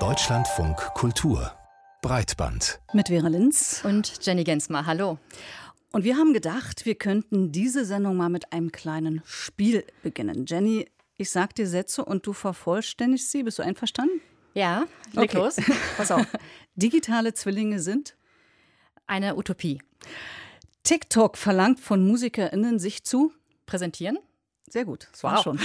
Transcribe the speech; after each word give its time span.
Deutschlandfunk 0.00 0.76
Kultur 0.94 1.52
Breitband. 2.02 2.80
Mit 2.92 3.06
Vera 3.06 3.28
Linz. 3.28 3.82
Und 3.84 4.18
Jenny 4.20 4.42
Gensmer. 4.42 4.84
Hallo. 4.84 5.20
Und 5.92 6.02
wir 6.02 6.16
haben 6.16 6.32
gedacht, 6.32 6.86
wir 6.86 6.96
könnten 6.96 7.52
diese 7.52 7.84
Sendung 7.84 8.16
mal 8.16 8.30
mit 8.30 8.52
einem 8.52 8.72
kleinen 8.72 9.22
Spiel 9.24 9.84
beginnen. 10.02 10.44
Jenny, 10.48 10.90
ich 11.16 11.30
sag 11.30 11.54
dir 11.54 11.68
Sätze 11.68 12.04
und 12.04 12.26
du 12.26 12.32
vervollständigst 12.32 13.30
sie. 13.30 13.44
Bist 13.44 13.60
du 13.60 13.62
einverstanden? 13.62 14.20
Ja, 14.54 14.86
leg 15.12 15.30
okay. 15.30 15.36
los. 15.36 15.56
Pass 15.96 16.10
auf. 16.10 16.26
Digitale 16.74 17.32
Zwillinge 17.32 17.78
sind? 17.78 18.16
Eine 19.06 19.36
Utopie. 19.36 19.80
TikTok 20.82 21.36
verlangt 21.36 21.78
von 21.78 22.04
MusikerInnen, 22.04 22.80
sich 22.80 23.04
zu 23.04 23.32
präsentieren. 23.66 24.18
Sehr 24.68 24.84
gut, 24.84 25.08
das 25.12 25.22
war 25.22 25.36
wow. 25.36 25.42
schon. 25.42 25.60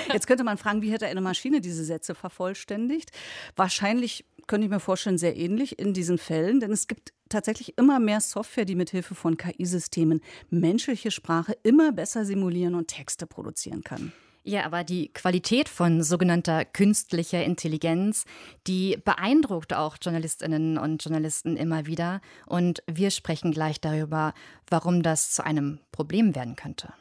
Jetzt 0.12 0.26
könnte 0.26 0.44
man 0.44 0.56
fragen, 0.56 0.82
wie 0.82 0.92
hätte 0.92 1.06
eine 1.06 1.20
Maschine 1.20 1.60
diese 1.60 1.84
Sätze 1.84 2.14
vervollständigt? 2.14 3.10
Wahrscheinlich 3.56 4.24
könnte 4.46 4.66
ich 4.66 4.70
mir 4.70 4.80
vorstellen, 4.80 5.18
sehr 5.18 5.36
ähnlich 5.36 5.78
in 5.78 5.92
diesen 5.92 6.18
Fällen, 6.18 6.60
denn 6.60 6.70
es 6.70 6.86
gibt 6.86 7.12
tatsächlich 7.28 7.76
immer 7.76 7.98
mehr 7.98 8.20
Software, 8.20 8.64
die 8.64 8.76
mithilfe 8.76 9.14
von 9.14 9.36
KI-Systemen 9.36 10.20
menschliche 10.50 11.10
Sprache 11.10 11.56
immer 11.64 11.92
besser 11.92 12.24
simulieren 12.24 12.74
und 12.74 12.88
Texte 12.88 13.26
produzieren 13.26 13.82
kann. 13.82 14.12
Ja, 14.44 14.64
aber 14.64 14.84
die 14.84 15.12
Qualität 15.12 15.68
von 15.68 16.04
sogenannter 16.04 16.64
künstlicher 16.64 17.42
Intelligenz, 17.42 18.24
die 18.68 18.96
beeindruckt 19.04 19.74
auch 19.74 19.96
Journalistinnen 20.00 20.78
und 20.78 21.02
Journalisten 21.02 21.56
immer 21.56 21.86
wieder. 21.86 22.20
Und 22.46 22.80
wir 22.86 23.10
sprechen 23.10 23.50
gleich 23.50 23.80
darüber, 23.80 24.34
warum 24.70 25.02
das 25.02 25.32
zu 25.32 25.44
einem 25.44 25.80
Problem 25.90 26.36
werden 26.36 26.54
könnte. 26.54 26.94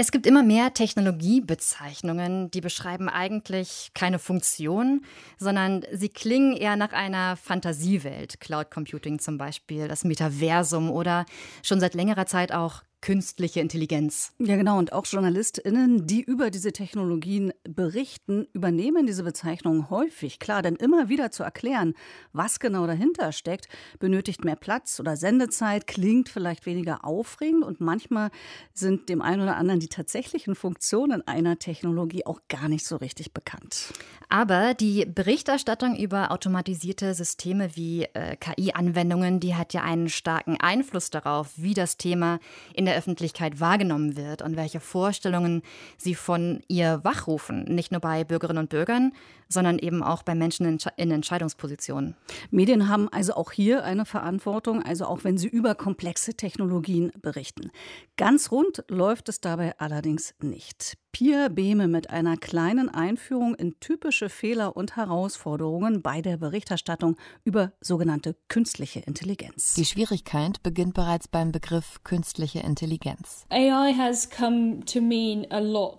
Es 0.00 0.12
gibt 0.12 0.28
immer 0.28 0.44
mehr 0.44 0.72
Technologiebezeichnungen, 0.74 2.52
die 2.52 2.60
beschreiben 2.60 3.08
eigentlich 3.08 3.90
keine 3.94 4.20
Funktion, 4.20 5.04
sondern 5.38 5.84
sie 5.90 6.08
klingen 6.08 6.56
eher 6.56 6.76
nach 6.76 6.92
einer 6.92 7.36
Fantasiewelt. 7.36 8.38
Cloud 8.38 8.70
Computing 8.70 9.18
zum 9.18 9.38
Beispiel, 9.38 9.88
das 9.88 10.04
Metaversum 10.04 10.88
oder 10.88 11.26
schon 11.64 11.80
seit 11.80 11.94
längerer 11.94 12.26
Zeit 12.26 12.52
auch 12.52 12.84
künstliche 13.00 13.60
Intelligenz. 13.60 14.32
Ja, 14.38 14.56
genau. 14.56 14.78
Und 14.78 14.92
auch 14.92 15.06
JournalistInnen, 15.06 16.06
die 16.06 16.22
über 16.22 16.50
diese 16.50 16.72
Technologien 16.72 17.52
berichten, 17.62 18.48
übernehmen 18.52 19.06
diese 19.06 19.22
Bezeichnungen 19.22 19.88
häufig. 19.88 20.38
Klar, 20.38 20.62
denn 20.62 20.76
immer 20.76 21.08
wieder 21.08 21.30
zu 21.30 21.42
erklären, 21.42 21.94
was 22.32 22.58
genau 22.58 22.86
dahinter 22.86 23.32
steckt, 23.32 23.68
benötigt 24.00 24.44
mehr 24.44 24.56
Platz 24.56 24.98
oder 24.98 25.16
Sendezeit, 25.16 25.86
klingt 25.86 26.28
vielleicht 26.28 26.66
weniger 26.66 27.04
aufregend 27.04 27.64
und 27.64 27.80
manchmal 27.80 28.30
sind 28.72 29.08
dem 29.08 29.22
einen 29.22 29.42
oder 29.42 29.56
anderen 29.56 29.80
die 29.80 29.88
tatsächlichen 29.88 30.56
Funktionen 30.56 31.26
einer 31.26 31.58
Technologie 31.58 32.26
auch 32.26 32.40
gar 32.48 32.68
nicht 32.68 32.84
so 32.84 32.96
richtig 32.96 33.32
bekannt. 33.32 33.92
Aber 34.28 34.74
die 34.74 35.06
Berichterstattung 35.06 35.96
über 35.96 36.32
automatisierte 36.32 37.14
Systeme 37.14 37.76
wie 37.76 38.04
äh, 38.12 38.36
KI-Anwendungen, 38.36 39.40
die 39.40 39.54
hat 39.54 39.72
ja 39.72 39.82
einen 39.82 40.08
starken 40.08 40.60
Einfluss 40.60 41.10
darauf, 41.10 41.50
wie 41.56 41.74
das 41.74 41.96
Thema 41.96 42.38
in 42.74 42.87
der 42.88 42.96
Öffentlichkeit 42.96 43.60
wahrgenommen 43.60 44.16
wird 44.16 44.42
und 44.42 44.56
welche 44.56 44.80
Vorstellungen 44.80 45.62
sie 45.96 46.14
von 46.14 46.60
ihr 46.68 47.00
wachrufen. 47.04 47.64
Nicht 47.64 47.92
nur 47.92 48.00
bei 48.00 48.24
Bürgerinnen 48.24 48.62
und 48.62 48.70
Bürgern, 48.70 49.12
sondern 49.48 49.78
eben 49.78 50.02
auch 50.02 50.22
bei 50.22 50.34
Menschen 50.34 50.66
in, 50.66 50.78
in 50.96 51.10
Entscheidungspositionen. 51.10 52.16
Medien 52.50 52.88
haben 52.88 53.08
also 53.08 53.34
auch 53.34 53.52
hier 53.52 53.84
eine 53.84 54.04
Verantwortung, 54.04 54.82
also 54.82 55.06
auch 55.06 55.24
wenn 55.24 55.38
sie 55.38 55.48
über 55.48 55.74
komplexe 55.74 56.34
Technologien 56.34 57.12
berichten. 57.20 57.70
Ganz 58.16 58.50
rund 58.50 58.84
läuft 58.88 59.28
es 59.28 59.40
dabei 59.40 59.78
allerdings 59.78 60.34
nicht. 60.40 60.98
Pia 61.12 61.48
Behme 61.48 61.88
mit 61.88 62.10
einer 62.10 62.36
kleinen 62.36 62.88
Einführung 62.90 63.54
in 63.54 63.80
typische 63.80 64.28
Fehler 64.28 64.76
und 64.76 64.96
Herausforderungen 64.96 66.02
bei 66.02 66.20
der 66.20 66.36
Berichterstattung 66.36 67.16
über 67.44 67.72
sogenannte 67.80 68.36
künstliche 68.48 69.00
Intelligenz. 69.00 69.74
Die 69.74 69.86
Schwierigkeit 69.86 70.62
beginnt 70.62 70.94
bereits 70.94 71.26
beim 71.26 71.50
Begriff 71.50 72.04
künstliche 72.04 72.60
Intelligenz. 72.60 73.46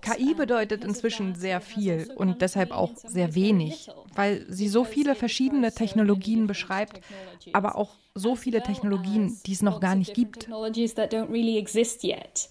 KI 0.01 0.35
bedeutet 0.35 0.85
inzwischen 0.85 1.35
sehr 1.35 1.59
viel 1.59 2.11
und 2.15 2.41
deshalb 2.41 2.71
auch 2.71 2.95
sehr 2.95 3.33
wenig, 3.35 3.38
weil 4.15 4.45
sie 4.49 4.67
so 4.67 4.83
viele 4.83 5.15
verschiedene 5.15 5.71
Technologien 5.73 6.47
beschreibt, 6.47 7.01
aber 7.53 7.75
auch 7.75 7.91
so 8.15 8.35
viele 8.35 8.61
Technologien, 8.61 9.37
die 9.45 9.53
es 9.53 9.61
noch 9.61 9.79
gar 9.79 9.95
nicht 9.95 10.13
gibt. 10.13 10.49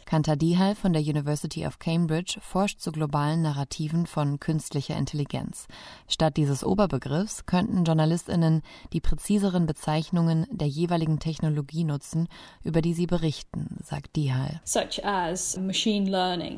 Kanta 0.07 0.37
Dihal 0.37 0.75
von 0.75 0.93
der 0.93 1.03
University 1.03 1.67
of 1.67 1.79
Cambridge 1.79 2.39
forscht 2.41 2.81
zu 2.81 2.91
globalen 2.93 3.43
Narrativen 3.43 4.07
von 4.07 4.41
künstlicher 4.41 4.97
Intelligenz. 4.97 5.67
Statt 6.09 6.37
dieses 6.37 6.65
Oberbegriffs 6.65 7.47
könnten 7.47 7.85
JournalistInnen 7.85 8.63
die 8.93 9.01
präziseren 9.01 9.67
Bezeichnungen 9.67 10.47
der 10.51 10.69
jeweiligen 10.69 11.19
Technologie 11.19 11.85
nutzen, 11.85 12.29
über 12.63 12.81
die 12.81 12.95
sie 12.95 13.07
berichten, 13.07 13.77
sagt 13.83 14.17
Dihal. 14.17 14.61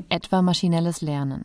Etwa 0.09 0.43
maschinelles 0.43 1.01
Lernen. 1.01 1.45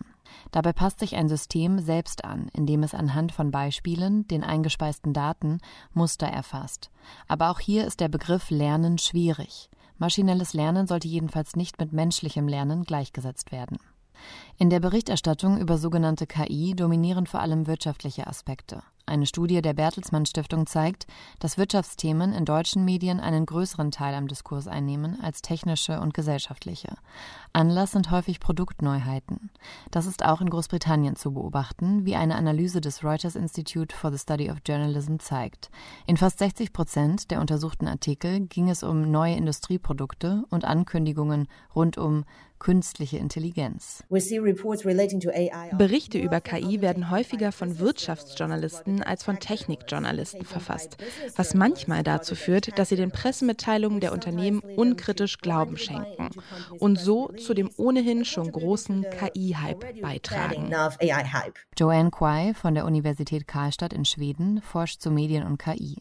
Dabei 0.51 0.73
passt 0.73 0.99
sich 0.99 1.15
ein 1.15 1.29
System 1.29 1.79
selbst 1.79 2.25
an, 2.25 2.49
indem 2.53 2.83
es 2.83 2.93
anhand 2.93 3.31
von 3.31 3.51
Beispielen, 3.51 4.27
den 4.27 4.43
eingespeisten 4.43 5.13
Daten, 5.13 5.59
Muster 5.93 6.27
erfasst. 6.27 6.89
Aber 7.27 7.49
auch 7.49 7.59
hier 7.59 7.85
ist 7.85 7.99
der 7.99 8.09
Begriff 8.09 8.49
Lernen 8.49 8.97
schwierig. 8.97 9.69
Maschinelles 9.97 10.53
Lernen 10.53 10.87
sollte 10.87 11.07
jedenfalls 11.07 11.55
nicht 11.55 11.79
mit 11.79 11.93
menschlichem 11.93 12.47
Lernen 12.47 12.83
gleichgesetzt 12.83 13.51
werden. 13.51 13.77
In 14.57 14.69
der 14.69 14.79
Berichterstattung 14.79 15.57
über 15.57 15.77
sogenannte 15.77 16.27
KI 16.27 16.73
dominieren 16.75 17.27
vor 17.27 17.41
allem 17.41 17.67
wirtschaftliche 17.67 18.27
Aspekte. 18.27 18.83
Eine 19.07 19.27
Studie 19.27 19.61
der 19.61 19.73
Bertelsmann 19.73 20.25
Stiftung 20.25 20.65
zeigt, 20.65 21.05
dass 21.39 21.59
Wirtschaftsthemen 21.59 22.33
in 22.33 22.43
deutschen 22.43 22.85
Medien 22.85 23.19
einen 23.19 23.45
größeren 23.45 23.91
Teil 23.91 24.15
am 24.15 24.27
Diskurs 24.27 24.67
einnehmen 24.67 25.19
als 25.21 25.43
technische 25.43 25.99
und 25.99 26.15
gesellschaftliche. 26.15 26.95
Anlass 27.53 27.91
sind 27.91 28.09
häufig 28.09 28.39
Produktneuheiten. 28.39 29.51
Das 29.91 30.07
ist 30.07 30.25
auch 30.25 30.41
in 30.41 30.49
Großbritannien 30.49 31.15
zu 31.15 31.33
beobachten, 31.33 32.03
wie 32.05 32.15
eine 32.15 32.35
Analyse 32.35 32.81
des 32.81 33.03
Reuters 33.03 33.35
Institute 33.35 33.95
for 33.95 34.11
the 34.11 34.17
Study 34.17 34.49
of 34.49 34.57
Journalism 34.65 35.17
zeigt. 35.19 35.69
In 36.07 36.17
fast 36.17 36.39
60 36.39 36.73
Prozent 36.73 37.29
der 37.29 37.41
untersuchten 37.41 37.87
Artikel 37.87 38.39
ging 38.47 38.71
es 38.71 38.81
um 38.81 39.11
neue 39.11 39.35
Industrieprodukte 39.35 40.45
und 40.49 40.65
Ankündigungen 40.65 41.47
rund 41.75 41.99
um 41.99 42.25
künstliche 42.59 43.17
Intelligenz. 43.17 44.03
Berichte 44.09 46.17
über 46.17 46.41
KI 46.41 46.81
werden 46.81 47.09
häufiger 47.09 47.51
von 47.51 47.79
Wirtschaftsjournalisten 47.79 49.03
als 49.03 49.23
von 49.23 49.39
Technikjournalisten 49.39 50.45
verfasst, 50.45 50.97
was 51.35 51.53
manchmal 51.53 52.03
dazu 52.03 52.35
führt, 52.35 52.77
dass 52.77 52.89
sie 52.89 52.95
den 52.95 53.11
Pressemitteilungen 53.11 53.99
der 53.99 54.13
Unternehmen 54.13 54.59
unkritisch 54.59 55.39
Glauben 55.39 55.77
schenken 55.77 56.29
und 56.79 56.99
so 56.99 57.27
zu 57.33 57.53
dem 57.53 57.69
ohnehin 57.77 58.25
schon 58.25 58.51
großen 58.51 59.05
KI-Hype 59.09 60.01
beitragen. 60.01 60.73
Joanne 61.77 62.11
Quai 62.11 62.53
von 62.53 62.75
der 62.75 62.85
Universität 62.85 63.47
Karlstadt 63.47 63.93
in 63.93 64.05
Schweden 64.05 64.61
forscht 64.61 65.01
zu 65.01 65.11
Medien 65.11 65.45
und 65.45 65.57
KI. 65.57 65.97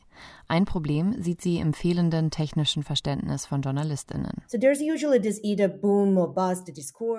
Ein 0.49 0.65
Problem 0.65 1.23
sieht 1.23 1.41
sie 1.41 1.59
im 1.59 1.73
fehlenden 1.75 2.31
technischen 2.31 2.83
Verständnis 2.83 3.47
von 3.47 3.63
JournalistInnen. 3.63 4.43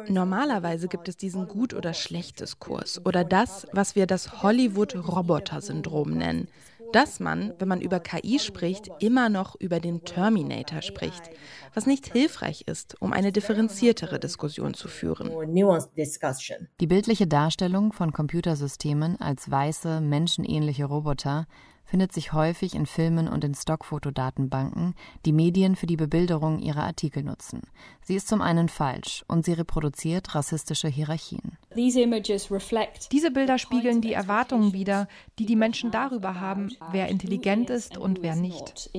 Normalerweise 0.09 0.87
gibt 0.87 1.07
es 1.07 1.17
diesen 1.17 1.47
Gut- 1.47 1.73
oder 1.73 1.93
Schlecht-Diskurs 1.93 3.05
oder 3.05 3.23
das, 3.23 3.67
was 3.71 3.95
wir 3.95 4.07
das 4.07 4.43
Hollywood-Roboter-Syndrom 4.43 6.11
nennen. 6.11 6.47
Dass 6.91 7.19
man, 7.19 7.53
wenn 7.59 7.67
man 7.67 7.81
über 7.81 7.99
KI 7.99 8.39
spricht, 8.39 8.89
immer 8.99 9.27
noch 9.29 9.55
über 9.59 9.79
den 9.79 10.05
Terminator 10.05 10.81
spricht, 10.81 11.29
was 11.73 11.87
nicht 11.87 12.11
hilfreich 12.11 12.65
ist, 12.67 13.01
um 13.01 13.11
eine 13.11 13.31
differenziertere 13.31 14.19
Diskussion 14.19 14.73
zu 14.73 14.87
führen. 14.87 15.31
Die 16.79 16.87
bildliche 16.87 17.27
Darstellung 17.27 17.91
von 17.91 18.13
Computersystemen 18.13 19.19
als 19.19 19.49
weiße, 19.49 19.99
menschenähnliche 19.99 20.85
Roboter 20.85 21.47
findet 21.85 22.11
sich 22.11 22.33
häufig 22.33 22.75
in 22.75 22.85
Filmen 22.85 23.27
und 23.27 23.43
in 23.43 23.53
Stockfotodatenbanken, 23.53 24.95
die 25.25 25.31
Medien 25.31 25.75
für 25.75 25.85
die 25.85 25.97
Bebilderung 25.97 26.59
ihrer 26.59 26.83
Artikel 26.83 27.23
nutzen. 27.23 27.61
Sie 28.01 28.15
ist 28.15 28.27
zum 28.27 28.41
einen 28.41 28.69
falsch 28.69 29.23
und 29.27 29.45
sie 29.45 29.53
reproduziert 29.53 30.35
rassistische 30.35 30.87
Hierarchien. 30.87 31.57
Diese 31.75 33.31
Bilder 33.31 33.57
spiegeln 33.57 34.01
die 34.01 34.13
Erwartungen 34.13 34.73
wider, 34.73 35.07
die 35.39 35.45
die 35.45 35.55
Menschen 35.55 35.91
darüber 35.91 36.39
haben, 36.39 36.71
wer 36.91 37.07
intelligent 37.07 37.69
ist 37.69 37.97
und 37.97 38.21
wer 38.21 38.35
nicht. 38.35 38.89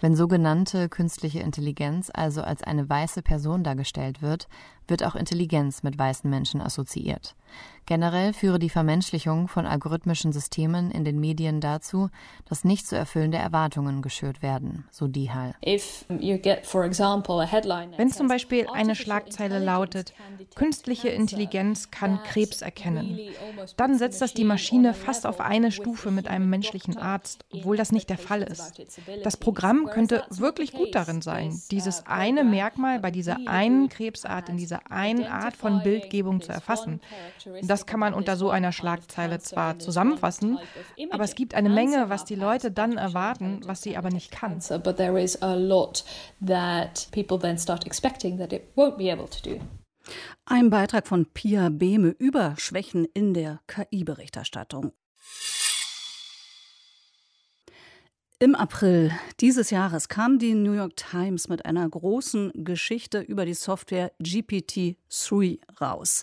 Wenn 0.00 0.16
sogenannte 0.16 0.88
künstliche 0.88 1.40
Intelligenz 1.40 2.10
also 2.12 2.42
als 2.42 2.62
eine 2.62 2.88
weiße 2.88 3.22
Person 3.22 3.64
dargestellt 3.64 4.22
wird, 4.22 4.48
wird 4.88 5.04
auch 5.04 5.14
Intelligenz 5.14 5.82
mit 5.82 5.98
weißen 5.98 6.28
Menschen 6.28 6.60
assoziiert. 6.60 7.34
Generell 7.86 8.34
führe 8.34 8.58
die 8.58 8.68
Vermenschlichung 8.68 9.48
von 9.48 9.64
algorithmischen 9.64 10.30
Systemen 10.30 10.90
in 10.90 11.06
den 11.06 11.18
Medien 11.18 11.62
dazu, 11.62 12.10
dass 12.46 12.62
nicht 12.62 12.86
zu 12.86 12.96
erfüllende 12.96 13.38
Erwartungen 13.38 14.02
geschürt 14.02 14.42
werden, 14.42 14.84
so 14.90 15.08
Dihal. 15.08 15.54
Wenn 15.62 15.80
zum 18.12 18.28
Beispiel 18.28 18.66
eine 18.70 18.94
Schlagzeile 18.94 19.58
lautet, 19.58 20.12
künstliche 20.54 21.08
Intelligenz 21.08 21.90
kann 21.90 22.22
Krebs 22.24 22.60
erkennen, 22.60 23.18
dann 23.78 23.96
setzt 23.96 24.20
das 24.20 24.34
die 24.34 24.44
Maschine 24.44 24.92
fast 24.92 25.26
auf 25.26 25.40
eine 25.40 25.72
Stufe 25.72 26.10
mit 26.10 26.28
einem 26.28 26.50
menschlichen 26.50 26.98
Arzt, 26.98 27.46
obwohl 27.50 27.78
das 27.78 27.90
nicht 27.90 28.10
der 28.10 28.18
Fall 28.18 28.42
ist. 28.42 28.82
Das 29.24 29.38
Programm 29.38 29.86
könnte 29.86 30.24
wirklich 30.28 30.72
gut 30.72 30.94
darin 30.94 31.22
sein, 31.22 31.58
dieses 31.70 32.04
eine 32.04 32.44
Merkmal 32.44 33.00
bei 33.00 33.10
dieser 33.10 33.38
einen 33.46 33.88
Krebsart 33.88 34.50
in 34.50 34.58
dieser 34.58 34.77
einen 34.90 35.24
Art 35.24 35.56
von 35.56 35.82
Bildgebung 35.82 36.42
zu 36.42 36.52
erfassen. 36.52 37.00
Das 37.66 37.78
das 37.78 37.86
kann 37.86 38.00
man 38.00 38.12
unter 38.12 38.36
so 38.36 38.50
einer 38.50 38.72
Schlagzeile 38.72 39.38
zwar 39.38 39.78
zusammenfassen, 39.78 40.58
aber 41.12 41.22
es 41.22 41.36
gibt 41.36 41.54
eine 41.54 41.68
Menge, 41.68 42.08
was 42.08 42.24
die 42.24 42.34
Leute 42.34 42.72
dann 42.72 42.96
erwarten, 42.96 43.60
was 43.66 43.82
sie 43.82 43.96
aber 43.96 44.10
nicht 44.10 44.32
kann. 44.32 44.60
Ein 50.44 50.70
Beitrag 50.70 51.06
von 51.06 51.26
Pia 51.26 51.68
Behme 51.68 52.16
über 52.18 52.54
Schwächen 52.58 53.04
in 53.04 53.32
der 53.32 53.60
KI-Berichterstattung. 53.68 54.90
Im 58.40 58.54
April 58.54 59.10
dieses 59.40 59.70
Jahres 59.70 60.08
kam 60.08 60.38
die 60.38 60.54
New 60.54 60.72
York 60.72 60.94
Times 60.94 61.48
mit 61.48 61.66
einer 61.66 61.88
großen 61.88 62.52
Geschichte 62.54 63.18
über 63.18 63.44
die 63.44 63.54
Software 63.54 64.12
GPT-3 64.22 65.58
raus. 65.80 66.22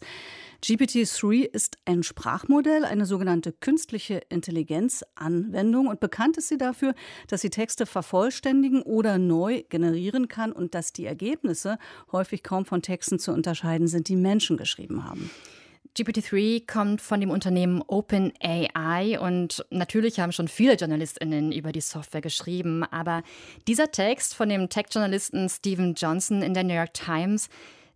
GPT-3 0.64 1.44
ist 1.44 1.78
ein 1.84 2.04
Sprachmodell, 2.04 2.86
eine 2.86 3.06
sogenannte 3.06 3.52
künstliche 3.52 4.22
Intelligenzanwendung 4.30 5.88
und 5.88 6.00
bekannt 6.00 6.38
ist 6.38 6.48
sie 6.48 6.58
dafür, 6.58 6.96
dass 7.28 7.42
sie 7.42 7.50
Texte 7.50 7.86
vervollständigen 7.86 8.82
oder 8.82 9.18
neu 9.18 9.64
generieren 9.68 10.30
kann 10.30 10.54
und 10.54 10.74
dass 10.74 10.94
die 10.94 11.06
Ergebnisse 11.06 11.78
häufig 12.14 12.44
kaum 12.44 12.64
von 12.64 12.82
Texten 12.82 13.20
zu 13.20 13.34
unterscheiden 13.34 13.90
sind, 13.90 14.08
die 14.08 14.16
Menschen 14.16 14.56
geschrieben 14.56 15.04
haben. 15.04 15.30
GPT-3 15.98 16.68
kommt 16.68 17.02
von 17.02 17.22
dem 17.22 17.30
Unternehmen 17.30 17.82
OpenAI 17.88 19.18
und 19.20 19.66
natürlich 19.70 20.20
haben 20.20 20.34
schon 20.34 20.50
viele 20.50 20.76
JournalistInnen 20.76 21.54
über 21.54 21.72
die 21.72 21.80
Software 21.80 22.20
geschrieben, 22.20 22.84
aber 22.84 23.24
dieser 23.66 23.92
Text 23.92 24.36
von 24.36 24.50
dem 24.50 24.68
Tech-Journalisten 24.68 25.48
Stephen 25.48 25.94
Johnson 25.94 26.42
in 26.42 26.54
der 26.54 26.66
New 26.66 26.74
York 26.74 26.94
Times 26.94 27.48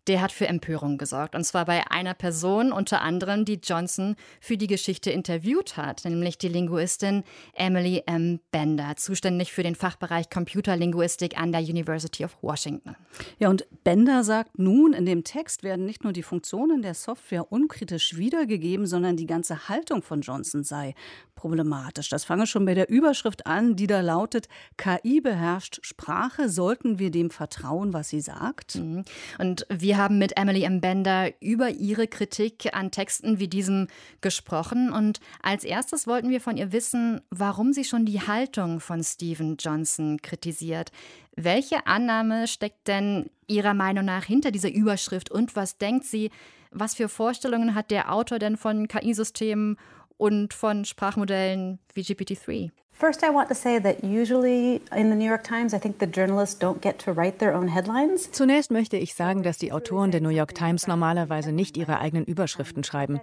der 0.07 0.21
hat 0.21 0.31
für 0.31 0.47
Empörung 0.47 0.97
gesorgt. 0.97 1.35
Und 1.35 1.43
zwar 1.43 1.65
bei 1.65 1.89
einer 1.91 2.13
Person, 2.13 2.71
unter 2.71 3.01
anderem, 3.01 3.45
die 3.45 3.59
Johnson 3.63 4.15
für 4.39 4.57
die 4.57 4.67
Geschichte 4.67 5.11
interviewt 5.11 5.77
hat, 5.77 6.05
nämlich 6.05 6.37
die 6.37 6.47
Linguistin 6.47 7.23
Emily 7.53 8.03
M. 8.05 8.39
Bender, 8.51 8.95
zuständig 8.95 9.51
für 9.51 9.63
den 9.63 9.75
Fachbereich 9.75 10.29
Computerlinguistik 10.29 11.39
an 11.39 11.51
der 11.51 11.61
University 11.61 12.25
of 12.25 12.37
Washington. 12.41 12.95
Ja, 13.37 13.49
und 13.49 13.67
Bender 13.83 14.23
sagt 14.23 14.57
nun, 14.57 14.93
in 14.93 15.05
dem 15.05 15.23
Text 15.23 15.63
werden 15.63 15.85
nicht 15.85 16.03
nur 16.03 16.13
die 16.13 16.23
Funktionen 16.23 16.81
der 16.81 16.93
Software 16.93 17.51
unkritisch 17.51 18.17
wiedergegeben, 18.17 18.85
sondern 18.85 19.17
die 19.17 19.27
ganze 19.27 19.69
Haltung 19.69 20.01
von 20.01 20.21
Johnson 20.21 20.63
sei 20.63 20.95
problematisch. 21.39 22.09
Das 22.09 22.25
fange 22.25 22.47
schon 22.47 22.65
bei 22.65 22.73
der 22.73 22.89
Überschrift 22.89 23.47
an, 23.47 23.77
die 23.77 23.87
da 23.87 24.01
lautet, 24.01 24.49
KI 24.75 25.21
beherrscht 25.21 25.79
Sprache, 25.83 26.49
sollten 26.49 26.99
wir 26.99 27.11
dem 27.11 27.29
vertrauen, 27.29 27.93
was 27.93 28.09
sie 28.09 28.19
sagt? 28.19 28.75
Mhm. 28.75 29.05
Und 29.37 29.65
wir 29.69 29.88
haben 29.97 30.17
mit 30.17 30.37
Emily 30.37 30.63
M. 30.63 30.81
Bender 30.81 31.31
über 31.41 31.69
ihre 31.69 32.07
Kritik 32.07 32.73
an 32.73 32.91
Texten 32.91 33.39
wie 33.39 33.47
diesem 33.47 33.87
gesprochen. 34.21 34.91
Und 34.91 35.19
als 35.41 35.63
erstes 35.63 36.07
wollten 36.07 36.29
wir 36.29 36.41
von 36.41 36.57
ihr 36.57 36.71
wissen, 36.71 37.21
warum 37.29 37.73
sie 37.73 37.83
schon 37.83 38.05
die 38.05 38.21
Haltung 38.21 38.79
von 38.79 39.03
Stephen 39.03 39.57
Johnson 39.57 40.21
kritisiert. 40.21 40.91
Welche 41.35 41.87
Annahme 41.87 42.47
steckt 42.47 42.87
denn 42.87 43.29
Ihrer 43.47 43.73
Meinung 43.73 44.05
nach 44.05 44.25
hinter 44.25 44.51
dieser 44.51 44.71
Überschrift 44.71 45.31
und 45.31 45.55
was 45.55 45.77
denkt 45.77 46.05
sie, 46.05 46.29
was 46.71 46.93
für 46.93 47.09
Vorstellungen 47.09 47.73
hat 47.73 47.89
der 47.89 48.13
Autor 48.13 48.37
denn 48.37 48.57
von 48.57 48.87
KI-Systemen 48.87 49.77
und 50.17 50.53
von 50.53 50.85
Sprachmodellen 50.85 51.79
wie 51.93 52.01
GPT-3. 52.01 52.71
First, 52.99 53.23
I 53.23 53.29
want 53.29 53.47
to 53.47 53.55
say 53.55 53.79
that 53.79 54.03
usually 54.03 54.81
in 54.93 55.09
the 55.09 55.15
New 55.15 55.25
York 55.25 55.45
Times, 55.45 55.73
I 55.73 55.79
think 55.79 55.99
the 55.99 56.05
journalists 56.05 56.59
don't 56.59 56.81
get 56.81 56.99
to 57.05 57.13
write 57.13 57.39
their 57.39 57.55
own 57.55 57.69
headlines. 57.69 58.29
Zunächst 58.33 58.71
möchte 58.71 58.97
ich 58.97 59.13
sagen, 59.13 59.41
dass 59.41 59.57
die 59.57 59.71
Autoren 59.71 60.11
der 60.11 60.19
New 60.19 60.27
York 60.27 60.53
Times 60.53 60.85
normalerweise 60.85 61.53
nicht 61.53 61.77
ihre 61.77 62.01
eigenen 62.01 62.25
Überschriften 62.25 62.83
schreiben. 62.83 63.21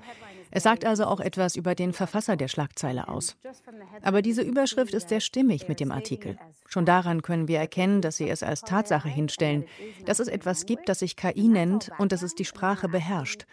Es 0.50 0.62
sagt 0.62 0.87
also 0.87 1.05
auch 1.05 1.20
etwas 1.20 1.56
über 1.56 1.75
den 1.75 1.93
Verfasser 1.93 2.37
der 2.37 2.49
Schlagzeile 2.49 3.08
aus. 3.08 3.37
Aber 4.00 4.23
diese 4.23 4.40
Überschrift 4.40 4.94
ist 4.94 5.11
sehr 5.11 5.20
stimmig 5.20 5.69
mit 5.69 5.81
dem 5.81 5.93
Artikel. 5.93 6.38
Schon 6.67 6.87
daran 6.87 7.20
können 7.20 7.46
wir 7.46 7.58
erkennen, 7.58 8.00
dass 8.00 8.17
sie 8.17 8.28
es 8.31 8.43
als 8.43 8.62
Tatsache 8.62 9.08
hinstellen, 9.08 9.64
dass 10.05 10.19
es 10.19 10.28
etwas 10.28 10.64
gibt, 10.64 10.88
das 10.88 11.00
sich 11.00 11.17
KI 11.17 11.49
nennt 11.49 11.90
und 11.99 12.12
dass 12.12 12.23
es 12.23 12.34
die 12.34 12.44
Sprache 12.44 12.88
beherrscht. 12.88 13.46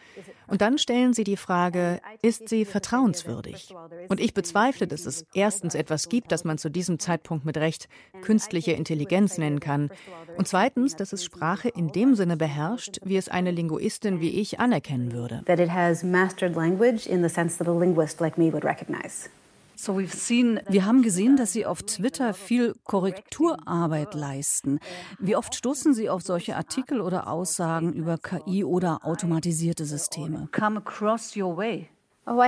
Und 0.47 0.61
dann 0.61 0.77
stellen 0.77 1.13
sie 1.13 1.23
die 1.23 1.37
Frage, 1.37 1.99
ist 2.21 2.49
sie 2.49 2.65
vertrauenswürdig? 2.65 3.73
Und 4.09 4.19
ich 4.19 4.33
bezweifle, 4.33 4.87
dass 4.87 5.05
es 5.05 5.25
erstens 5.33 5.75
etwas 5.75 6.09
gibt, 6.13 6.31
das 6.31 6.43
man 6.43 6.59
zu 6.59 6.69
diesem 6.69 6.99
Zeitpunkt 6.99 7.43
mit 7.43 7.57
Recht 7.57 7.89
künstliche 8.21 8.73
Intelligenz 8.73 9.39
nennen 9.39 9.59
kann. 9.59 9.89
Und 10.37 10.47
zweitens, 10.47 10.95
dass 10.95 11.11
es 11.11 11.23
Sprache 11.23 11.69
in 11.69 11.87
dem 11.87 12.13
Sinne 12.13 12.37
beherrscht, 12.37 12.99
wie 13.03 13.17
es 13.17 13.29
eine 13.29 13.49
Linguistin 13.49 14.21
wie 14.21 14.29
ich 14.29 14.59
anerkennen 14.59 15.11
würde. 15.11 15.41
That 15.47 15.59
it 15.59 15.71
has 15.71 16.03
mastered 16.03 16.55
language 16.55 17.07
in 17.07 17.23
the 17.23 17.29
sense 17.29 17.57
that 17.57 17.67
a 17.67 17.73
linguist 17.75 18.19
like 18.19 18.37
me 18.37 18.53
would 18.53 18.63
recognize. 18.63 19.27
Wir 19.75 20.85
haben 20.85 21.01
gesehen, 21.01 21.35
dass 21.35 21.51
Sie 21.51 21.65
auf 21.65 21.81
Twitter 21.81 22.35
viel 22.35 22.75
Korrekturarbeit 22.83 24.13
leisten. 24.13 24.79
Wie 25.19 25.35
oft 25.35 25.55
stoßen 25.55 25.95
Sie 25.95 26.11
auf 26.11 26.21
solche 26.21 26.55
Artikel 26.55 27.01
oder 27.01 27.27
Aussagen 27.27 27.91
über 27.91 28.19
KI 28.19 28.63
oder 28.63 28.99
automatisierte 29.03 29.85
Systeme? 29.85 30.47
Come 30.51 30.77
across 30.77 31.35
your 31.35 31.57
way. 31.57 31.89
Oh, 32.25 32.41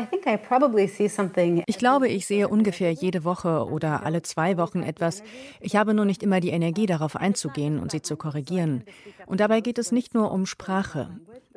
ich 1.68 1.78
glaube, 1.78 2.08
ich 2.08 2.26
sehe 2.26 2.48
ungefähr 2.48 2.92
jede 2.92 3.24
Woche 3.26 3.66
oder 3.66 4.06
alle 4.06 4.22
zwei 4.22 4.58
Wochen 4.58 4.84
etwas. 4.84 5.22
Ich 5.60 5.76
habe 5.76 5.94
nur 5.94 6.06
nicht 6.06 6.24
immer 6.24 6.40
die 6.40 6.52
Energie, 6.52 6.86
darauf 6.86 7.18
einzugehen 7.18 7.80
und 7.80 7.92
sie 7.92 8.02
zu 8.02 8.16
korrigieren. 8.16 8.86
Und 9.26 9.42
dabei 9.42 9.60
geht 9.60 9.78
es 9.78 9.92
nicht 9.92 10.14
nur 10.14 10.32
um 10.32 10.46
Sprache. 10.46 11.10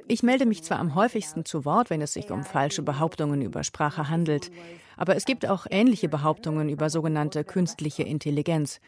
Ich 0.08 0.24
melde 0.24 0.46
mich 0.46 0.64
zwar 0.64 0.80
am 0.80 0.94
häufigsten 0.96 1.44
zu 1.44 1.64
Wort, 1.64 1.90
wenn 1.90 2.00
es 2.00 2.14
sich 2.14 2.30
um 2.30 2.42
falsche 2.42 2.82
Behauptungen 2.82 3.40
über 3.40 3.62
Sprache 3.62 4.08
handelt, 4.08 4.50
aber 4.98 5.16
es 5.16 5.24
gibt 5.24 5.46
auch 5.46 5.66
ähnliche 5.70 6.08
Behauptungen 6.08 6.68
über 6.68 6.90
sogenannte 6.90 7.44
künstliche 7.44 8.02
Intelligenz. 8.02 8.80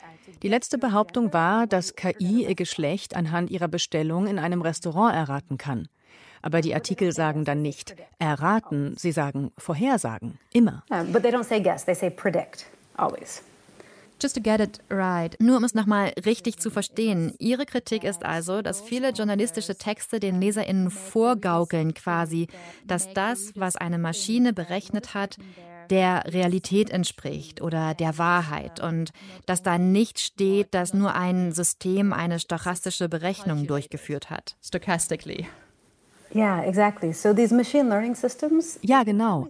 Die 0.42 0.48
letzte 0.48 0.76
Behauptung 0.76 1.32
war, 1.32 1.66
dass 1.66 1.94
KI 1.94 2.44
ihr 2.46 2.54
Geschlecht 2.54 3.16
anhand 3.16 3.50
ihrer 3.50 3.68
Bestellung 3.68 4.26
in 4.26 4.38
einem 4.38 4.60
Restaurant 4.60 5.14
erraten 5.14 5.56
kann. 5.56 5.88
Aber 6.42 6.60
die 6.60 6.74
Artikel 6.74 7.12
sagen 7.12 7.44
dann 7.44 7.62
nicht 7.62 7.94
erraten, 8.18 8.94
sie 8.96 9.12
sagen 9.12 9.52
vorhersagen, 9.56 10.38
immer. 10.52 10.82
but 11.12 11.22
they 11.22 11.30
don't 11.30 11.44
say 11.44 11.60
guess, 11.60 11.84
they 11.84 11.94
say 11.94 12.10
predict, 12.10 12.66
always. 12.96 13.42
Just 14.22 14.36
to 14.36 14.42
get 14.42 14.60
it 14.60 14.80
right. 14.90 15.34
Nur 15.40 15.56
um 15.56 15.64
es 15.64 15.74
nochmal 15.74 16.12
richtig 16.26 16.58
zu 16.58 16.70
verstehen. 16.70 17.32
Ihre 17.38 17.64
Kritik 17.64 18.04
ist 18.04 18.22
also, 18.22 18.60
dass 18.60 18.82
viele 18.82 19.10
journalistische 19.10 19.76
Texte 19.76 20.20
den 20.20 20.42
LeserInnen 20.42 20.90
vorgaukeln 20.90 21.94
quasi, 21.94 22.48
dass 22.86 23.10
das, 23.14 23.52
was 23.54 23.76
eine 23.76 23.96
Maschine 23.96 24.52
berechnet 24.52 25.14
hat, 25.14 25.38
der 25.90 26.24
Realität 26.26 26.90
entspricht 26.90 27.60
oder 27.60 27.94
der 27.94 28.16
Wahrheit 28.18 28.80
und 28.80 29.10
dass 29.46 29.62
da 29.62 29.78
nicht 29.78 30.20
steht, 30.20 30.74
dass 30.74 30.94
nur 30.94 31.14
ein 31.14 31.52
System 31.52 32.12
eine 32.12 32.38
stochastische 32.38 33.08
Berechnung 33.08 33.66
durchgeführt 33.66 34.30
hat. 34.30 34.56
Stochastically. 34.62 35.46
Yeah, 36.32 36.62
exactly. 36.62 37.12
So 37.12 37.34
these 37.34 37.52
machine 37.52 37.88
learning 37.88 38.14
systems 38.14 38.78
Ja, 38.82 39.02
genau. 39.02 39.48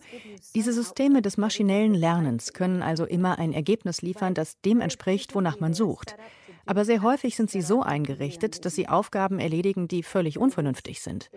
Diese 0.55 0.73
Systeme 0.73 1.21
des 1.21 1.37
maschinellen 1.37 1.95
Lernens 1.95 2.55
können 2.55 2.83
also 2.83 3.05
immer 3.05 3.39
ein 3.39 3.53
Ergebnis 3.53 4.01
liefern, 4.01 4.33
das 4.33 4.59
dem 4.63 4.81
entspricht, 4.81 5.35
wonach 5.35 5.61
man 5.61 5.75
sucht. 5.75 6.17
Aber 6.65 6.85
sehr 6.85 7.03
häufig 7.03 7.37
sind 7.37 7.51
sie 7.51 7.63
so 7.63 7.83
eingerichtet, 7.83 8.65
dass 8.65 8.75
sie 8.75 8.89
Aufgaben 8.89 9.39
erledigen, 9.39 9.89
die 9.89 10.03
völlig 10.03 10.39
unvernünftig 10.39 11.03
sind. 11.03 11.31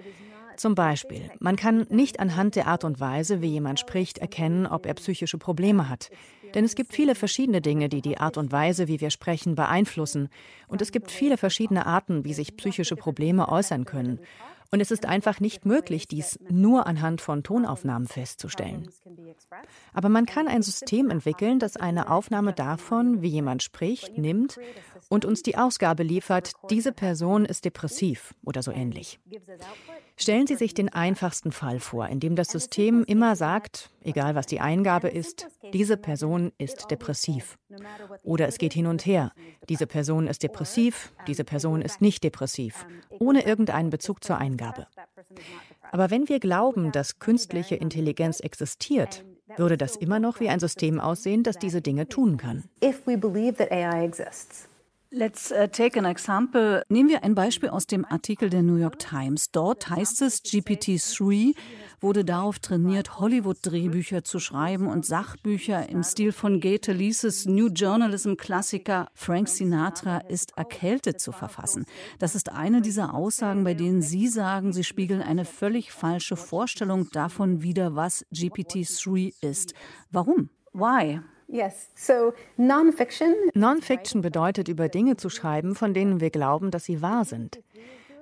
Zum 0.57 0.75
Beispiel, 0.75 1.29
man 1.39 1.55
kann 1.55 1.85
nicht 1.89 2.19
anhand 2.19 2.55
der 2.55 2.67
Art 2.67 2.83
und 2.83 2.99
Weise, 2.99 3.41
wie 3.41 3.47
jemand 3.47 3.79
spricht, 3.79 4.17
erkennen, 4.17 4.65
ob 4.65 4.85
er 4.85 4.93
psychische 4.93 5.37
Probleme 5.37 5.89
hat. 5.89 6.09
Denn 6.53 6.65
es 6.65 6.75
gibt 6.75 6.93
viele 6.93 7.15
verschiedene 7.15 7.61
Dinge, 7.61 7.89
die 7.89 8.01
die 8.01 8.17
Art 8.17 8.37
und 8.37 8.51
Weise, 8.51 8.87
wie 8.87 9.01
wir 9.01 9.09
sprechen, 9.09 9.55
beeinflussen. 9.55 10.29
Und 10.67 10.81
es 10.81 10.91
gibt 10.91 11.09
viele 11.09 11.37
verschiedene 11.37 11.85
Arten, 11.85 12.25
wie 12.25 12.33
sich 12.33 12.55
psychische 12.57 12.95
Probleme 12.95 13.49
äußern 13.49 13.85
können. 13.85 14.19
Und 14.73 14.79
es 14.79 14.89
ist 14.89 15.05
einfach 15.05 15.39
nicht 15.39 15.67
möglich, 15.67 16.07
dies 16.07 16.39
nur 16.49 16.87
anhand 16.87 17.21
von 17.21 17.43
Tonaufnahmen 17.43 18.07
festzustellen. 18.07 18.89
Aber 19.93 20.09
man 20.09 20.25
kann 20.25 20.47
ein 20.47 20.63
System 20.63 21.11
entwickeln, 21.11 21.59
das 21.59 21.77
eine 21.77 22.09
Aufnahme 22.09 22.53
davon, 22.53 23.21
wie 23.21 23.27
jemand 23.27 23.61
spricht, 23.61 24.17
nimmt 24.17 24.57
und 25.09 25.25
uns 25.25 25.43
die 25.43 25.57
Ausgabe 25.57 26.01
liefert, 26.01 26.53
diese 26.71 26.91
Person 26.91 27.45
ist 27.45 27.65
depressiv 27.65 28.33
oder 28.43 28.63
so 28.63 28.71
ähnlich. 28.71 29.19
Stellen 30.17 30.47
Sie 30.47 30.55
sich 30.55 30.73
den 30.73 30.89
einfachsten 30.89 31.51
Fall 31.51 31.79
vor, 31.79 32.07
in 32.07 32.19
dem 32.19 32.35
das 32.35 32.47
System 32.47 33.03
immer 33.03 33.35
sagt, 33.35 33.91
egal 34.03 34.35
was 34.35 34.45
die 34.45 34.59
Eingabe 34.59 35.07
ist, 35.09 35.47
diese 35.73 35.97
Person 35.97 36.51
ist 36.57 36.91
depressiv. 36.91 37.57
Oder 38.23 38.47
es 38.47 38.57
geht 38.57 38.73
hin 38.73 38.87
und 38.87 39.05
her. 39.05 39.31
Diese 39.69 39.87
Person 39.87 40.27
ist 40.27 40.43
depressiv, 40.43 41.13
diese 41.27 41.43
Person 41.43 41.81
ist 41.81 42.01
nicht 42.01 42.23
depressiv, 42.23 42.85
ohne 43.19 43.45
irgendeinen 43.45 43.89
Bezug 43.89 44.23
zur 44.23 44.37
Eingabe. 44.37 44.87
Aber 45.91 46.09
wenn 46.09 46.27
wir 46.29 46.39
glauben, 46.39 46.91
dass 46.91 47.19
künstliche 47.19 47.75
Intelligenz 47.75 48.39
existiert, 48.39 49.23
würde 49.57 49.77
das 49.77 49.95
immer 49.95 50.19
noch 50.19 50.39
wie 50.39 50.49
ein 50.49 50.59
System 50.59 50.99
aussehen, 50.99 51.43
das 51.43 51.57
diese 51.57 51.81
Dinge 51.81 52.07
tun 52.07 52.37
kann. 52.37 52.63
If 52.83 53.05
we 53.05 53.17
believe 53.17 53.55
that 53.57 53.71
AI 53.71 54.05
exists, 54.05 54.67
Let's 55.15 55.51
uh, 55.51 55.67
take 55.67 55.99
an 55.99 56.05
example. 56.05 56.81
Nehmen 56.89 57.07
wir 57.07 57.23
ein 57.23 57.35
Beispiel 57.35 57.69
aus 57.69 57.85
dem 57.85 58.03
Artikel 58.03 58.49
der 58.49 58.63
New 58.63 58.77
York 58.77 58.97
Times. 58.97 59.51
Dort 59.51 59.87
heißt 59.87 60.23
es, 60.23 60.43
GPT-3 60.43 61.53
wurde 62.01 62.25
darauf 62.25 62.57
trainiert, 62.57 63.19
Hollywood-Drehbücher 63.19 64.23
zu 64.23 64.39
schreiben 64.39 64.87
und 64.87 65.05
Sachbücher 65.05 65.87
im 65.87 66.01
Stil 66.01 66.31
von 66.31 66.59
Goethe 66.59 66.93
Lieses 66.93 67.45
New 67.45 67.67
Journalism-Klassiker 67.67 69.07
Frank 69.13 69.49
Sinatra 69.49 70.17
ist 70.17 70.57
erkältet 70.57 71.21
zu 71.21 71.31
verfassen. 71.31 71.85
Das 72.17 72.33
ist 72.33 72.51
eine 72.51 72.81
dieser 72.81 73.13
Aussagen, 73.13 73.63
bei 73.63 73.75
denen 73.75 74.01
Sie 74.01 74.27
sagen, 74.27 74.73
sie 74.73 74.83
spiegeln 74.83 75.21
eine 75.21 75.45
völlig 75.45 75.91
falsche 75.91 76.35
Vorstellung 76.35 77.11
davon 77.11 77.61
wider, 77.61 77.95
was 77.95 78.25
GPT-3 78.33 79.35
ist. 79.41 79.75
Warum? 80.09 80.49
Why? 80.73 81.19
Yes. 81.53 81.91
So 81.95 82.33
non-fiction. 82.57 83.35
Non-Fiction 83.53 84.21
bedeutet, 84.23 84.69
über 84.69 84.89
Dinge 84.89 85.17
zu 85.17 85.29
schreiben, 85.29 85.75
von 85.75 85.93
denen 85.93 86.19
wir 86.19 86.31
glauben, 86.31 86.71
dass 86.71 86.85
sie 86.85 87.03
wahr 87.03 87.25
sind. 87.25 87.61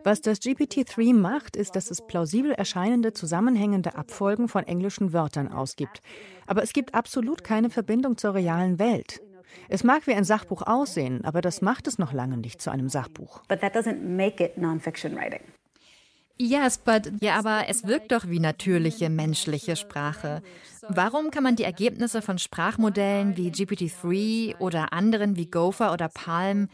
Was 0.03 0.19
das 0.19 0.41
GPT-3 0.41 1.13
macht, 1.13 1.55
ist, 1.55 1.77
dass 1.77 1.91
es 1.91 2.05
plausibel 2.05 2.51
erscheinende 2.51 3.13
zusammenhängende 3.13 3.95
Abfolgen 3.95 4.49
von 4.49 4.63
englischen 4.65 5.13
Wörtern 5.13 5.47
ausgibt. 5.47 6.01
Aber 6.45 6.61
es 6.61 6.73
gibt 6.73 6.93
absolut 6.93 7.41
keine 7.45 7.69
Verbindung 7.69 8.17
zur 8.17 8.33
realen 8.33 8.79
Welt. 8.79 9.21
Es 9.69 9.85
mag 9.85 10.07
wie 10.07 10.13
ein 10.13 10.25
Sachbuch 10.25 10.63
aussehen, 10.63 11.23
aber 11.23 11.39
das 11.39 11.61
macht 11.61 11.87
es 11.87 11.97
noch 11.97 12.11
lange 12.11 12.35
nicht 12.35 12.61
zu 12.61 12.69
einem 12.69 12.89
Sachbuch. 12.89 13.43
But 13.47 13.61
that 13.61 13.73
doesn't 13.73 14.01
make 14.01 14.43
it 14.43 14.57
non-fiction 14.57 15.15
writing. 15.15 15.41
Yes, 16.41 16.79
but 16.79 17.11
ja, 17.21 17.37
aber 17.37 17.65
es 17.67 17.85
wirkt 17.85 18.11
doch 18.11 18.27
wie 18.27 18.39
natürliche 18.39 19.11
menschliche 19.11 19.75
Sprache. 19.75 20.41
Warum 20.87 21.29
kann 21.29 21.43
man 21.43 21.55
die 21.55 21.63
Ergebnisse 21.63 22.23
von 22.23 22.39
Sprachmodellen 22.39 23.37
wie 23.37 23.51
GPT-3 23.51 24.57
oder 24.57 24.91
anderen 24.91 25.35
wie 25.35 25.45
Gopher 25.45 25.93
oder 25.93 26.09
Palm 26.09 26.67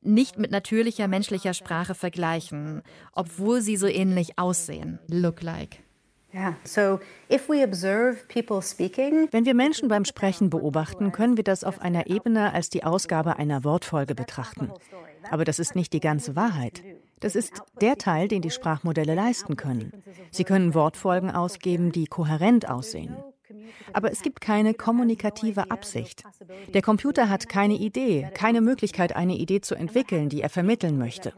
nicht 0.00 0.38
mit 0.38 0.50
natürlicher 0.50 1.06
menschlicher 1.06 1.52
Sprache 1.52 1.94
vergleichen, 1.94 2.80
obwohl 3.12 3.60
sie 3.60 3.76
so 3.76 3.86
ähnlich 3.86 4.38
aussehen? 4.38 4.98
Look 5.08 5.42
like. 5.42 5.80
Yeah. 6.32 6.54
So 6.64 6.98
if 7.30 7.50
we 7.50 7.62
observe 7.62 8.26
people 8.28 8.62
speaking, 8.62 9.28
Wenn 9.32 9.44
wir 9.44 9.54
Menschen 9.54 9.88
beim 9.88 10.06
Sprechen 10.06 10.48
beobachten, 10.48 11.12
können 11.12 11.36
wir 11.36 11.44
das 11.44 11.62
auf 11.62 11.82
einer 11.82 12.06
Ebene 12.06 12.54
als 12.54 12.70
die 12.70 12.84
Ausgabe 12.84 13.36
einer 13.36 13.64
Wortfolge 13.64 14.14
betrachten. 14.14 14.70
Aber 15.30 15.44
das 15.44 15.58
ist 15.58 15.74
nicht 15.74 15.92
die 15.92 16.00
ganze 16.00 16.36
Wahrheit. 16.36 16.82
Das 17.20 17.36
ist 17.36 17.62
der 17.80 17.96
Teil, 17.96 18.28
den 18.28 18.42
die 18.42 18.50
Sprachmodelle 18.50 19.14
leisten 19.14 19.56
können. 19.56 19.92
Sie 20.30 20.44
können 20.44 20.74
Wortfolgen 20.74 21.30
ausgeben, 21.30 21.92
die 21.92 22.06
kohärent 22.06 22.68
aussehen. 22.68 23.16
Aber 23.92 24.10
es 24.12 24.22
gibt 24.22 24.40
keine 24.40 24.74
kommunikative 24.74 25.70
Absicht. 25.70 26.22
Der 26.72 26.82
Computer 26.82 27.28
hat 27.28 27.48
keine 27.48 27.74
Idee, 27.74 28.30
keine 28.34 28.60
Möglichkeit, 28.60 29.16
eine 29.16 29.36
Idee 29.36 29.60
zu 29.60 29.74
entwickeln, 29.74 30.28
die 30.28 30.42
er 30.42 30.50
vermitteln 30.50 30.98
möchte. 30.98 31.32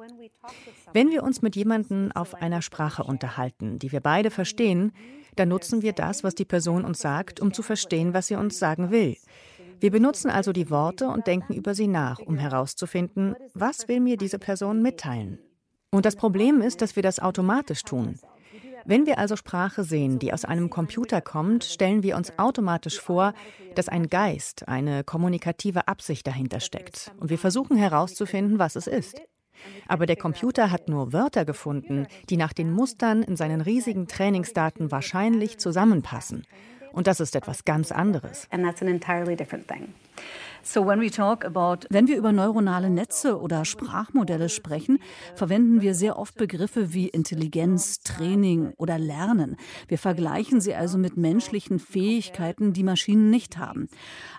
Wenn 0.92 1.10
wir 1.10 1.22
uns 1.22 1.40
mit 1.40 1.56
jemandem 1.56 2.12
auf 2.12 2.34
einer 2.34 2.60
Sprache 2.60 3.04
unterhalten, 3.04 3.78
die 3.78 3.92
wir 3.92 4.00
beide 4.00 4.30
verstehen, 4.30 4.92
dann 5.36 5.48
nutzen 5.48 5.80
wir 5.80 5.94
das, 5.94 6.22
was 6.22 6.34
die 6.34 6.44
Person 6.44 6.84
uns 6.84 6.98
sagt, 6.98 7.40
um 7.40 7.54
zu 7.54 7.62
verstehen, 7.62 8.12
was 8.12 8.26
sie 8.26 8.36
uns 8.36 8.58
sagen 8.58 8.90
will. 8.90 9.16
Wir 9.80 9.90
benutzen 9.90 10.30
also 10.30 10.52
die 10.52 10.70
Worte 10.70 11.08
und 11.08 11.26
denken 11.26 11.54
über 11.54 11.74
sie 11.74 11.88
nach, 11.88 12.18
um 12.20 12.36
herauszufinden, 12.36 13.34
was 13.54 13.88
will 13.88 14.00
mir 14.00 14.16
diese 14.16 14.38
Person 14.38 14.82
mitteilen. 14.82 15.38
Und 15.94 16.06
das 16.06 16.16
Problem 16.16 16.62
ist, 16.62 16.80
dass 16.80 16.96
wir 16.96 17.02
das 17.02 17.20
automatisch 17.20 17.82
tun. 17.82 18.18
Wenn 18.84 19.04
wir 19.06 19.18
also 19.18 19.36
Sprache 19.36 19.84
sehen, 19.84 20.18
die 20.18 20.32
aus 20.32 20.44
einem 20.44 20.70
Computer 20.70 21.20
kommt, 21.20 21.64
stellen 21.64 22.02
wir 22.02 22.16
uns 22.16 22.38
automatisch 22.38 22.98
vor, 22.98 23.34
dass 23.74 23.88
ein 23.88 24.08
Geist, 24.08 24.66
eine 24.66 25.04
kommunikative 25.04 25.86
Absicht 25.86 26.26
dahinter 26.26 26.60
steckt. 26.60 27.12
Und 27.20 27.28
wir 27.28 27.38
versuchen 27.38 27.76
herauszufinden, 27.76 28.58
was 28.58 28.74
es 28.74 28.86
ist. 28.86 29.20
Aber 29.86 30.06
der 30.06 30.16
Computer 30.16 30.70
hat 30.70 30.88
nur 30.88 31.12
Wörter 31.12 31.44
gefunden, 31.44 32.06
die 32.30 32.38
nach 32.38 32.54
den 32.54 32.72
Mustern 32.72 33.22
in 33.22 33.36
seinen 33.36 33.60
riesigen 33.60 34.08
Trainingsdaten 34.08 34.90
wahrscheinlich 34.90 35.58
zusammenpassen. 35.58 36.44
Und 36.92 37.06
das 37.06 37.20
ist 37.20 37.34
etwas 37.34 37.64
ganz 37.64 37.92
anderes. 37.92 38.46
and 38.50 38.64
that's 38.64 38.82
an 38.82 38.88
entirely 38.88 39.36
different 39.36 39.66
thing. 39.68 39.94
So 40.64 40.86
when 40.86 41.00
we 41.00 41.10
talk 41.10 41.44
about, 41.44 41.88
wenn 41.90 42.06
wir 42.06 42.16
über 42.16 42.30
neuronale 42.30 42.88
Netze 42.88 43.40
oder 43.40 43.64
Sprachmodelle 43.64 44.48
sprechen, 44.48 45.00
verwenden 45.34 45.80
wir 45.80 45.94
sehr 45.94 46.16
oft 46.16 46.36
Begriffe 46.36 46.94
wie 46.94 47.08
Intelligenz, 47.08 48.00
Training 48.02 48.72
oder 48.76 48.96
Lernen. 48.96 49.56
Wir 49.88 49.98
vergleichen 49.98 50.60
sie 50.60 50.74
also 50.76 50.98
mit 50.98 51.16
menschlichen 51.16 51.80
Fähigkeiten, 51.80 52.72
die 52.72 52.84
Maschinen 52.84 53.28
nicht 53.28 53.58
haben. 53.58 53.88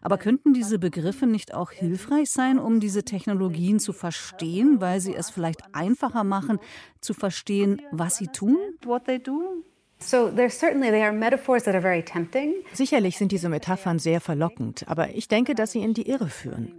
Aber 0.01 0.17
könnten 0.17 0.53
diese 0.53 0.79
Begriffe 0.79 1.27
nicht 1.27 1.53
auch 1.53 1.71
hilfreich 1.71 2.29
sein, 2.31 2.57
um 2.57 2.79
diese 2.79 3.03
Technologien 3.03 3.79
zu 3.79 3.91
verstehen, 3.91 4.79
weil 4.79 5.01
sie 5.01 5.15
es 5.15 5.29
vielleicht 5.29 5.75
einfacher 5.75 6.23
machen, 6.23 6.59
zu 7.01 7.13
verstehen, 7.13 7.81
was 7.91 8.15
sie 8.15 8.27
tun? 8.27 8.57
What 8.85 9.05
they 9.05 9.19
do? 9.21 9.65
Sicherlich 12.73 13.17
sind 13.17 13.31
diese 13.31 13.49
Metaphern 13.49 13.99
sehr 13.99 14.21
verlockend, 14.21 14.87
aber 14.87 15.15
ich 15.15 15.27
denke, 15.27 15.55
dass 15.55 15.71
sie 15.71 15.81
in 15.81 15.93
die 15.93 16.07
Irre 16.07 16.29
führen. 16.29 16.73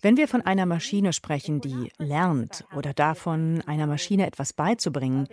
Wenn 0.00 0.16
wir 0.16 0.28
von 0.28 0.42
einer 0.42 0.66
Maschine 0.66 1.12
sprechen, 1.12 1.60
die 1.60 1.90
lernt 1.98 2.64
oder 2.76 2.92
davon, 2.92 3.62
einer 3.66 3.86
Maschine 3.86 4.26
etwas 4.26 4.52
beizubringen, 4.52 5.28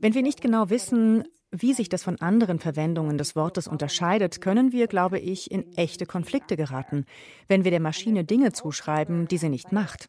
wenn 0.00 0.14
wir 0.14 0.22
nicht 0.22 0.40
genau 0.40 0.68
wissen, 0.68 1.24
wie 1.52 1.72
sich 1.72 1.88
das 1.88 2.02
von 2.02 2.20
anderen 2.20 2.58
Verwendungen 2.58 3.18
des 3.18 3.36
Wortes 3.36 3.68
unterscheidet, 3.68 4.40
können 4.40 4.72
wir, 4.72 4.88
glaube 4.88 5.18
ich, 5.18 5.50
in 5.50 5.72
echte 5.76 6.06
Konflikte 6.06 6.56
geraten, 6.56 7.04
wenn 7.48 7.64
wir 7.64 7.70
der 7.70 7.80
Maschine 7.80 8.24
Dinge 8.24 8.52
zuschreiben, 8.52 9.28
die 9.28 9.38
sie 9.38 9.48
nicht 9.48 9.72
macht. 9.72 10.08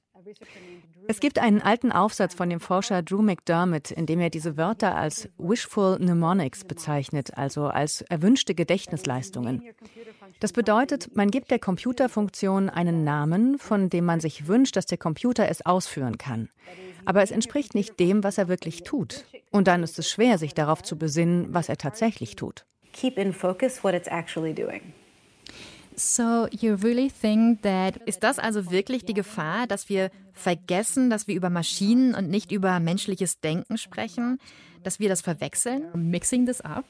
Es 1.09 1.19
gibt 1.19 1.39
einen 1.39 1.61
alten 1.61 1.91
Aufsatz 1.91 2.33
von 2.33 2.49
dem 2.49 2.59
Forscher 2.59 3.01
Drew 3.01 3.21
McDermott, 3.21 3.91
in 3.91 4.05
dem 4.05 4.19
er 4.19 4.29
diese 4.29 4.57
Wörter 4.57 4.95
als 4.95 5.29
Wishful 5.37 5.97
Mnemonics 5.99 6.65
bezeichnet, 6.65 7.37
also 7.37 7.67
als 7.67 8.01
erwünschte 8.01 8.53
Gedächtnisleistungen. 8.55 9.63
Das 10.39 10.51
bedeutet, 10.51 11.15
man 11.15 11.31
gibt 11.31 11.49
der 11.49 11.59
Computerfunktion 11.59 12.69
einen 12.69 13.03
Namen, 13.03 13.57
von 13.57 13.89
dem 13.89 14.05
man 14.05 14.19
sich 14.19 14.47
wünscht, 14.47 14.75
dass 14.75 14.85
der 14.85 14.97
Computer 14.97 15.49
es 15.49 15.65
ausführen 15.65 16.17
kann. 16.17 16.49
Aber 17.05 17.23
es 17.23 17.31
entspricht 17.31 17.73
nicht 17.73 17.99
dem, 17.99 18.23
was 18.23 18.37
er 18.37 18.49
wirklich 18.49 18.83
tut. 18.83 19.25
Und 19.51 19.67
dann 19.67 19.83
ist 19.83 19.97
es 19.97 20.09
schwer, 20.09 20.37
sich 20.37 20.53
darauf 20.53 20.83
zu 20.83 20.97
besinnen, 20.97 21.53
was 21.53 21.69
er 21.69 21.77
tatsächlich 21.77 22.35
tut. 22.35 22.65
Keep 22.91 23.17
in 23.17 23.31
focus 23.31 23.83
what 23.83 23.93
it's 23.93 24.07
actually 24.07 24.53
doing. 24.53 24.93
So 25.99 26.47
you 26.51 26.75
really 26.75 27.09
think 27.09 27.63
that 27.63 27.97
ist 28.05 28.21
das 28.21 28.37
also 28.37 28.69
wirklich 28.69 29.03
die 29.05 29.15
Gefahr, 29.15 29.65
dass 29.65 29.89
wir 29.89 30.11
vergessen, 30.31 31.09
dass 31.09 31.27
wir 31.27 31.35
über 31.35 31.49
Maschinen 31.49 32.13
und 32.13 32.29
nicht 32.29 32.51
über 32.51 32.79
menschliches 32.79 33.39
Denken 33.39 33.79
sprechen, 33.79 34.37
dass 34.83 34.99
wir 34.99 35.09
das 35.09 35.21
verwechseln? 35.21 35.87
Mixing 35.95 36.45
this 36.45 36.61
up? 36.61 36.85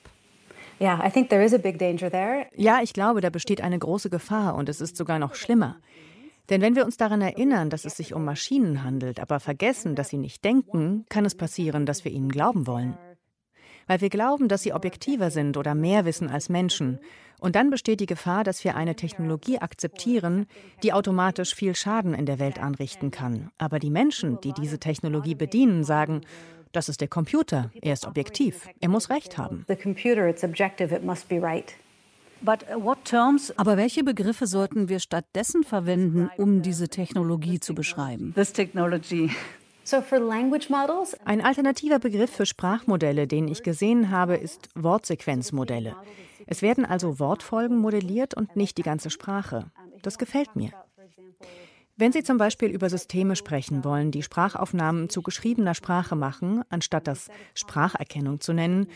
Yeah, 0.82 1.02
I 1.02 1.10
think 1.10 1.30
there 1.30 1.42
is 1.42 1.54
a 1.54 1.58
big 1.58 1.80
danger 1.80 2.12
there. 2.12 2.48
Ja, 2.54 2.82
ich 2.84 2.92
glaube, 2.92 3.22
da 3.22 3.30
besteht 3.30 3.62
eine 3.62 3.80
große 3.80 4.10
Gefahr 4.10 4.56
und 4.56 4.68
es 4.68 4.82
ist 4.82 4.98
sogar 4.98 5.20
noch 5.20 5.36
schlimmer. 5.36 5.78
Denn 6.50 6.62
wenn 6.62 6.76
wir 6.76 6.84
uns 6.84 6.98
daran 6.98 7.22
erinnern, 7.22 7.70
dass 7.70 7.86
es 7.86 7.96
sich 7.96 8.14
um 8.14 8.26
Maschinen 8.26 8.84
handelt, 8.84 9.22
aber 9.22 9.40
vergessen, 9.40 9.96
dass 9.96 10.10
sie 10.10 10.18
nicht 10.18 10.44
denken, 10.44 11.06
kann 11.08 11.24
es 11.24 11.36
passieren, 11.36 11.86
dass 11.86 12.04
wir 12.04 12.12
ihnen 12.12 12.30
glauben 12.30 12.68
wollen. 12.68 12.98
Weil 13.88 14.02
wir 14.02 14.10
glauben, 14.10 14.50
dass 14.50 14.64
sie 14.64 14.74
objektiver 14.74 15.32
sind 15.32 15.56
oder 15.56 15.76
mehr 15.76 16.04
wissen 16.04 16.30
als 16.30 16.50
Menschen. 16.50 17.00
Und 17.40 17.56
dann 17.56 17.70
besteht 17.70 18.00
die 18.00 18.08
Gefahr, 18.08 18.44
dass 18.44 18.64
wir 18.64 18.76
eine 18.76 18.96
Technologie 18.96 19.60
akzeptieren, 19.60 20.48
die 20.84 20.94
automatisch 20.94 21.54
viel 21.54 21.76
Schaden 21.76 22.14
in 22.14 22.26
der 22.26 22.40
Welt 22.40 22.60
anrichten 22.60 23.12
kann. 23.12 23.52
Aber 23.58 23.80
die 23.80 23.92
Menschen, 23.92 24.42
die 24.42 24.54
diese 24.54 24.80
Technologie 24.80 25.36
bedienen, 25.36 25.84
sagen, 25.84 26.22
das 26.72 26.90
ist 26.90 27.02
der 27.02 27.08
Computer, 27.08 27.72
er 27.82 27.94
ist 27.94 28.06
objektiv, 28.06 28.68
er 28.82 28.90
muss 28.90 29.10
recht 29.10 29.38
haben. 29.38 29.66
The 29.68 29.76
computer, 29.76 30.28
it's 30.28 30.44
objective, 30.44 30.94
it 30.94 31.04
must 31.04 31.30
be 31.30 31.42
right. 31.42 31.74
But 32.42 32.66
what 32.76 33.04
terms, 33.06 33.52
aber 33.58 33.78
welche 33.78 34.04
Begriffe 34.04 34.46
sollten 34.46 34.90
wir 34.90 35.00
stattdessen 35.00 35.64
verwenden, 35.64 36.30
um 36.38 36.62
diese 36.62 36.88
Technologie 36.88 37.60
zu 37.60 37.74
beschreiben? 37.74 38.36
Ein 41.26 41.42
alternativer 41.42 42.00
Begriff 42.00 42.30
für 42.30 42.46
Sprachmodelle, 42.46 43.28
den 43.28 43.48
ich 43.48 43.64
gesehen 43.64 44.12
habe, 44.12 44.36
ist 44.36 44.70
Wortsequenzmodelle. 44.76 45.96
Es 46.48 46.62
werden 46.62 46.86
also 46.86 47.20
Wortfolgen 47.20 47.78
modelliert 47.78 48.34
und 48.34 48.56
nicht 48.56 48.78
die 48.78 48.84
ganze 48.84 49.10
Sprache. 49.10 49.72
Das 50.02 50.18
gefällt 50.18 50.56
mir. 50.56 50.72
Wenn 51.98 52.12
Sie 52.12 52.24
zum 52.24 52.38
Beispiel 52.38 52.70
über 52.70 52.90
Systeme 52.90 53.36
sprechen 53.36 53.84
wollen, 53.84 54.12
die 54.12 54.22
Sprachaufnahmen 54.22 55.10
zu 55.10 55.22
geschriebener 55.22 55.74
Sprache 55.74 56.16
machen, 56.16 56.64
anstatt 56.70 57.08
das 57.08 57.30
Spracherkennung 57.56 58.40
zu 58.40 58.54
nennen, 58.54 58.88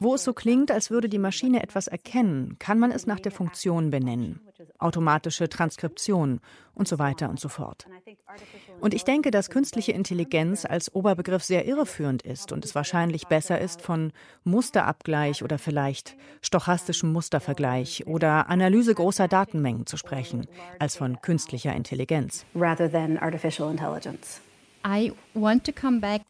wo 0.00 0.14
es 0.14 0.24
so 0.24 0.32
klingt, 0.32 0.70
als 0.70 0.90
würde 0.90 1.08
die 1.08 1.18
Maschine 1.18 1.62
etwas 1.62 1.86
erkennen, 1.86 2.56
kann 2.58 2.78
man 2.78 2.90
es 2.90 3.06
nach 3.06 3.20
der 3.20 3.30
Funktion 3.30 3.90
benennen. 3.90 4.40
Automatische 4.78 5.48
Transkription 5.48 6.40
und 6.74 6.88
so 6.88 6.98
weiter 6.98 7.28
und 7.28 7.38
so 7.38 7.50
fort. 7.50 7.86
Und 8.80 8.94
ich 8.94 9.04
denke, 9.04 9.30
dass 9.30 9.50
künstliche 9.50 9.92
Intelligenz 9.92 10.64
als 10.64 10.94
Oberbegriff 10.94 11.44
sehr 11.44 11.66
irreführend 11.66 12.22
ist 12.22 12.50
und 12.50 12.64
es 12.64 12.74
wahrscheinlich 12.74 13.26
besser 13.26 13.60
ist, 13.60 13.82
von 13.82 14.12
Musterabgleich 14.44 15.44
oder 15.44 15.58
vielleicht 15.58 16.16
stochastischem 16.40 17.12
Mustervergleich 17.12 18.06
oder 18.06 18.48
Analyse 18.48 18.94
großer 18.94 19.28
Datenmengen 19.28 19.86
zu 19.86 19.98
sprechen, 19.98 20.46
als 20.78 20.96
von 20.96 21.20
künstlicher 21.20 21.74
Intelligenz. 21.74 22.46
Rather 22.54 22.90
than 22.90 23.18
artificial 23.18 23.70
intelligence. 23.70 24.40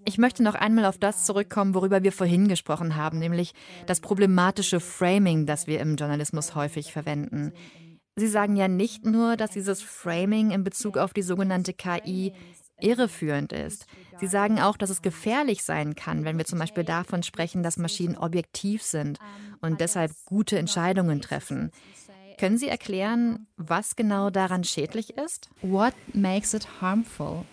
Ich 0.04 0.18
möchte 0.18 0.42
noch 0.42 0.54
einmal 0.54 0.84
auf 0.84 0.98
das 0.98 1.24
zurückkommen, 1.24 1.74
worüber 1.74 2.02
wir 2.02 2.12
vorhin 2.12 2.48
gesprochen 2.48 2.96
haben, 2.96 3.18
nämlich 3.18 3.52
das 3.86 4.00
problematische 4.00 4.80
Framing, 4.80 5.46
das 5.46 5.66
wir 5.66 5.80
im 5.80 5.96
Journalismus 5.96 6.54
häufig 6.54 6.92
verwenden. 6.92 7.52
Sie 8.16 8.28
sagen 8.28 8.56
ja 8.56 8.68
nicht 8.68 9.06
nur, 9.06 9.36
dass 9.36 9.52
dieses 9.52 9.82
Framing 9.82 10.50
in 10.50 10.64
Bezug 10.64 10.98
auf 10.98 11.12
die 11.12 11.22
sogenannte 11.22 11.72
KI 11.72 12.32
irreführend 12.80 13.52
ist. 13.52 13.86
Sie 14.18 14.26
sagen 14.26 14.60
auch, 14.60 14.76
dass 14.76 14.90
es 14.90 15.02
gefährlich 15.02 15.62
sein 15.64 15.94
kann, 15.94 16.24
wenn 16.24 16.36
wir 16.36 16.44
zum 16.44 16.58
Beispiel 16.58 16.84
davon 16.84 17.22
sprechen, 17.22 17.62
dass 17.62 17.76
Maschinen 17.76 18.16
objektiv 18.16 18.82
sind 18.82 19.18
und 19.60 19.80
deshalb 19.80 20.12
gute 20.24 20.58
Entscheidungen 20.58 21.20
treffen. 21.20 21.70
Können 22.38 22.56
Sie 22.56 22.68
erklären, 22.68 23.46
was 23.56 23.96
genau 23.96 24.30
daran 24.30 24.64
schädlich 24.64 25.16
ist? 25.16 25.50
What 25.60 25.94
makes 26.14 26.54
it 26.54 26.66
harmful? 26.80 27.44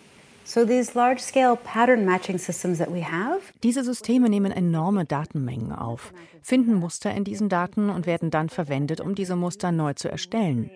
Diese 3.62 3.84
Systeme 3.84 4.30
nehmen 4.30 4.50
enorme 4.50 5.04
Datenmengen 5.04 5.72
auf, 5.72 6.14
finden 6.40 6.72
Muster 6.72 7.14
in 7.14 7.24
diesen 7.24 7.50
Daten 7.50 7.90
und 7.90 8.06
werden 8.06 8.30
dann 8.30 8.48
verwendet, 8.48 9.02
um 9.02 9.14
diese 9.14 9.36
Muster 9.36 9.72
neu 9.72 9.92
zu 9.92 10.10
erstellen. 10.10 10.70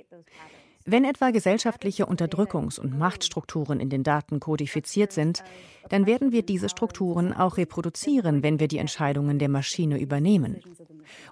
Wenn 0.84 1.04
etwa 1.04 1.30
gesellschaftliche 1.30 2.06
Unterdrückungs- 2.06 2.78
und 2.78 2.98
Machtstrukturen 2.98 3.80
in 3.80 3.88
den 3.88 4.02
Daten 4.02 4.40
kodifiziert 4.40 5.10
sind, 5.12 5.42
dann 5.88 6.04
werden 6.04 6.32
wir 6.32 6.42
diese 6.42 6.68
Strukturen 6.68 7.32
auch 7.32 7.56
reproduzieren, 7.56 8.42
wenn 8.42 8.60
wir 8.60 8.68
die 8.68 8.78
Entscheidungen 8.78 9.38
der 9.38 9.48
Maschine 9.48 9.98
übernehmen. 9.98 10.60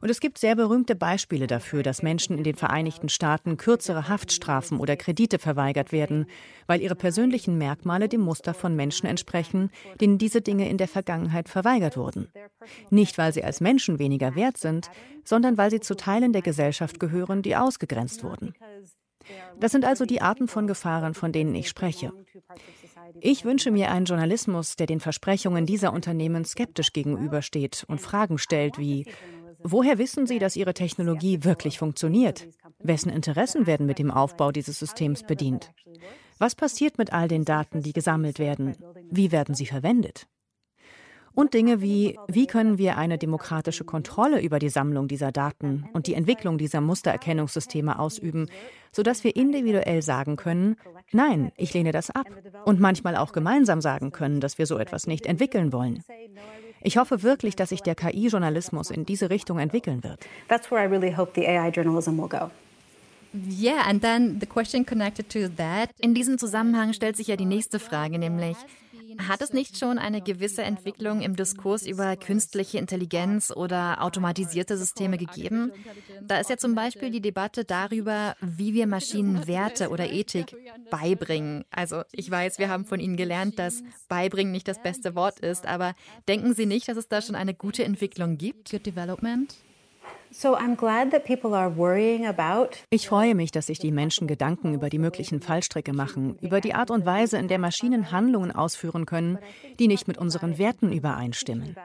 Und 0.01 0.11
es 0.11 0.21
gibt 0.21 0.39
sehr 0.39 0.57
berühmte 0.57 0.95
Beispiele 0.95 1.47
dafür, 1.47 1.83
dass 1.83 2.03
Menschen 2.03 2.37
in 2.39 2.45
den 2.45 2.57
Vereinigten 2.57 3.09
Staaten 3.09 3.57
kürzere 3.57 4.09
Haftstrafen 4.09 4.79
oder 4.79 4.97
Kredite 4.97 5.39
verweigert 5.39 5.93
werden, 5.93 6.27
weil 6.67 6.81
ihre 6.81 6.95
persönlichen 6.95 7.59
Merkmale 7.59 8.09
dem 8.09 8.21
Muster 8.21 8.55
von 8.55 8.77
Menschen 8.77 9.07
entsprechen, 9.07 9.71
denen 10.01 10.19
diese 10.19 10.41
Dinge 10.41 10.69
in 10.69 10.79
der 10.79 10.89
Vergangenheit 10.89 11.49
verweigert 11.49 11.97
wurden. 11.97 12.29
Nicht, 12.91 13.19
weil 13.19 13.33
sie 13.33 13.45
als 13.45 13.61
Menschen 13.61 13.99
weniger 13.99 14.35
wert 14.35 14.57
sind, 14.57 14.91
sondern 15.25 15.59
weil 15.59 15.71
sie 15.71 15.81
zu 15.81 15.97
Teilen 15.97 16.33
der 16.33 16.43
Gesellschaft 16.43 17.01
gehören, 17.01 17.43
die 17.43 17.57
ausgegrenzt 17.57 18.25
wurden. 18.25 18.55
Das 19.59 19.73
sind 19.73 19.85
also 19.85 20.07
die 20.07 20.23
Arten 20.23 20.49
von 20.49 20.67
Gefahren, 20.67 21.15
von 21.15 21.33
denen 21.33 21.55
ich 21.55 21.69
spreche. 21.69 22.13
Ich 23.21 23.45
wünsche 23.45 23.71
mir 23.71 23.91
einen 23.91 24.07
Journalismus, 24.07 24.77
der 24.77 24.87
den 24.87 25.01
Versprechungen 25.01 25.67
dieser 25.67 25.93
Unternehmen 25.93 26.45
skeptisch 26.45 26.93
gegenübersteht 26.93 27.85
und 27.89 28.01
Fragen 28.01 28.39
stellt 28.39 28.79
wie 28.79 29.07
Woher 29.63 29.99
wissen 29.99 30.27
Sie, 30.27 30.39
dass 30.39 30.57
Ihre 30.57 30.75
Technologie 30.75 31.45
wirklich 31.45 31.79
funktioniert? 31.79 32.49
Wessen 32.79 33.11
Interessen 33.11 33.67
werden 33.67 33.87
mit 33.87 33.99
dem 33.99 34.11
Aufbau 34.11 34.53
dieses 34.53 34.79
Systems 34.79 35.23
bedient? 35.25 35.73
Was 36.39 36.55
passiert 36.55 36.97
mit 36.97 37.13
all 37.13 37.29
den 37.29 37.45
Daten, 37.45 37.83
die 37.83 37.93
gesammelt 37.93 38.39
werden? 38.39 38.77
Wie 39.11 39.31
werden 39.31 39.55
sie 39.55 39.67
verwendet? 39.67 40.27
Und 41.33 41.55
Dinge 41.55 41.81
wie, 41.81 42.19
wie 42.27 42.47
können 42.47 42.79
wir 42.79 42.97
eine 42.97 43.19
demokratische 43.19 43.85
Kontrolle 43.85 44.41
über 44.41 44.59
die 44.59 44.69
Sammlung 44.69 45.07
dieser 45.07 45.31
Daten 45.31 45.89
und 45.93 46.07
die 46.07 46.15
Entwicklung 46.15 46.59
dieser 46.59 46.81
Mustererkennungssysteme 46.81 47.99
ausüben, 47.99 48.49
sodass 48.91 49.23
wir 49.23 49.37
individuell 49.37 50.03
sagen 50.03 50.37
können, 50.37 50.77
nein, 51.13 51.53
ich 51.57 51.73
lehne 51.73 51.93
das 51.93 52.11
ab. 52.11 52.27
Und 52.65 52.81
manchmal 52.81 53.17
auch 53.17 53.33
gemeinsam 53.33 53.81
sagen 53.81 54.11
können, 54.11 54.41
dass 54.41 54.59
wir 54.59 54.67
so 54.67 54.79
etwas 54.79 55.07
nicht 55.07 55.27
entwickeln 55.27 55.73
wollen. 55.73 56.03
Ich 56.83 56.97
hoffe 56.97 57.23
wirklich, 57.23 57.57
dass 57.57 57.69
sich 57.69 57.83
der 57.83 57.95
KI-Journalismus 57.95 58.91
in 58.91 59.05
diese 59.05 59.29
Richtung 59.29 59.59
entwickeln 59.59 60.03
wird. 60.03 60.21
That's 60.49 60.71
where 60.71 60.83
I 60.83 60.87
really 60.87 61.15
hope 61.15 61.33
the 61.35 61.47
AI 61.47 61.69
journalism 61.69 62.19
will 62.19 62.29
go. 62.29 62.51
Yeah, 63.33 63.87
and 63.87 64.03
then 64.03 64.41
the 64.41 64.47
question 64.47 64.85
connected 64.85 65.29
to 65.31 65.49
that. 65.57 65.91
In 66.01 66.15
diesem 66.15 66.37
Zusammenhang 66.39 66.93
stellt 66.93 67.17
sich 67.17 67.29
ja 67.29 67.37
die 67.37 67.45
nächste 67.45 67.79
Frage, 67.79 68.19
nämlich 68.19 68.57
hat 69.19 69.43
es 69.43 69.53
nicht 69.53 69.79
schon 69.79 69.99
eine 69.99 70.21
gewisse 70.21 70.63
Entwicklung 70.63 71.21
im 71.21 71.37
Diskurs 71.37 71.87
über 71.87 72.17
künstliche 72.17 72.79
Intelligenz 72.79 73.51
oder 73.51 74.03
automatisierte 74.03 74.77
Systeme 74.77 75.19
gegeben? 75.19 75.73
Da 76.23 76.39
ist 76.39 76.51
ja 76.51 76.57
zum 76.57 76.75
Beispiel 76.75 77.11
die 77.11 77.21
Debatte 77.21 77.65
darüber, 77.65 78.37
wie 78.41 78.75
wir 78.75 78.87
Maschinen 78.87 79.47
Werte 79.47 79.91
oder 79.91 80.11
Ethik 80.11 80.57
beibringen. 80.91 81.65
Also 81.71 82.03
ich 82.13 82.31
weiß, 82.31 82.59
wir 82.59 82.69
haben 82.69 82.85
von 82.85 83.01
Ihnen 83.01 83.17
gelernt, 83.17 83.59
dass 83.59 83.83
beibringen 84.09 84.53
nicht 84.53 84.69
das 84.69 84.83
beste 84.83 85.15
Wort 85.15 85.41
ist, 85.41 85.67
aber 85.67 85.95
denken 86.29 86.55
Sie 86.55 86.67
nicht, 86.67 86.89
dass 86.89 86.97
es 86.97 87.09
da 87.09 87.23
schon 87.23 87.35
eine 87.35 87.55
gute 87.55 87.85
Entwicklung 87.85 88.39
gibt? 88.39 88.71
Good 88.71 88.87
development? 88.87 89.57
Ich 92.91 93.09
freue 93.09 93.35
mich, 93.35 93.51
dass 93.51 93.67
sich 93.67 93.79
die 93.79 93.91
Menschen 93.91 94.29
Gedanken 94.29 94.75
über 94.75 94.89
die 94.89 94.99
möglichen 94.99 95.41
Fallstricke 95.41 95.93
machen, 95.93 96.37
über 96.41 96.61
die 96.61 96.75
Art 96.75 96.91
und 96.91 97.05
Weise, 97.05 97.37
in 97.37 97.49
der 97.49 97.59
Maschinen 97.59 98.13
Handlungen 98.13 98.53
ausführen 98.53 99.07
können, 99.07 99.39
die 99.79 99.89
nicht 99.89 100.07
mit 100.07 100.19
unseren 100.19 100.57
Werten 100.57 100.93
übereinstimmen. 100.93 101.77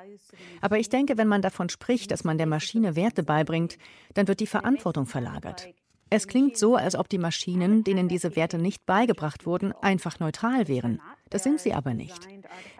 Aber 0.62 0.78
ich 0.78 0.89
denke, 0.89 1.17
wenn 1.17 1.28
man 1.28 1.41
davon 1.41 1.69
spricht, 1.69 2.12
dass 2.12 2.23
man 2.23 2.38
der 2.38 2.47
Maschine 2.47 2.95
Werte 2.95 3.23
beibringt, 3.23 3.78
dann 4.13 4.28
wird 4.28 4.39
die 4.39 4.47
Verantwortung 4.47 5.08
verlagert. 5.08 5.67
Es 6.12 6.28
klingt 6.28 6.56
so, 6.56 6.75
als 6.75 6.95
ob 6.95 7.10
die 7.10 7.17
Maschinen, 7.17 7.84
denen 7.84 8.08
diese 8.08 8.36
Werte 8.36 8.60
nicht 8.60 8.86
beigebracht 8.86 9.47
wurden, 9.47 9.73
einfach 9.82 10.19
neutral 10.19 10.67
wären. 10.67 11.01
Das 11.32 11.43
sind 11.43 11.60
sie 11.60 11.73
aber 11.73 11.95
nicht. 11.95 12.28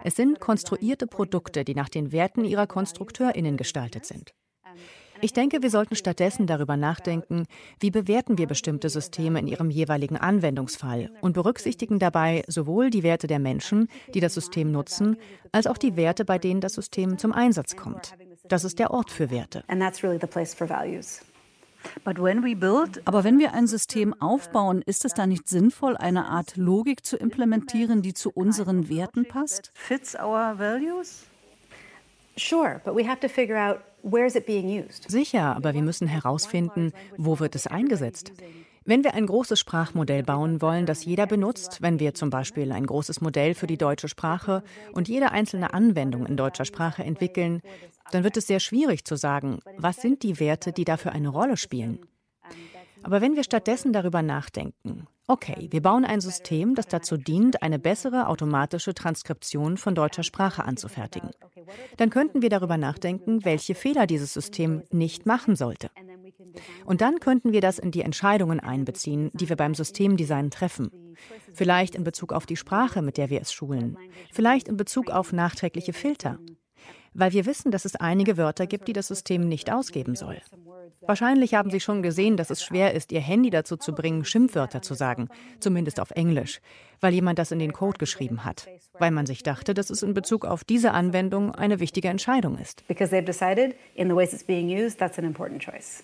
Es 0.04 0.14
sind 0.14 0.38
konstruierte 0.38 1.08
Produkte, 1.08 1.64
die 1.64 1.74
nach 1.74 1.88
den 1.88 2.12
Werten 2.12 2.44
ihrer 2.44 2.68
Konstrukteurinnen 2.68 3.56
gestaltet 3.56 4.06
sind. 4.06 4.32
Ich 5.20 5.32
denke, 5.32 5.62
wir 5.62 5.70
sollten 5.70 5.96
stattdessen 5.96 6.46
darüber 6.46 6.76
nachdenken, 6.76 7.46
wie 7.80 7.90
bewerten 7.90 8.38
wir 8.38 8.46
bestimmte 8.46 8.88
Systeme 8.88 9.38
in 9.38 9.46
ihrem 9.46 9.70
jeweiligen 9.70 10.16
Anwendungsfall 10.16 11.10
und 11.20 11.32
berücksichtigen 11.32 11.98
dabei 11.98 12.44
sowohl 12.48 12.90
die 12.90 13.02
Werte 13.02 13.26
der 13.26 13.38
Menschen, 13.38 13.88
die 14.14 14.20
das 14.20 14.34
System 14.34 14.70
nutzen, 14.72 15.16
als 15.52 15.66
auch 15.66 15.78
die 15.78 15.96
Werte, 15.96 16.24
bei 16.24 16.38
denen 16.38 16.60
das 16.60 16.74
System 16.74 17.18
zum 17.18 17.32
Einsatz 17.32 17.76
kommt. 17.76 18.14
Das 18.48 18.64
ist 18.64 18.78
der 18.78 18.90
Ort 18.90 19.10
für 19.10 19.30
Werte. 19.30 19.64
Aber 23.04 23.24
wenn 23.24 23.38
wir 23.38 23.54
ein 23.54 23.66
System 23.66 24.14
aufbauen, 24.20 24.82
ist 24.82 25.04
es 25.04 25.14
da 25.14 25.26
nicht 25.26 25.48
sinnvoll, 25.48 25.96
eine 25.96 26.26
Art 26.26 26.56
Logik 26.56 27.04
zu 27.04 27.16
implementieren, 27.16 28.02
die 28.02 28.14
zu 28.14 28.30
unseren 28.30 28.88
Werten 28.88 29.26
passt? 29.26 29.70
Fits 29.74 30.14
our 30.14 30.58
values? 30.58 31.24
Sure, 32.38 32.80
but 32.84 32.94
we 32.94 33.08
have 33.08 33.20
to 33.20 33.28
figure 33.28 33.56
out 33.58 33.78
Sicher, 35.08 35.56
aber 35.56 35.74
wir 35.74 35.82
müssen 35.82 36.06
herausfinden, 36.06 36.92
wo 37.16 37.40
wird 37.40 37.56
es 37.56 37.66
eingesetzt. 37.66 38.32
Wenn 38.84 39.02
wir 39.02 39.14
ein 39.14 39.26
großes 39.26 39.58
Sprachmodell 39.58 40.22
bauen 40.22 40.62
wollen, 40.62 40.86
das 40.86 41.04
jeder 41.04 41.26
benutzt, 41.26 41.82
wenn 41.82 41.98
wir 41.98 42.14
zum 42.14 42.30
Beispiel 42.30 42.70
ein 42.70 42.86
großes 42.86 43.20
Modell 43.20 43.54
für 43.54 43.66
die 43.66 43.76
deutsche 43.76 44.06
Sprache 44.06 44.62
und 44.92 45.08
jede 45.08 45.32
einzelne 45.32 45.74
Anwendung 45.74 46.24
in 46.24 46.36
deutscher 46.36 46.64
Sprache 46.64 47.02
entwickeln, 47.02 47.62
dann 48.12 48.22
wird 48.22 48.36
es 48.36 48.46
sehr 48.46 48.60
schwierig 48.60 49.04
zu 49.04 49.16
sagen, 49.16 49.58
was 49.76 49.96
sind 49.96 50.22
die 50.22 50.38
Werte, 50.38 50.72
die 50.72 50.84
dafür 50.84 51.10
eine 51.10 51.28
Rolle 51.28 51.56
spielen. 51.56 51.98
Aber 53.02 53.20
wenn 53.20 53.36
wir 53.36 53.44
stattdessen 53.44 53.92
darüber 53.92 54.22
nachdenken, 54.22 55.06
okay, 55.28 55.68
wir 55.70 55.82
bauen 55.82 56.04
ein 56.04 56.20
System, 56.20 56.74
das 56.74 56.88
dazu 56.88 57.16
dient, 57.16 57.62
eine 57.62 57.78
bessere 57.78 58.28
automatische 58.28 58.94
Transkription 58.94 59.76
von 59.76 59.94
deutscher 59.94 60.22
Sprache 60.22 60.64
anzufertigen, 60.64 61.30
dann 61.96 62.10
könnten 62.10 62.42
wir 62.42 62.50
darüber 62.50 62.76
nachdenken, 62.76 63.44
welche 63.44 63.74
Fehler 63.74 64.06
dieses 64.06 64.32
System 64.32 64.82
nicht 64.90 65.26
machen 65.26 65.56
sollte. 65.56 65.90
Und 66.84 67.00
dann 67.00 67.20
könnten 67.20 67.52
wir 67.52 67.60
das 67.60 67.78
in 67.78 67.90
die 67.90 68.02
Entscheidungen 68.02 68.60
einbeziehen, 68.60 69.30
die 69.34 69.48
wir 69.48 69.56
beim 69.56 69.74
Systemdesign 69.74 70.50
treffen. 70.50 70.90
Vielleicht 71.52 71.94
in 71.94 72.04
Bezug 72.04 72.32
auf 72.32 72.46
die 72.46 72.56
Sprache, 72.56 73.02
mit 73.02 73.16
der 73.16 73.30
wir 73.30 73.40
es 73.40 73.52
schulen. 73.52 73.96
Vielleicht 74.32 74.68
in 74.68 74.76
Bezug 74.76 75.10
auf 75.10 75.32
nachträgliche 75.32 75.92
Filter. 75.92 76.38
Weil 77.18 77.32
wir 77.32 77.46
wissen, 77.46 77.70
dass 77.70 77.86
es 77.86 77.96
einige 77.96 78.36
Wörter 78.36 78.66
gibt, 78.66 78.88
die 78.88 78.92
das 78.92 79.08
System 79.08 79.48
nicht 79.48 79.72
ausgeben 79.72 80.16
soll. 80.16 80.36
Wahrscheinlich 81.00 81.54
haben 81.54 81.70
Sie 81.70 81.80
schon 81.80 82.02
gesehen, 82.02 82.36
dass 82.36 82.50
es 82.50 82.62
schwer 82.62 82.92
ist, 82.94 83.10
Ihr 83.10 83.20
Handy 83.20 83.48
dazu 83.48 83.76
zu 83.76 83.92
bringen, 83.92 84.24
Schimpfwörter 84.24 84.82
zu 84.82 84.94
sagen, 84.94 85.28
zumindest 85.58 85.98
auf 85.98 86.10
Englisch, 86.10 86.60
weil 87.00 87.14
jemand 87.14 87.38
das 87.38 87.52
in 87.52 87.58
den 87.58 87.72
Code 87.72 87.98
geschrieben 87.98 88.44
hat, 88.44 88.68
weil 88.98 89.12
man 89.12 89.24
sich 89.24 89.42
dachte, 89.42 89.72
dass 89.72 89.88
es 89.88 90.02
in 90.02 90.12
Bezug 90.14 90.44
auf 90.44 90.62
diese 90.62 90.92
Anwendung 90.92 91.54
eine 91.54 91.80
wichtige 91.80 92.08
Entscheidung 92.08 92.58
ist. 92.58 92.86
Because 92.86 93.14
they've 93.14 93.24
decided 93.24 93.74
in 93.94 94.08
the 94.08 94.14
ways 94.14 94.32
it's 94.32 94.44
being 94.44 94.68
used, 94.68 94.98
that's 94.98 95.18
an 95.18 95.24
important 95.24 95.62
choice. 95.62 96.02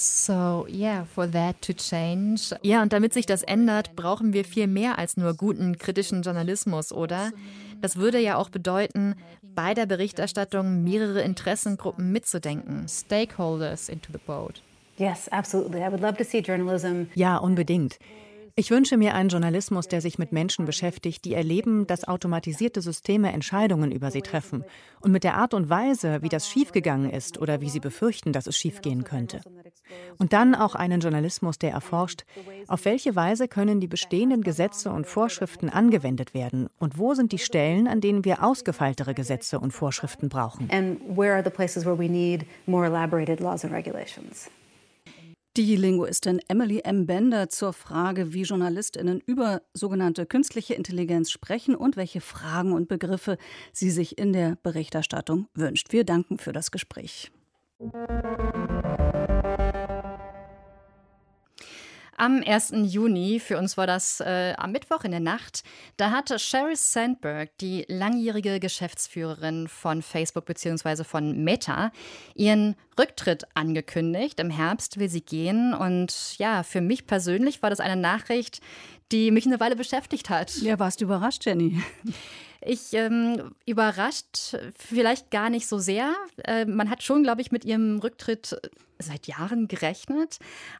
So, 0.00 0.66
yeah, 0.68 1.06
for 1.06 1.28
that 1.32 1.60
to 1.62 1.72
change. 1.72 2.54
Ja, 2.62 2.82
und 2.82 2.92
damit 2.92 3.12
sich 3.12 3.26
das 3.26 3.42
ändert, 3.42 3.96
brauchen 3.96 4.32
wir 4.32 4.44
viel 4.44 4.68
mehr 4.68 4.96
als 4.96 5.16
nur 5.16 5.34
guten 5.34 5.76
kritischen 5.76 6.22
Journalismus, 6.22 6.92
oder? 6.92 7.32
Das 7.80 7.96
würde 7.96 8.18
ja 8.18 8.36
auch 8.36 8.50
bedeuten, 8.50 9.14
bei 9.42 9.74
der 9.74 9.86
Berichterstattung 9.86 10.82
mehrere 10.82 11.22
Interessengruppen 11.22 12.12
mitzudenken. 12.12 12.88
Stakeholders 12.88 13.88
into 13.88 14.12
the 14.12 14.18
boat. 14.26 14.62
Yes, 14.96 15.28
absolutely. 15.28 15.80
I 15.80 15.90
would 15.90 16.00
love 16.00 16.16
to 16.16 16.24
see 16.24 16.38
journalism. 16.38 17.04
Ja, 17.14 17.36
unbedingt. 17.36 17.98
Ich 18.58 18.72
wünsche 18.72 18.96
mir 18.96 19.14
einen 19.14 19.28
Journalismus, 19.28 19.86
der 19.86 20.00
sich 20.00 20.18
mit 20.18 20.32
Menschen 20.32 20.64
beschäftigt, 20.64 21.24
die 21.24 21.32
erleben, 21.32 21.86
dass 21.86 22.08
automatisierte 22.08 22.82
Systeme 22.82 23.32
Entscheidungen 23.32 23.92
über 23.92 24.10
sie 24.10 24.20
treffen 24.20 24.64
und 24.98 25.12
mit 25.12 25.22
der 25.22 25.36
Art 25.36 25.54
und 25.54 25.70
Weise, 25.70 26.22
wie 26.22 26.28
das 26.28 26.48
schiefgegangen 26.48 27.08
ist 27.08 27.40
oder 27.40 27.60
wie 27.60 27.68
sie 27.68 27.78
befürchten, 27.78 28.32
dass 28.32 28.48
es 28.48 28.58
schiefgehen 28.58 29.04
könnte. 29.04 29.42
Und 30.18 30.32
dann 30.32 30.56
auch 30.56 30.74
einen 30.74 31.00
Journalismus, 31.00 31.60
der 31.60 31.70
erforscht, 31.70 32.24
auf 32.66 32.84
welche 32.84 33.14
Weise 33.14 33.46
können 33.46 33.78
die 33.78 33.86
bestehenden 33.86 34.42
Gesetze 34.42 34.90
und 34.90 35.06
Vorschriften 35.06 35.68
angewendet 35.68 36.34
werden 36.34 36.68
und 36.80 36.98
wo 36.98 37.14
sind 37.14 37.30
die 37.30 37.38
Stellen, 37.38 37.86
an 37.86 38.00
denen 38.00 38.24
wir 38.24 38.42
ausgefeiltere 38.42 39.14
Gesetze 39.14 39.60
und 39.60 39.70
Vorschriften 39.70 40.28
brauchen. 40.28 40.68
And 40.72 40.98
where 41.16 41.32
are 41.32 41.44
the 41.44 41.50
places 41.50 41.86
where 41.86 41.96
we 41.96 42.08
need 42.08 42.44
more 42.66 42.86
elaborated 42.86 43.38
laws 43.38 43.64
and 43.64 43.72
regulations? 43.72 44.50
Die 45.58 45.74
Linguistin 45.74 46.40
Emily 46.46 46.82
M. 46.84 47.04
Bender 47.04 47.48
zur 47.48 47.72
Frage, 47.72 48.32
wie 48.32 48.42
JournalistInnen 48.42 49.20
über 49.26 49.60
sogenannte 49.74 50.24
künstliche 50.24 50.74
Intelligenz 50.74 51.32
sprechen 51.32 51.74
und 51.74 51.96
welche 51.96 52.20
Fragen 52.20 52.72
und 52.72 52.86
Begriffe 52.86 53.38
sie 53.72 53.90
sich 53.90 54.18
in 54.18 54.32
der 54.32 54.56
Berichterstattung 54.62 55.48
wünscht. 55.54 55.90
Wir 55.90 56.04
danken 56.04 56.38
für 56.38 56.52
das 56.52 56.70
Gespräch. 56.70 57.32
Am 62.20 62.42
1. 62.44 62.72
Juni, 62.86 63.38
für 63.38 63.58
uns 63.58 63.76
war 63.76 63.86
das 63.86 64.18
äh, 64.18 64.52
am 64.56 64.72
Mittwoch 64.72 65.04
in 65.04 65.12
der 65.12 65.20
Nacht, 65.20 65.62
da 65.98 66.10
hatte 66.10 66.40
Sheryl 66.40 66.74
Sandberg, 66.74 67.56
die 67.58 67.84
langjährige 67.86 68.58
Geschäftsführerin 68.58 69.68
von 69.68 70.02
Facebook 70.02 70.44
bzw. 70.44 71.04
von 71.04 71.44
Meta, 71.44 71.92
ihren 72.34 72.74
Rücktritt 72.98 73.46
angekündigt. 73.54 74.40
Im 74.40 74.50
Herbst 74.50 74.98
will 74.98 75.08
sie 75.08 75.20
gehen. 75.20 75.72
Und 75.74 76.36
ja, 76.38 76.64
für 76.64 76.80
mich 76.80 77.06
persönlich 77.06 77.62
war 77.62 77.70
das 77.70 77.78
eine 77.78 77.94
Nachricht, 77.94 78.60
die 79.12 79.30
mich 79.30 79.46
eine 79.46 79.60
Weile 79.60 79.76
beschäftigt 79.76 80.28
hat. 80.28 80.56
Ja, 80.56 80.80
warst 80.80 81.00
du 81.00 81.04
überrascht, 81.04 81.46
Jenny? 81.46 81.80
Ich 82.60 82.92
ähm, 82.92 83.54
überrascht 83.66 84.56
vielleicht 84.76 85.30
gar 85.30 85.48
nicht 85.48 85.68
so 85.68 85.78
sehr. 85.78 86.12
Äh, 86.44 86.64
man 86.64 86.90
hat 86.90 87.02
schon, 87.02 87.22
glaube 87.22 87.40
ich, 87.40 87.52
mit 87.52 87.64
ihrem 87.64 87.98
Rücktritt 87.98 88.56
seit 88.98 89.28
Jahren 89.28 89.68
gerechnet, 89.68 90.38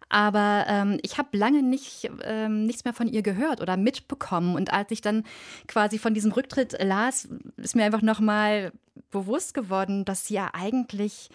aber 0.08 0.64
ähm, 0.68 0.98
ich 1.02 1.18
habe 1.18 1.36
lange 1.36 1.62
nicht 1.62 2.10
ähm, 2.24 2.64
nichts 2.64 2.84
mehr 2.84 2.94
von 2.94 3.06
ihr 3.06 3.22
gehört 3.22 3.60
oder 3.60 3.76
mitbekommen. 3.76 4.56
Und 4.56 4.72
als 4.72 4.90
ich 4.90 5.00
dann 5.00 5.24
quasi 5.68 5.98
von 5.98 6.14
diesem 6.14 6.32
Rücktritt 6.32 6.76
las, 6.82 7.28
ist 7.56 7.76
mir 7.76 7.84
einfach 7.84 8.02
noch 8.02 8.18
mal 8.18 8.72
bewusst 9.10 9.54
geworden, 9.54 10.04
dass 10.04 10.26
sie 10.26 10.34
ja 10.34 10.50
eigentlich 10.52 11.30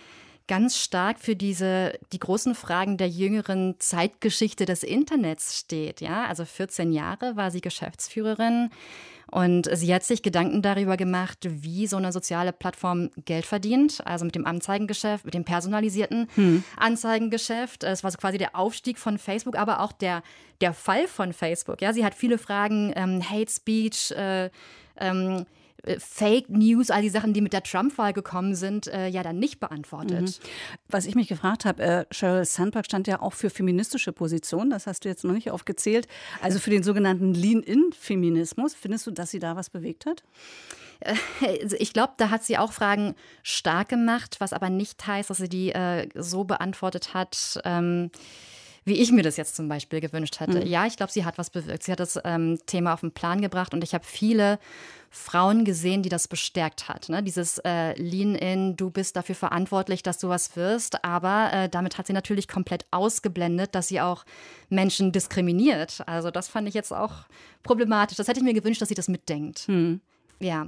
ganz 0.48 0.78
stark 0.78 1.20
für 1.20 1.38
diese 1.38 1.98
die 2.12 2.20
großen 2.20 2.54
Fragen 2.54 2.98
der 2.98 3.08
jüngeren 3.08 3.76
Zeitgeschichte 3.80 4.66
des 4.66 4.84
Internets 4.84 5.58
steht. 5.58 6.02
Ja, 6.02 6.26
also 6.26 6.44
14 6.44 6.92
Jahre 6.92 7.38
war 7.38 7.50
sie 7.50 7.62
Geschäftsführerin. 7.62 8.70
Und 9.34 9.68
sie 9.74 9.92
hat 9.92 10.04
sich 10.04 10.22
Gedanken 10.22 10.62
darüber 10.62 10.96
gemacht, 10.96 11.40
wie 11.50 11.88
so 11.88 11.98
eine 11.98 12.12
soziale 12.12 12.54
Plattform 12.54 13.10
Geld 13.26 13.48
verdient. 13.48 14.06
Also 14.06 14.26
mit 14.26 14.36
dem 14.36 14.46
Anzeigengeschäft, 14.46 15.26
mit 15.26 15.34
dem 15.34 15.44
personalisierten 15.44 16.28
hm. 16.36 16.64
Anzeigengeschäft. 16.78 17.84
Es 17.84 18.04
war 18.04 18.12
so 18.12 18.20
quasi 18.20 18.38
der 18.38 18.56
Aufstieg 18.56 19.00
von 19.00 19.18
Facebook, 19.18 19.58
aber 19.58 19.80
auch 19.80 19.92
der, 19.92 20.22
der 20.62 20.72
Fall 20.72 21.08
von 21.08 21.34
Facebook. 21.34 21.82
Ja, 21.82 21.94
sie 21.94 22.06
hat 22.06 22.14
viele 22.14 22.38
Fragen, 22.38 22.94
ähm, 22.96 23.28
Hate 23.28 23.52
Speech, 23.52 24.12
äh, 24.12 24.52
ähm, 25.00 25.40
äh, 25.40 25.46
Fake 26.00 26.50
News, 26.50 26.90
all 26.90 27.02
die 27.02 27.10
Sachen, 27.10 27.34
die 27.34 27.42
mit 27.42 27.54
der 27.54 27.64
Trump-Wahl 27.64 28.14
gekommen 28.14 28.56
sind, 28.56 28.88
äh, 28.88 29.08
ja 29.08 29.24
dann 29.24 29.38
nicht 29.38 29.60
beantwortet. 29.60 30.22
Mhm. 30.22 30.50
Was 30.88 31.06
ich 31.06 31.16
mich 31.16 31.28
gefragt 31.28 31.66
habe, 31.66 31.84
äh, 31.84 32.06
Sheryl 32.12 32.46
Sandberg 32.46 32.86
stand 32.86 33.08
ja 33.08 33.22
auch 33.22 33.34
für 33.34 33.50
feministische 33.50 34.14
Positionen, 34.14 34.70
das 34.70 34.88
hast 34.88 35.06
du 35.06 35.10
jetzt 35.10 35.24
noch 35.24 35.34
nicht 35.34 35.52
aufgezählt, 35.52 36.08
also 36.42 36.60
für 36.60 36.70
den 36.70 36.84
sogenannten 36.84 37.34
Lean-In-Feminismus. 37.34 38.74
Findest 38.74 39.08
du, 39.08 39.12
dass 39.12 39.32
sie 39.32 39.40
da 39.40 39.56
was 39.56 39.70
bewegt 39.70 40.06
hat? 40.06 40.24
Äh, 41.02 41.16
also 41.62 41.76
ich 41.80 41.94
glaube, 41.94 42.14
da 42.18 42.30
hat 42.30 42.44
sie 42.44 42.58
auch 42.58 42.72
Fragen 42.72 43.16
stark 43.42 43.90
gemacht, 43.90 44.38
was 44.40 44.54
aber 44.54 44.70
nicht 44.70 45.06
heißt, 45.06 45.30
dass 45.30 45.38
sie 45.38 45.50
die 45.50 45.72
äh, 45.72 46.08
so 46.16 46.44
beantwortet 46.44 47.14
hat. 47.14 47.60
Ähm, 47.66 48.10
wie 48.86 48.94
ich 48.94 49.12
mir 49.12 49.24
das 49.24 49.38
jetzt 49.38 49.56
zum 49.56 49.68
Beispiel 49.68 50.02
gewünscht 50.02 50.40
hätte. 50.40 50.62
Mhm. 50.62 50.68
Ja, 50.68 50.86
ich 50.86 50.98
glaube, 50.98 51.12
sie 51.12 51.26
hat 51.26 51.38
was 51.38 51.50
bewirkt. 51.50 51.84
Sie 51.84 51.92
hat 51.92 52.00
das 52.00 52.20
ähm, 52.24 52.60
Thema 52.66 52.94
auf 52.94 53.02
den 53.02 53.12
Plan 53.12 53.42
gebracht 53.42 53.74
und 53.74 53.84
ich 53.84 53.94
habe 53.94 54.04
viele 54.06 54.60
Frauen 55.10 55.64
gesehen, 55.64 56.02
die 56.02 56.10
das 56.10 56.28
bestärkt 56.28 56.90
hat. 56.90 57.08
Ne? 57.08 57.22
Dieses 57.22 57.60
äh, 57.60 57.94
Lean-in, 58.02 58.76
du 58.76 58.90
bist 58.90 59.16
dafür 59.16 59.36
verantwortlich, 59.36 60.02
dass 60.02 60.18
du 60.18 60.28
was 60.28 60.56
wirst, 60.56 61.06
aber 61.06 61.54
äh, 61.54 61.70
damit 61.70 61.98
hat 61.98 62.08
sie 62.08 62.14
natürlich 62.14 62.48
komplett 62.48 62.86
ausgeblendet, 62.90 63.76
dass 63.76 63.88
sie 63.88 64.02
auch 64.02 64.26
Menschen 64.70 65.12
diskriminiert. 65.12 66.02
Also 66.08 66.32
das 66.32 66.48
fand 66.48 66.68
ich 66.68 66.74
jetzt 66.74 66.92
auch 66.92 67.26
problematisch. 67.62 68.18
Das 68.18 68.28
hätte 68.28 68.40
ich 68.40 68.44
mir 68.44 68.56
gewünscht, 68.56 68.82
dass 68.82 68.90
sie 68.90 68.96
das 68.96 69.08
mitdenkt. 69.08 69.68
Mhm. 69.70 70.02
Ja, 70.40 70.68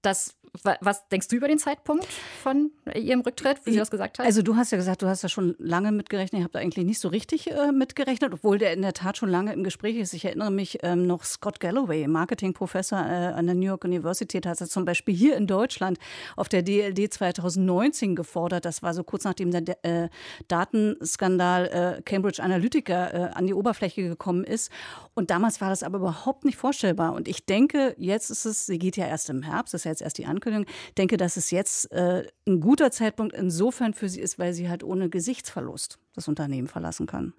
das 0.00 0.37
was 0.80 1.08
denkst 1.08 1.28
du 1.28 1.36
über 1.36 1.48
den 1.48 1.58
Zeitpunkt 1.58 2.06
von 2.42 2.70
ihrem 2.94 3.20
Rücktritt, 3.20 3.58
wie 3.64 3.72
sie 3.72 3.78
das 3.78 3.90
gesagt 3.90 4.18
hat? 4.18 4.26
Also 4.26 4.42
du 4.42 4.56
hast 4.56 4.72
ja 4.72 4.78
gesagt, 4.78 5.02
du 5.02 5.06
hast 5.06 5.22
da 5.22 5.28
schon 5.28 5.54
lange 5.58 5.92
mitgerechnet. 5.92 6.40
Ich 6.40 6.44
habe 6.44 6.52
da 6.52 6.58
eigentlich 6.58 6.84
nicht 6.84 7.00
so 7.00 7.08
richtig 7.08 7.50
äh, 7.50 7.72
mitgerechnet, 7.72 8.32
obwohl 8.32 8.58
der 8.58 8.72
in 8.72 8.82
der 8.82 8.92
Tat 8.92 9.16
schon 9.18 9.28
lange 9.28 9.52
im 9.52 9.64
Gespräch 9.64 9.96
ist. 9.96 10.14
Ich 10.14 10.24
erinnere 10.24 10.50
mich 10.50 10.78
ähm, 10.82 11.06
noch 11.06 11.24
Scott 11.24 11.60
Galloway, 11.60 12.06
Marketingprofessor 12.06 12.98
äh, 12.98 13.32
an 13.34 13.46
der 13.46 13.54
New 13.54 13.66
York 13.66 13.84
University, 13.84 14.40
hat 14.40 14.60
er 14.60 14.68
zum 14.68 14.84
Beispiel 14.84 15.14
hier 15.14 15.36
in 15.36 15.46
Deutschland 15.46 15.98
auf 16.36 16.48
der 16.48 16.62
DLD 16.62 17.12
2019 17.12 18.16
gefordert. 18.16 18.64
Das 18.64 18.82
war 18.82 18.94
so 18.94 19.04
kurz 19.04 19.24
nachdem 19.24 19.50
der 19.50 19.84
äh, 19.84 20.08
Datenskandal 20.48 21.98
äh, 21.98 22.02
Cambridge 22.02 22.42
Analytica 22.42 23.08
äh, 23.08 23.30
an 23.34 23.46
die 23.46 23.54
Oberfläche 23.54 24.02
gekommen 24.02 24.44
ist. 24.44 24.70
Und 25.14 25.30
damals 25.30 25.60
war 25.60 25.70
das 25.70 25.82
aber 25.82 25.98
überhaupt 25.98 26.44
nicht 26.44 26.56
vorstellbar. 26.56 27.12
Und 27.12 27.28
ich 27.28 27.44
denke, 27.44 27.94
jetzt 27.98 28.30
ist 28.30 28.44
es, 28.44 28.66
sie 28.66 28.78
geht 28.78 28.96
ja 28.96 29.06
erst 29.06 29.30
im 29.30 29.42
Herbst, 29.42 29.74
das 29.74 29.82
ist 29.82 29.84
ja 29.84 29.90
jetzt 29.90 30.02
erst 30.02 30.18
die 30.18 30.26
Ankündigung 30.26 30.37
Ankündigung. 30.38 30.66
denke, 30.96 31.16
dass 31.16 31.36
es 31.36 31.50
jetzt 31.50 31.90
äh, 31.92 32.26
ein 32.46 32.60
guter 32.60 32.90
Zeitpunkt 32.90 33.34
insofern 33.34 33.94
für 33.94 34.08
sie 34.08 34.20
ist, 34.20 34.38
weil 34.38 34.52
sie 34.52 34.68
halt 34.68 34.82
ohne 34.82 35.08
Gesichtsverlust 35.08 35.98
das 36.14 36.28
Unternehmen 36.28 36.68
verlassen 36.68 37.06
kann. 37.06 37.34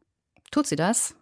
Tut 0.51 0.67
sie 0.67 0.75
das? 0.75 1.15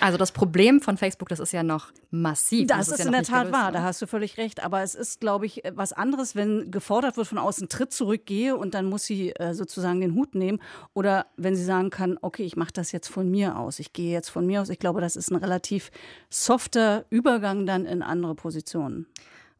Also 0.00 0.18
das 0.18 0.32
Problem 0.32 0.80
von 0.80 0.96
Facebook, 0.96 1.28
das 1.28 1.40
ist 1.40 1.52
ja 1.52 1.62
noch 1.62 1.92
massiv. 2.10 2.66
Das, 2.66 2.78
das 2.78 2.88
ist, 2.88 2.92
ist 2.94 2.98
ja 3.00 3.06
in 3.06 3.12
der 3.12 3.22
Tat 3.22 3.52
wahr, 3.52 3.72
da 3.72 3.82
hast 3.82 4.02
du 4.02 4.06
völlig 4.06 4.36
recht. 4.38 4.62
Aber 4.62 4.82
es 4.82 4.94
ist, 4.94 5.20
glaube 5.20 5.46
ich, 5.46 5.62
was 5.74 5.92
anderes, 5.92 6.34
wenn 6.34 6.70
gefordert 6.70 7.16
wird 7.16 7.26
von 7.26 7.38
außen, 7.38 7.68
Tritt 7.68 7.92
zurückgehe 7.92 8.56
und 8.56 8.74
dann 8.74 8.86
muss 8.86 9.04
sie 9.04 9.30
äh, 9.36 9.54
sozusagen 9.54 10.00
den 10.00 10.14
Hut 10.14 10.34
nehmen. 10.34 10.60
Oder 10.94 11.26
wenn 11.36 11.56
sie 11.56 11.64
sagen 11.64 11.90
kann, 11.90 12.18
okay, 12.20 12.44
ich 12.44 12.56
mache 12.56 12.72
das 12.72 12.92
jetzt 12.92 13.08
von 13.08 13.30
mir 13.30 13.58
aus, 13.58 13.78
ich 13.78 13.92
gehe 13.92 14.12
jetzt 14.12 14.28
von 14.28 14.46
mir 14.46 14.62
aus. 14.62 14.68
Ich 14.68 14.78
glaube, 14.78 15.00
das 15.00 15.16
ist 15.16 15.30
ein 15.30 15.36
relativ 15.36 15.90
softer 16.30 17.04
Übergang 17.10 17.66
dann 17.66 17.86
in 17.86 18.02
andere 18.02 18.34
Positionen. 18.34 19.06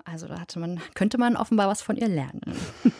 Also 0.06 0.28
da 0.28 0.40
hatte 0.40 0.58
man, 0.60 0.80
könnte 0.94 1.18
man 1.18 1.36
offenbar 1.36 1.68
was 1.68 1.82
von 1.82 1.96
ihr 1.96 2.06
lernen. 2.06 2.40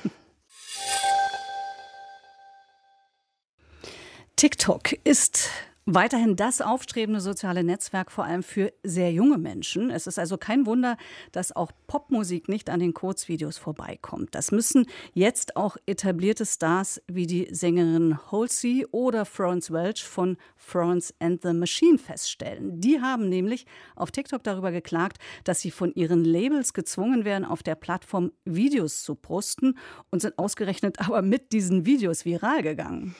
TikTok 4.34 4.92
ist 5.04 5.48
Weiterhin 5.88 6.34
das 6.34 6.60
aufstrebende 6.60 7.20
soziale 7.20 7.62
Netzwerk, 7.62 8.10
vor 8.10 8.24
allem 8.24 8.42
für 8.42 8.72
sehr 8.82 9.12
junge 9.12 9.38
Menschen. 9.38 9.88
Es 9.90 10.08
ist 10.08 10.18
also 10.18 10.36
kein 10.36 10.66
Wunder, 10.66 10.96
dass 11.30 11.54
auch 11.54 11.70
Popmusik 11.86 12.48
nicht 12.48 12.70
an 12.70 12.80
den 12.80 12.92
Kurzvideos 12.92 13.56
vorbeikommt. 13.56 14.34
Das 14.34 14.50
müssen 14.50 14.86
jetzt 15.14 15.54
auch 15.54 15.76
etablierte 15.86 16.44
Stars 16.44 17.00
wie 17.06 17.28
die 17.28 17.46
Sängerin 17.52 18.18
Halsey 18.32 18.84
oder 18.90 19.24
Florence 19.24 19.70
Welch 19.70 20.02
von 20.02 20.38
Florence 20.56 21.14
and 21.20 21.40
the 21.42 21.52
Machine 21.52 21.98
feststellen. 21.98 22.80
Die 22.80 23.00
haben 23.00 23.28
nämlich 23.28 23.64
auf 23.94 24.10
TikTok 24.10 24.42
darüber 24.42 24.72
geklagt, 24.72 25.18
dass 25.44 25.60
sie 25.60 25.70
von 25.70 25.92
ihren 25.94 26.24
Labels 26.24 26.72
gezwungen 26.74 27.24
werden, 27.24 27.44
auf 27.44 27.62
der 27.62 27.76
Plattform 27.76 28.32
Videos 28.44 29.04
zu 29.04 29.14
posten 29.14 29.78
und 30.10 30.20
sind 30.20 30.36
ausgerechnet 30.36 30.98
aber 30.98 31.22
mit 31.22 31.52
diesen 31.52 31.86
Videos 31.86 32.24
viral 32.24 32.64
gegangen. 32.64 33.14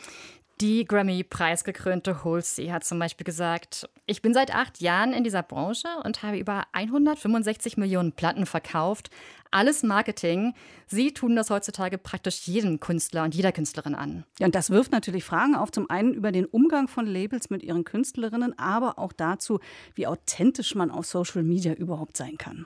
Die 0.63 0.87
Grammy-preisgekrönte 0.87 2.25
Halsey 2.25 2.69
hat 2.69 2.83
zum 2.83 2.99
Beispiel 2.99 3.25
gesagt, 3.25 3.91
ich 4.07 4.23
bin 4.23 4.33
seit 4.33 4.55
acht 4.55 4.81
Jahren 4.81 5.13
in 5.13 5.23
dieser 5.23 5.43
Branche 5.43 5.87
und 6.03 6.23
habe 6.23 6.39
über 6.39 6.63
165 6.73 7.77
Millionen 7.77 8.13
Platten 8.13 8.47
verkauft. 8.47 9.11
Alles 9.51 9.83
Marketing. 9.83 10.55
Sie 10.87 11.13
tun 11.13 11.37
das 11.37 11.51
heutzutage 11.51 11.99
praktisch 11.99 12.47
jedem 12.47 12.81
Künstler 12.81 13.25
und 13.25 13.35
jeder 13.35 13.53
Künstlerin 13.53 13.95
an. 13.95 14.25
Ja, 14.39 14.47
und 14.47 14.55
das 14.55 14.71
wirft 14.71 14.93
natürlich 14.93 15.25
Fragen 15.25 15.57
auf. 15.57 15.73
Zum 15.73 15.91
einen 15.91 16.15
über 16.15 16.33
den 16.33 16.47
Umgang 16.47 16.89
von 16.89 17.05
Labels 17.05 17.51
mit 17.51 17.63
ihren 17.63 17.85
Künstlerinnen, 17.85 18.59
aber 18.59 18.99
auch 18.99 19.13
dazu, 19.13 19.61
wie 19.95 20.07
authentisch 20.07 20.75
man 20.75 20.91
auf 20.91 21.05
Social 21.05 21.43
Media 21.43 21.75
überhaupt 21.75 22.17
sein 22.17 22.39
kann. 22.39 22.65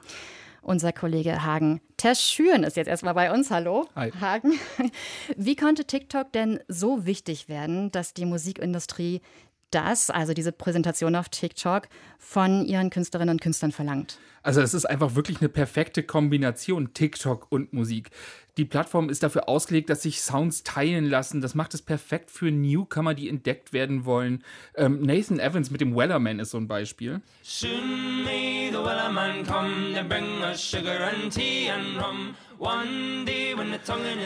Unser 0.62 0.92
Kollege 0.92 1.44
Hagen 1.44 1.80
Terschüren 1.96 2.64
ist 2.64 2.76
jetzt 2.76 2.88
erstmal 2.88 3.14
bei 3.14 3.32
uns. 3.32 3.50
Hallo, 3.50 3.86
Hi. 3.94 4.10
Hagen. 4.20 4.52
Wie 5.36 5.56
konnte 5.56 5.84
TikTok 5.84 6.32
denn 6.32 6.60
so 6.68 7.06
wichtig 7.06 7.48
werden, 7.48 7.90
dass 7.90 8.14
die 8.14 8.26
Musikindustrie 8.26 9.20
das, 9.70 10.10
also 10.10 10.32
diese 10.32 10.52
Präsentation 10.52 11.16
auf 11.16 11.28
TikTok, 11.28 11.88
von 12.18 12.64
ihren 12.64 12.90
Künstlerinnen 12.90 13.34
und 13.34 13.40
Künstlern 13.40 13.72
verlangt? 13.72 14.18
Also 14.42 14.62
es 14.62 14.72
ist 14.72 14.86
einfach 14.86 15.14
wirklich 15.14 15.40
eine 15.40 15.48
perfekte 15.48 16.02
Kombination 16.02 16.94
TikTok 16.94 17.46
und 17.50 17.72
Musik. 17.72 18.10
Die 18.56 18.64
Plattform 18.64 19.08
ist 19.10 19.22
dafür 19.22 19.48
ausgelegt, 19.48 19.90
dass 19.90 20.02
sich 20.02 20.20
Sounds 20.20 20.62
teilen 20.64 21.06
lassen. 21.06 21.40
Das 21.40 21.54
macht 21.54 21.74
es 21.74 21.82
perfekt 21.82 22.30
für 22.30 22.50
Newcomer, 22.50 23.14
die 23.14 23.28
entdeckt 23.28 23.72
werden 23.72 24.04
wollen. 24.04 24.44
Ähm, 24.74 25.02
Nathan 25.02 25.38
Evans 25.38 25.70
mit 25.70 25.80
dem 25.80 25.94
Wellerman 25.94 26.40
ist 26.40 26.50
so 26.50 26.58
ein 26.58 26.68
Beispiel. 26.68 27.20
Soon 27.42 28.24
may 28.24 28.70
the 28.70 28.78
Wellerman 28.78 29.46
come 29.46 29.94
to 29.94 30.04
bring 30.06 30.42
us 30.42 30.62
sugar 30.62 31.10
and 31.10 31.32
tea 31.32 31.70
and 31.70 32.02
rum. 32.02 32.34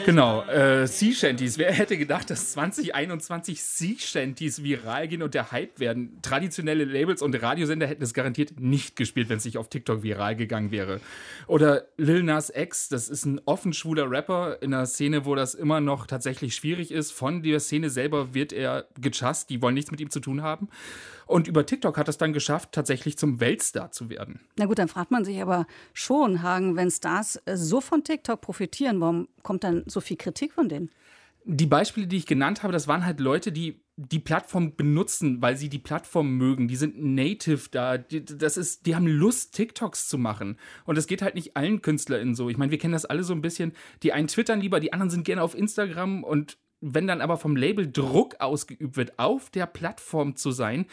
Genau, 0.05 0.43
äh, 0.43 0.85
Sea 0.87 1.13
Shanties. 1.13 1.57
Wer 1.57 1.71
hätte 1.71 1.97
gedacht, 1.97 2.29
dass 2.29 2.51
2021 2.51 3.63
Sea 3.63 3.95
Shanties 3.97 4.61
viral 4.61 5.07
gehen 5.07 5.23
und 5.23 5.33
der 5.33 5.53
Hype 5.53 5.79
werden? 5.79 6.19
Traditionelle 6.21 6.83
Labels 6.83 7.21
und 7.21 7.41
Radiosender 7.41 7.87
hätten 7.87 8.03
es 8.03 8.13
garantiert 8.13 8.59
nicht 8.59 8.97
gespielt, 8.97 9.29
wenn 9.29 9.37
es 9.37 9.45
nicht 9.45 9.57
auf 9.57 9.69
TikTok 9.69 10.03
viral 10.03 10.35
gegangen 10.35 10.71
wäre. 10.71 10.99
Oder 11.47 11.85
Lil 11.95 12.23
Nas 12.23 12.51
X, 12.53 12.89
das 12.89 13.07
ist 13.07 13.23
ein 13.23 13.39
offen 13.45 13.71
schwuler 13.71 14.11
Rapper 14.11 14.61
in 14.61 14.73
einer 14.73 14.85
Szene, 14.85 15.23
wo 15.25 15.35
das 15.35 15.53
immer 15.53 15.79
noch 15.79 16.05
tatsächlich 16.05 16.55
schwierig 16.55 16.91
ist. 16.91 17.11
Von 17.11 17.41
der 17.41 17.61
Szene 17.61 17.89
selber 17.89 18.33
wird 18.33 18.51
er 18.51 18.89
gechasst, 18.99 19.49
die 19.49 19.61
wollen 19.61 19.75
nichts 19.75 19.91
mit 19.91 20.01
ihm 20.01 20.09
zu 20.09 20.19
tun 20.19 20.41
haben. 20.41 20.67
Und 21.25 21.47
über 21.47 21.65
TikTok 21.65 21.97
hat 21.97 22.07
es 22.07 22.17
dann 22.17 22.33
geschafft, 22.33 22.71
tatsächlich 22.71 23.17
zum 23.17 23.39
Weltstar 23.39 23.91
zu 23.91 24.09
werden. 24.09 24.41
Na 24.57 24.65
gut, 24.65 24.79
dann 24.79 24.87
fragt 24.87 25.11
man 25.11 25.25
sich 25.25 25.41
aber 25.41 25.65
schon, 25.93 26.41
Hagen, 26.41 26.75
wenn 26.75 26.91
Stars 26.91 27.41
äh, 27.45 27.57
so 27.57 27.81
von 27.81 28.03
TikTok 28.03 28.41
profitieren, 28.41 28.99
warum 29.01 29.27
kommt 29.43 29.63
dann 29.63 29.83
so 29.87 30.01
viel 30.01 30.17
Kritik 30.17 30.53
von 30.53 30.69
denen? 30.69 30.89
Die 31.47 31.67
Beispiele, 31.67 32.07
die 32.07 32.17
ich 32.17 32.25
genannt 32.25 32.63
habe, 32.63 32.73
das 32.73 32.87
waren 32.87 33.05
halt 33.05 33.19
Leute, 33.19 33.51
die 33.51 33.79
die 33.97 34.19
Plattform 34.19 34.75
benutzen, 34.75 35.41
weil 35.41 35.55
sie 35.55 35.69
die 35.69 35.79
Plattform 35.79 36.31
mögen. 36.31 36.67
Die 36.67 36.75
sind 36.75 37.01
native 37.01 37.69
da. 37.71 37.97
Die, 37.97 38.25
das 38.25 38.57
ist, 38.57 38.85
die 38.85 38.95
haben 38.95 39.07
Lust, 39.07 39.55
TikToks 39.55 40.09
zu 40.09 40.17
machen. 40.17 40.57
Und 40.85 40.97
das 40.97 41.07
geht 41.07 41.21
halt 41.21 41.35
nicht 41.35 41.55
allen 41.55 41.81
KünstlerInnen 41.81 42.35
so. 42.35 42.49
Ich 42.49 42.57
meine, 42.57 42.71
wir 42.71 42.77
kennen 42.77 42.93
das 42.93 43.05
alle 43.05 43.23
so 43.23 43.33
ein 43.33 43.41
bisschen. 43.41 43.71
Die 44.03 44.11
einen 44.11 44.27
twittern 44.27 44.59
lieber, 44.59 44.79
die 44.79 44.91
anderen 44.91 45.09
sind 45.09 45.23
gerne 45.23 45.41
auf 45.41 45.55
Instagram 45.55 46.23
und 46.23 46.57
wenn 46.81 47.07
dann 47.07 47.21
aber 47.21 47.37
vom 47.37 47.55
Label 47.55 47.91
Druck 47.91 48.35
ausgeübt 48.39 48.97
wird, 48.97 49.17
auf 49.19 49.49
der 49.49 49.65
Plattform 49.65 50.35
zu 50.35 50.51
sein, 50.51 50.85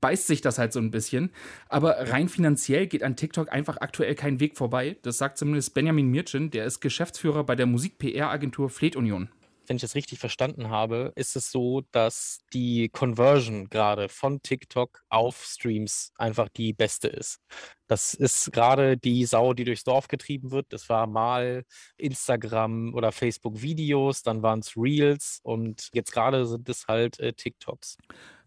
beißt 0.00 0.26
sich 0.26 0.40
das 0.40 0.58
halt 0.58 0.72
so 0.72 0.80
ein 0.80 0.90
bisschen. 0.90 1.30
Aber 1.68 2.10
rein 2.10 2.28
finanziell 2.28 2.86
geht 2.86 3.02
an 3.02 3.16
TikTok 3.16 3.52
einfach 3.52 3.78
aktuell 3.78 4.14
kein 4.14 4.40
Weg 4.40 4.56
vorbei. 4.56 4.96
Das 5.02 5.18
sagt 5.18 5.38
zumindest 5.38 5.74
Benjamin 5.74 6.08
Mirchin, 6.08 6.50
der 6.50 6.64
ist 6.64 6.80
Geschäftsführer 6.80 7.44
bei 7.44 7.56
der 7.56 7.66
Musik-PR-Agentur 7.66 8.70
Fleet 8.70 8.96
Union. 8.96 9.28
Wenn 9.68 9.76
ich 9.76 9.82
das 9.82 9.94
richtig 9.94 10.18
verstanden 10.18 10.70
habe, 10.70 11.12
ist 11.14 11.36
es 11.36 11.50
so, 11.50 11.82
dass 11.92 12.38
die 12.54 12.88
Conversion 12.88 13.68
gerade 13.68 14.08
von 14.08 14.42
TikTok 14.42 15.02
auf 15.10 15.44
Streams 15.44 16.12
einfach 16.16 16.48
die 16.48 16.72
beste 16.72 17.08
ist. 17.08 17.38
Das 17.86 18.14
ist 18.14 18.52
gerade 18.52 18.96
die 18.96 19.24
Sau, 19.26 19.54
die 19.54 19.64
durchs 19.64 19.84
Dorf 19.84 20.08
getrieben 20.08 20.50
wird. 20.50 20.66
Das 20.72 20.88
war 20.88 21.06
mal 21.06 21.64
Instagram 21.98 22.94
oder 22.94 23.12
Facebook 23.12 23.60
Videos, 23.62 24.22
dann 24.22 24.42
waren 24.42 24.60
es 24.60 24.76
Reels 24.76 25.40
und 25.42 25.88
jetzt 25.92 26.12
gerade 26.12 26.46
sind 26.46 26.68
es 26.68 26.86
halt 26.86 27.20
äh, 27.20 27.32
TikToks. 27.32 27.98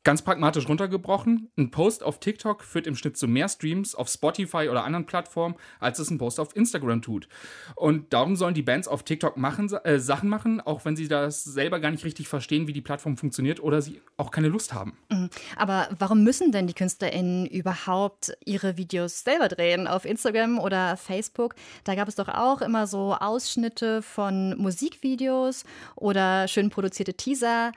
Ganz 0.04 0.24
pragmatisch 0.24 0.68
runtergebrochen, 0.68 1.52
ein 1.60 1.70
Post 1.70 2.02
auf 2.02 2.20
TikTok 2.20 2.64
führt 2.64 2.88
im 2.88 2.96
Schnitt 2.96 3.18
zu 3.18 3.28
mehr 3.28 3.48
Streams 3.48 3.94
auf 3.94 4.10
Spotify 4.10 4.68
oder 4.68 4.84
anderen 4.84 5.06
Plattformen, 5.06 5.56
als 5.80 6.00
es 6.00 6.10
ein 6.10 6.18
Post 6.18 6.40
auf 6.40 6.56
Instagram 6.56 7.04
tut. 7.04 7.28
Und 7.76 8.12
darum 8.12 8.36
sollen 8.36 8.56
die 8.56 8.64
Bands 8.64 8.88
auf 8.88 9.04
TikTok 9.04 9.38
machen, 9.38 9.72
äh, 9.84 10.00
Sachen 10.00 10.28
machen, 10.28 10.60
auch 10.60 10.86
wenn 10.86 10.96
sie 10.96 11.08
das 11.08 11.44
selber 11.44 11.80
gar 11.80 11.92
nicht 11.92 12.04
richtig 12.04 12.28
verstehen, 12.28 12.68
wie 12.68 12.74
die 12.74 12.82
Plattform 12.82 13.16
funktioniert 13.16 13.62
oder 13.62 13.84
sie 13.84 14.02
auch 14.18 14.32
keine 14.32 14.48
Lust 14.48 14.74
haben. 14.74 14.98
Mhm. 15.10 15.30
Aber 15.56 15.88
warum 16.00 16.24
müssen 16.24 16.52
denn 16.52 16.66
die 16.66 16.74
KünstlerInnen 16.74 17.46
überhaupt 17.46 18.36
ihre 18.44 18.78
Videos 18.78 19.24
selber 19.24 19.50
drehen 19.50 19.88
auf 19.88 20.06
Instagram 20.06 20.58
oder 20.58 20.98
Facebook? 20.98 21.54
Da 21.84 21.94
gab 21.94 22.08
es 22.08 22.16
doch 22.16 22.28
auch 22.28 22.62
immer 22.62 22.88
so 22.88 23.14
Ausschnitte 23.14 24.02
von 24.02 24.58
Musikvideos 24.58 25.64
oder 25.96 26.48
schön 26.48 26.72
produzierte 26.72 27.14
Teaser. 27.14 27.72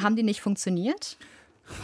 Haben 0.00 0.16
die 0.16 0.22
nicht 0.22 0.40
funktioniert? 0.40 1.18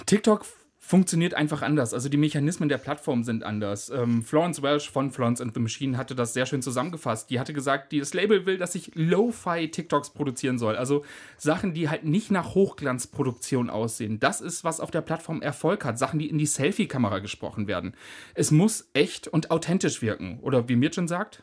TikTok 0.06 0.44
funktioniert 0.84 1.32
einfach 1.32 1.62
anders. 1.62 1.94
Also 1.94 2.08
die 2.08 2.16
Mechanismen 2.16 2.68
der 2.68 2.76
Plattform 2.76 3.22
sind 3.22 3.44
anders. 3.44 3.88
Ähm, 3.88 4.22
Florence 4.22 4.62
Welsh 4.62 4.90
von 4.90 5.12
Florence 5.12 5.40
and 5.40 5.54
the 5.54 5.60
Machine 5.60 5.96
hatte 5.96 6.14
das 6.14 6.34
sehr 6.34 6.44
schön 6.44 6.60
zusammengefasst. 6.60 7.30
Die 7.30 7.38
hatte 7.38 7.54
gesagt, 7.54 7.92
das 7.92 8.12
Label 8.12 8.44
will, 8.46 8.58
dass 8.58 8.74
ich 8.74 8.90
Lo-Fi 8.94 9.70
TikToks 9.70 10.10
produzieren 10.10 10.58
soll. 10.58 10.76
Also 10.76 11.04
Sachen, 11.38 11.72
die 11.72 11.88
halt 11.88 12.04
nicht 12.04 12.30
nach 12.30 12.54
Hochglanzproduktion 12.54 13.70
aussehen. 13.70 14.18
Das 14.18 14.40
ist, 14.40 14.64
was 14.64 14.80
auf 14.80 14.90
der 14.90 15.00
Plattform 15.00 15.40
Erfolg 15.40 15.84
hat. 15.84 15.98
Sachen, 15.98 16.18
die 16.18 16.28
in 16.28 16.36
die 16.36 16.46
Selfie-Kamera 16.46 17.20
gesprochen 17.20 17.68
werden. 17.68 17.94
Es 18.34 18.50
muss 18.50 18.90
echt 18.92 19.28
und 19.28 19.52
authentisch 19.52 20.02
wirken. 20.02 20.40
Oder 20.40 20.68
wie 20.68 20.76
Mirchin 20.76 21.06
sagt? 21.08 21.42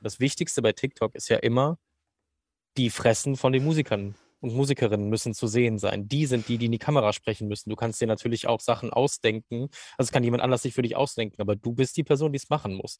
Das 0.00 0.20
Wichtigste 0.20 0.62
bei 0.62 0.72
TikTok 0.72 1.14
ist 1.14 1.28
ja 1.28 1.36
immer 1.36 1.78
die 2.76 2.90
Fressen 2.90 3.36
von 3.36 3.52
den 3.52 3.64
Musikern 3.64 4.14
und 4.42 4.54
Musikerinnen 4.54 5.08
müssen 5.08 5.34
zu 5.34 5.46
sehen 5.46 5.78
sein. 5.78 6.08
Die 6.08 6.26
sind 6.26 6.48
die, 6.48 6.58
die 6.58 6.66
in 6.66 6.72
die 6.72 6.78
Kamera 6.78 7.12
sprechen 7.12 7.48
müssen. 7.48 7.70
Du 7.70 7.76
kannst 7.76 8.00
dir 8.00 8.06
natürlich 8.06 8.48
auch 8.48 8.60
Sachen 8.60 8.90
ausdenken. 8.90 9.68
Also 9.96 10.08
es 10.08 10.12
kann 10.12 10.24
jemand 10.24 10.42
anders 10.42 10.62
sich 10.62 10.74
für 10.74 10.82
dich 10.82 10.96
ausdenken, 10.96 11.40
aber 11.40 11.56
du 11.56 11.72
bist 11.72 11.96
die 11.96 12.04
Person, 12.04 12.32
die 12.32 12.38
es 12.38 12.50
machen 12.50 12.74
muss. 12.74 12.98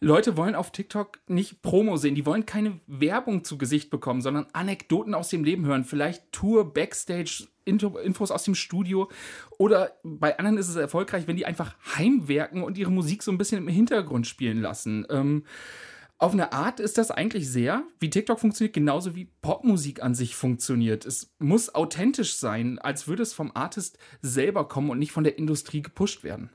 Leute 0.00 0.36
wollen 0.36 0.54
auf 0.54 0.70
TikTok 0.70 1.20
nicht 1.26 1.62
Promo 1.62 1.96
sehen, 1.96 2.14
die 2.14 2.26
wollen 2.26 2.46
keine 2.46 2.80
Werbung 2.86 3.44
zu 3.44 3.58
Gesicht 3.58 3.90
bekommen, 3.90 4.20
sondern 4.20 4.46
Anekdoten 4.52 5.14
aus 5.14 5.28
dem 5.28 5.44
Leben 5.44 5.66
hören, 5.66 5.84
vielleicht 5.84 6.32
Tour, 6.32 6.72
Backstage, 6.72 7.48
Infos 7.64 8.30
aus 8.30 8.44
dem 8.44 8.54
Studio 8.54 9.10
oder 9.58 9.92
bei 10.02 10.38
anderen 10.38 10.58
ist 10.58 10.68
es 10.68 10.76
erfolgreich, 10.76 11.26
wenn 11.26 11.36
die 11.36 11.46
einfach 11.46 11.76
heimwerken 11.96 12.62
und 12.62 12.78
ihre 12.78 12.90
Musik 12.90 13.22
so 13.22 13.32
ein 13.32 13.38
bisschen 13.38 13.58
im 13.58 13.68
Hintergrund 13.68 14.26
spielen 14.26 14.60
lassen. 14.60 15.06
Ähm, 15.10 15.44
auf 16.18 16.32
eine 16.32 16.52
Art 16.52 16.80
ist 16.80 16.96
das 16.96 17.10
eigentlich 17.10 17.50
sehr, 17.50 17.82
wie 18.00 18.08
TikTok 18.08 18.38
funktioniert, 18.38 18.74
genauso 18.74 19.14
wie 19.14 19.26
Popmusik 19.42 20.02
an 20.02 20.14
sich 20.14 20.36
funktioniert. 20.36 21.04
Es 21.04 21.32
muss 21.38 21.74
authentisch 21.74 22.36
sein, 22.36 22.78
als 22.78 23.08
würde 23.08 23.22
es 23.22 23.34
vom 23.34 23.50
Artist 23.54 23.98
selber 24.22 24.68
kommen 24.68 24.90
und 24.90 24.98
nicht 24.98 25.12
von 25.12 25.24
der 25.24 25.38
Industrie 25.38 25.82
gepusht 25.82 26.24
werden. 26.24 26.50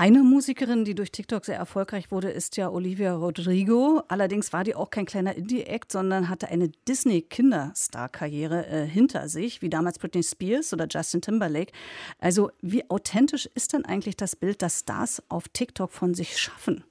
Eine 0.00 0.22
Musikerin, 0.22 0.84
die 0.84 0.94
durch 0.94 1.10
TikTok 1.10 1.44
sehr 1.44 1.56
erfolgreich 1.56 2.12
wurde, 2.12 2.30
ist 2.30 2.56
ja 2.56 2.70
Olivia 2.70 3.14
Rodrigo. 3.14 4.00
Allerdings 4.06 4.52
war 4.52 4.62
die 4.62 4.76
auch 4.76 4.90
kein 4.90 5.06
kleiner 5.06 5.34
Indie-Act, 5.34 5.90
sondern 5.90 6.28
hatte 6.28 6.48
eine 6.48 6.68
Disney-Kinderstar-Karriere 6.86 8.66
äh, 8.68 8.86
hinter 8.86 9.28
sich, 9.28 9.60
wie 9.60 9.68
damals 9.68 9.98
Britney 9.98 10.22
Spears 10.22 10.72
oder 10.72 10.86
Justin 10.88 11.20
Timberlake. 11.20 11.72
Also 12.20 12.52
wie 12.62 12.88
authentisch 12.88 13.50
ist 13.56 13.72
denn 13.72 13.84
eigentlich 13.84 14.16
das 14.16 14.36
Bild, 14.36 14.62
das 14.62 14.80
Stars 14.80 15.20
auf 15.28 15.48
TikTok 15.48 15.90
von 15.90 16.14
sich 16.14 16.38
schaffen? 16.38 16.84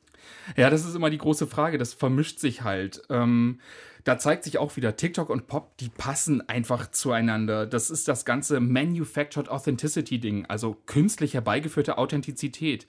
Ja, 0.55 0.69
das 0.69 0.85
ist 0.85 0.95
immer 0.95 1.09
die 1.09 1.17
große 1.17 1.47
Frage. 1.47 1.77
Das 1.77 1.93
vermischt 1.93 2.39
sich 2.39 2.63
halt. 2.63 3.01
Ähm, 3.09 3.59
da 4.03 4.17
zeigt 4.17 4.45
sich 4.45 4.57
auch 4.57 4.77
wieder, 4.77 4.95
TikTok 4.95 5.29
und 5.29 5.47
Pop, 5.47 5.77
die 5.79 5.89
passen 5.89 6.47
einfach 6.47 6.91
zueinander. 6.91 7.65
Das 7.65 7.89
ist 7.89 8.07
das 8.07 8.23
ganze 8.23 8.61
Manufactured 8.61 9.49
Authenticity-Ding, 9.49 10.45
also 10.45 10.77
künstlich 10.85 11.33
herbeigeführte 11.33 11.97
Authentizität. 11.97 12.87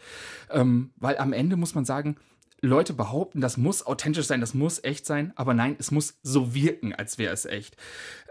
Ähm, 0.48 0.90
weil 0.96 1.18
am 1.18 1.32
Ende 1.32 1.56
muss 1.56 1.74
man 1.74 1.84
sagen, 1.84 2.16
Leute 2.60 2.92
behaupten, 2.92 3.40
das 3.40 3.56
muss 3.56 3.84
authentisch 3.84 4.26
sein, 4.26 4.40
das 4.40 4.54
muss 4.54 4.82
echt 4.82 5.06
sein, 5.06 5.32
aber 5.36 5.54
nein, 5.54 5.76
es 5.78 5.90
muss 5.90 6.18
so 6.22 6.54
wirken, 6.54 6.94
als 6.94 7.18
wäre 7.18 7.32
es 7.32 7.46
echt. 7.46 7.76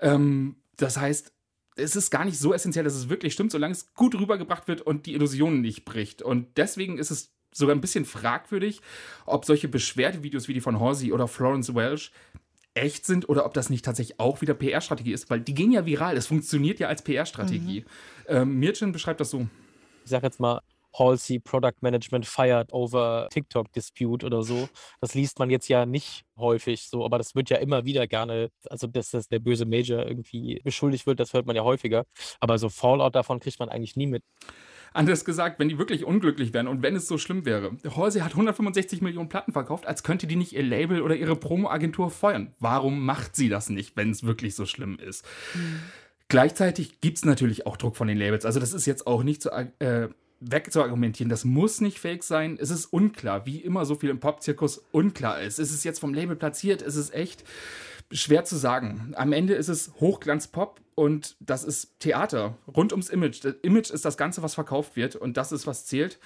Ähm, 0.02 0.56
das 0.78 0.98
heißt, 0.98 1.34
es 1.76 1.96
ist 1.96 2.10
gar 2.10 2.26
nicht 2.26 2.40
so 2.40 2.54
essentiell, 2.54 2.84
dass 2.84 2.96
es 2.96 3.10
wirklich 3.10 3.34
stimmt, 3.34 3.52
solange 3.52 3.74
es 3.74 3.94
gut 3.94 4.16
rübergebracht 4.16 4.68
wird 4.68 4.82
und 4.82 5.06
die 5.06 5.14
Illusionen 5.14 5.62
nicht 5.62 5.86
bricht. 5.86 6.22
Und 6.22 6.58
deswegen 6.58 6.98
ist 6.98 7.12
es 7.12 7.37
sogar 7.58 7.76
ein 7.76 7.82
bisschen 7.82 8.06
fragwürdig, 8.06 8.82
ob 9.26 9.46
solche 9.46 9.68
Beschwerdevideos 9.68 10.48
wie 10.48 10.54
die 10.54 10.62
von 10.62 10.80
Horsey 10.80 11.12
oder 11.12 11.28
Florence 11.28 11.74
Welsh 11.74 12.12
echt 12.74 13.06
sind 13.06 13.28
oder 13.28 13.46
ob 13.46 13.54
das 13.54 13.70
nicht 13.70 13.84
tatsächlich 13.84 14.20
auch 14.20 14.42
wieder 14.42 14.54
PR-Strategie 14.54 15.12
ist, 15.12 15.30
weil 15.30 15.42
die 15.42 15.54
gehen 15.54 15.72
ja 15.72 15.86
viral. 15.86 16.16
Es 16.16 16.28
funktioniert 16.28 16.80
ja 16.80 16.88
als 16.88 17.02
PR-Strategie. 17.02 17.82
Mhm. 17.82 17.86
Ähm, 18.28 18.60
Mirchin 18.60 18.92
beschreibt 18.92 19.20
das 19.20 19.32
so. 19.32 19.48
Ich 20.04 20.12
sag 20.12 20.24
jetzt 20.24 20.40
mal, 20.40 20.62
Halsey 20.98 21.40
Product 21.40 21.76
Management 21.82 22.26
fired 22.26 22.72
over 22.74 23.28
TikTok 23.32 23.72
Dispute 23.74 24.26
oder 24.26 24.44
so. 24.44 24.70
Das 25.02 25.14
liest 25.14 25.40
man 25.40 25.50
jetzt 25.50 25.68
ja 25.68 25.86
nicht 25.86 26.24
häufig 26.38 26.88
so, 26.90 27.06
aber 27.06 27.18
das 27.18 27.36
wird 27.36 27.50
ja 27.50 27.58
immer 27.58 27.86
wieder 27.86 28.08
gerne, 28.08 28.50
also 28.70 28.88
dass 28.88 29.12
das 29.12 29.28
der 29.28 29.40
böse 29.40 29.66
Major 29.66 30.06
irgendwie 30.06 30.60
beschuldigt 30.64 31.06
wird, 31.06 31.20
das 31.20 31.34
hört 31.34 31.46
man 31.46 31.56
ja 31.56 31.64
häufiger. 31.64 32.06
Aber 32.40 32.58
so 32.58 32.70
Fallout 32.70 33.16
davon 33.16 33.40
kriegt 33.40 33.60
man 33.60 33.70
eigentlich 33.70 33.96
nie 33.96 34.08
mit. 34.08 34.24
Anders 34.94 35.26
gesagt, 35.26 35.60
wenn 35.60 35.70
die 35.70 35.78
wirklich 35.78 36.06
unglücklich 36.06 36.54
wären 36.54 36.68
und 36.68 36.82
wenn 36.82 36.96
es 36.96 37.08
so 37.08 37.18
schlimm 37.18 37.46
wäre. 37.46 37.72
Halsey 37.96 38.22
hat 38.22 38.32
165 38.32 39.02
Millionen 39.02 39.30
Platten 39.30 39.52
verkauft, 39.52 39.86
als 39.86 40.04
könnte 40.04 40.28
die 40.28 40.36
nicht 40.36 40.54
ihr 40.54 40.64
Label 40.64 41.02
oder 41.02 41.16
ihre 41.16 41.36
Promo-Agentur 41.36 42.10
feuern. 42.10 42.54
Warum 42.60 43.06
macht 43.06 43.36
sie 43.36 43.50
das 43.50 43.70
nicht, 43.70 43.96
wenn 43.98 44.12
es 44.12 44.24
wirklich 44.24 44.56
so 44.56 44.66
schlimm 44.66 44.98
ist? 45.00 45.26
Mhm. 45.54 45.80
Gleichzeitig 46.30 47.00
gibt 47.00 47.18
es 47.18 47.26
natürlich 47.26 47.66
auch 47.66 47.78
Druck 47.78 47.96
von 47.96 48.08
den 48.08 48.18
Labels. 48.18 48.46
Also 48.46 48.60
das 48.60 48.74
ist 48.74 48.86
jetzt 48.86 49.08
auch 49.08 49.24
nicht 49.24 49.42
so 49.42 49.50
äh, 49.50 50.10
wegzuargumentieren. 50.40 51.30
Das 51.30 51.46
muss 51.46 51.82
nicht 51.82 52.00
fake 52.00 52.24
sein. 52.24 52.58
Es 52.60 52.70
ist 52.70 52.86
unklar, 52.88 53.46
wie 53.46 53.60
immer 53.60 53.86
so 53.86 53.96
viel 53.96 54.10
im 54.10 54.20
Pop-Zirkus 54.20 54.84
unklar 54.92 55.42
ist. 55.42 55.60
Ist 55.60 55.72
es 55.72 55.84
jetzt 55.84 56.00
vom 56.00 56.14
Label 56.14 56.36
platziert? 56.36 56.82
Ist 56.82 56.96
es 56.96 57.12
echt? 57.12 57.44
Schwer 58.12 58.46
zu 58.46 58.56
sagen. 58.56 59.14
Am 59.16 59.34
Ende 59.34 59.54
ist 59.54 59.68
es 59.68 59.92
Hochglanz-Pop 60.00 60.82
und 60.96 61.36
das 61.40 61.64
ist 61.64 62.00
Theater 62.00 62.58
rund 62.68 62.92
ums 62.92 63.10
Image. 63.10 63.44
Das 63.44 63.56
Image 63.62 63.92
ist 63.92 64.06
das 64.06 64.18
Ganze, 64.18 64.42
was 64.44 64.56
verkauft 64.56 64.96
wird 64.96 65.16
und 65.16 65.38
das 65.38 65.52
ist, 65.52 65.68
was 65.68 65.86
zählt. 65.86 66.20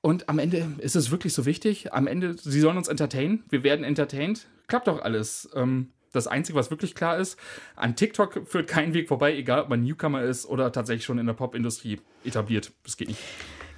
Und 0.00 0.28
am 0.28 0.38
Ende 0.38 0.66
ist 0.78 0.96
es 0.96 1.10
wirklich 1.10 1.34
so 1.34 1.44
wichtig. 1.44 1.92
Am 1.92 2.06
Ende, 2.06 2.34
sie 2.38 2.60
sollen 2.60 2.76
uns 2.76 2.88
entertainen. 2.88 3.44
Wir 3.50 3.62
werden 3.62 3.84
entertained. 3.84 4.46
Klappt 4.68 4.86
doch 4.86 5.02
alles. 5.02 5.48
Ähm, 5.54 5.92
das 6.12 6.26
Einzige, 6.26 6.58
was 6.58 6.70
wirklich 6.70 6.94
klar 6.94 7.18
ist, 7.18 7.38
an 7.76 7.96
TikTok 7.96 8.46
führt 8.46 8.68
kein 8.68 8.94
Weg 8.94 9.08
vorbei, 9.08 9.36
egal 9.36 9.62
ob 9.62 9.68
man 9.68 9.82
Newcomer 9.82 10.22
ist 10.22 10.46
oder 10.46 10.72
tatsächlich 10.72 11.04
schon 11.04 11.18
in 11.18 11.26
der 11.26 11.34
Popindustrie 11.34 12.00
etabliert. 12.24 12.72
Das 12.84 12.96
geht 12.96 13.08
nicht. 13.08 13.20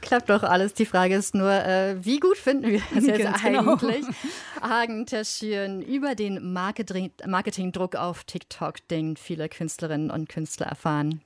Klappt 0.01 0.31
doch 0.31 0.43
alles. 0.43 0.75
Die 0.75 0.87
Frage 0.87 1.15
ist 1.15 1.35
nur, 1.35 1.51
äh, 1.51 1.97
wie 2.05 2.21
gut 2.21 2.37
finden 2.37 2.71
wir 2.71 2.83
das 2.95 3.07
jetzt 3.07 3.43
genau. 3.43 3.75
eigentlich? 3.75 4.05
Hagen 4.61 5.07
Terschüren 5.07 5.83
über 5.83 6.15
den 6.15 6.53
Marketing 6.53 7.13
Marketingdruck 7.27 7.97
auf 7.97 8.25
TikTok, 8.25 8.87
den 8.89 9.17
viele 9.17 9.49
Künstlerinnen 9.49 10.11
und 10.11 10.29
Künstler 10.29 10.67
erfahren. 10.67 11.21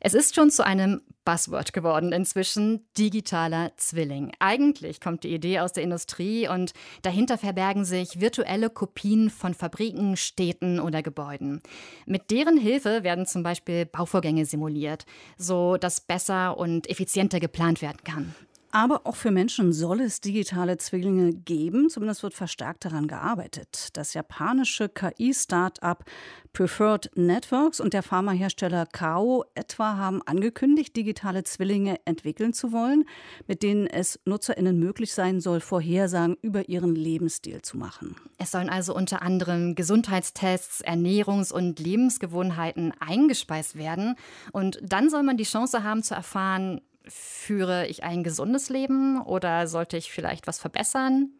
Es 0.00 0.14
ist 0.14 0.34
schon 0.34 0.50
zu 0.50 0.64
einem 0.64 1.02
Buzzword 1.28 1.74
geworden 1.74 2.12
inzwischen, 2.12 2.86
digitaler 2.96 3.72
Zwilling. 3.76 4.32
Eigentlich 4.38 4.98
kommt 4.98 5.24
die 5.24 5.34
Idee 5.34 5.58
aus 5.58 5.74
der 5.74 5.82
Industrie 5.82 6.48
und 6.48 6.72
dahinter 7.02 7.36
verbergen 7.36 7.84
sich 7.84 8.18
virtuelle 8.18 8.70
Kopien 8.70 9.28
von 9.28 9.52
Fabriken, 9.52 10.16
Städten 10.16 10.80
oder 10.80 11.02
Gebäuden. 11.02 11.60
Mit 12.06 12.30
deren 12.30 12.56
Hilfe 12.56 13.04
werden 13.04 13.26
zum 13.26 13.42
Beispiel 13.42 13.84
Bauvorgänge 13.84 14.46
simuliert, 14.46 15.04
so 15.36 15.76
dass 15.76 16.00
besser 16.00 16.56
und 16.56 16.88
effizienter 16.88 17.40
geplant 17.40 17.82
werden 17.82 18.00
kann. 18.04 18.34
Aber 18.78 19.00
auch 19.08 19.16
für 19.16 19.32
Menschen 19.32 19.72
soll 19.72 20.00
es 20.00 20.20
digitale 20.20 20.76
Zwillinge 20.76 21.32
geben. 21.32 21.90
Zumindest 21.90 22.22
wird 22.22 22.34
verstärkt 22.34 22.84
daran 22.84 23.08
gearbeitet. 23.08 23.88
Das 23.94 24.14
japanische 24.14 24.88
KI-Startup 24.88 26.04
Preferred 26.52 27.10
Networks 27.16 27.80
und 27.80 27.92
der 27.92 28.04
Pharmahersteller 28.04 28.86
Kao 28.86 29.44
etwa 29.56 29.96
haben 29.96 30.22
angekündigt, 30.26 30.94
digitale 30.94 31.42
Zwillinge 31.42 31.96
entwickeln 32.04 32.52
zu 32.52 32.70
wollen, 32.70 33.04
mit 33.48 33.64
denen 33.64 33.88
es 33.88 34.20
NutzerInnen 34.26 34.78
möglich 34.78 35.12
sein 35.12 35.40
soll, 35.40 35.58
Vorhersagen 35.58 36.36
über 36.40 36.68
ihren 36.68 36.94
Lebensstil 36.94 37.62
zu 37.62 37.76
machen. 37.76 38.14
Es 38.38 38.52
sollen 38.52 38.70
also 38.70 38.94
unter 38.94 39.22
anderem 39.22 39.74
Gesundheitstests, 39.74 40.84
Ernährungs- 40.84 41.52
und 41.52 41.80
Lebensgewohnheiten 41.80 42.92
eingespeist 43.00 43.74
werden. 43.74 44.14
Und 44.52 44.78
dann 44.82 45.10
soll 45.10 45.24
man 45.24 45.36
die 45.36 45.42
Chance 45.42 45.82
haben 45.82 46.04
zu 46.04 46.14
erfahren, 46.14 46.80
führe 47.08 47.86
ich 47.86 48.04
ein 48.04 48.22
gesundes 48.22 48.68
Leben 48.68 49.20
oder 49.20 49.66
sollte 49.66 49.96
ich 49.96 50.12
vielleicht 50.12 50.46
was 50.46 50.58
verbessern? 50.58 51.30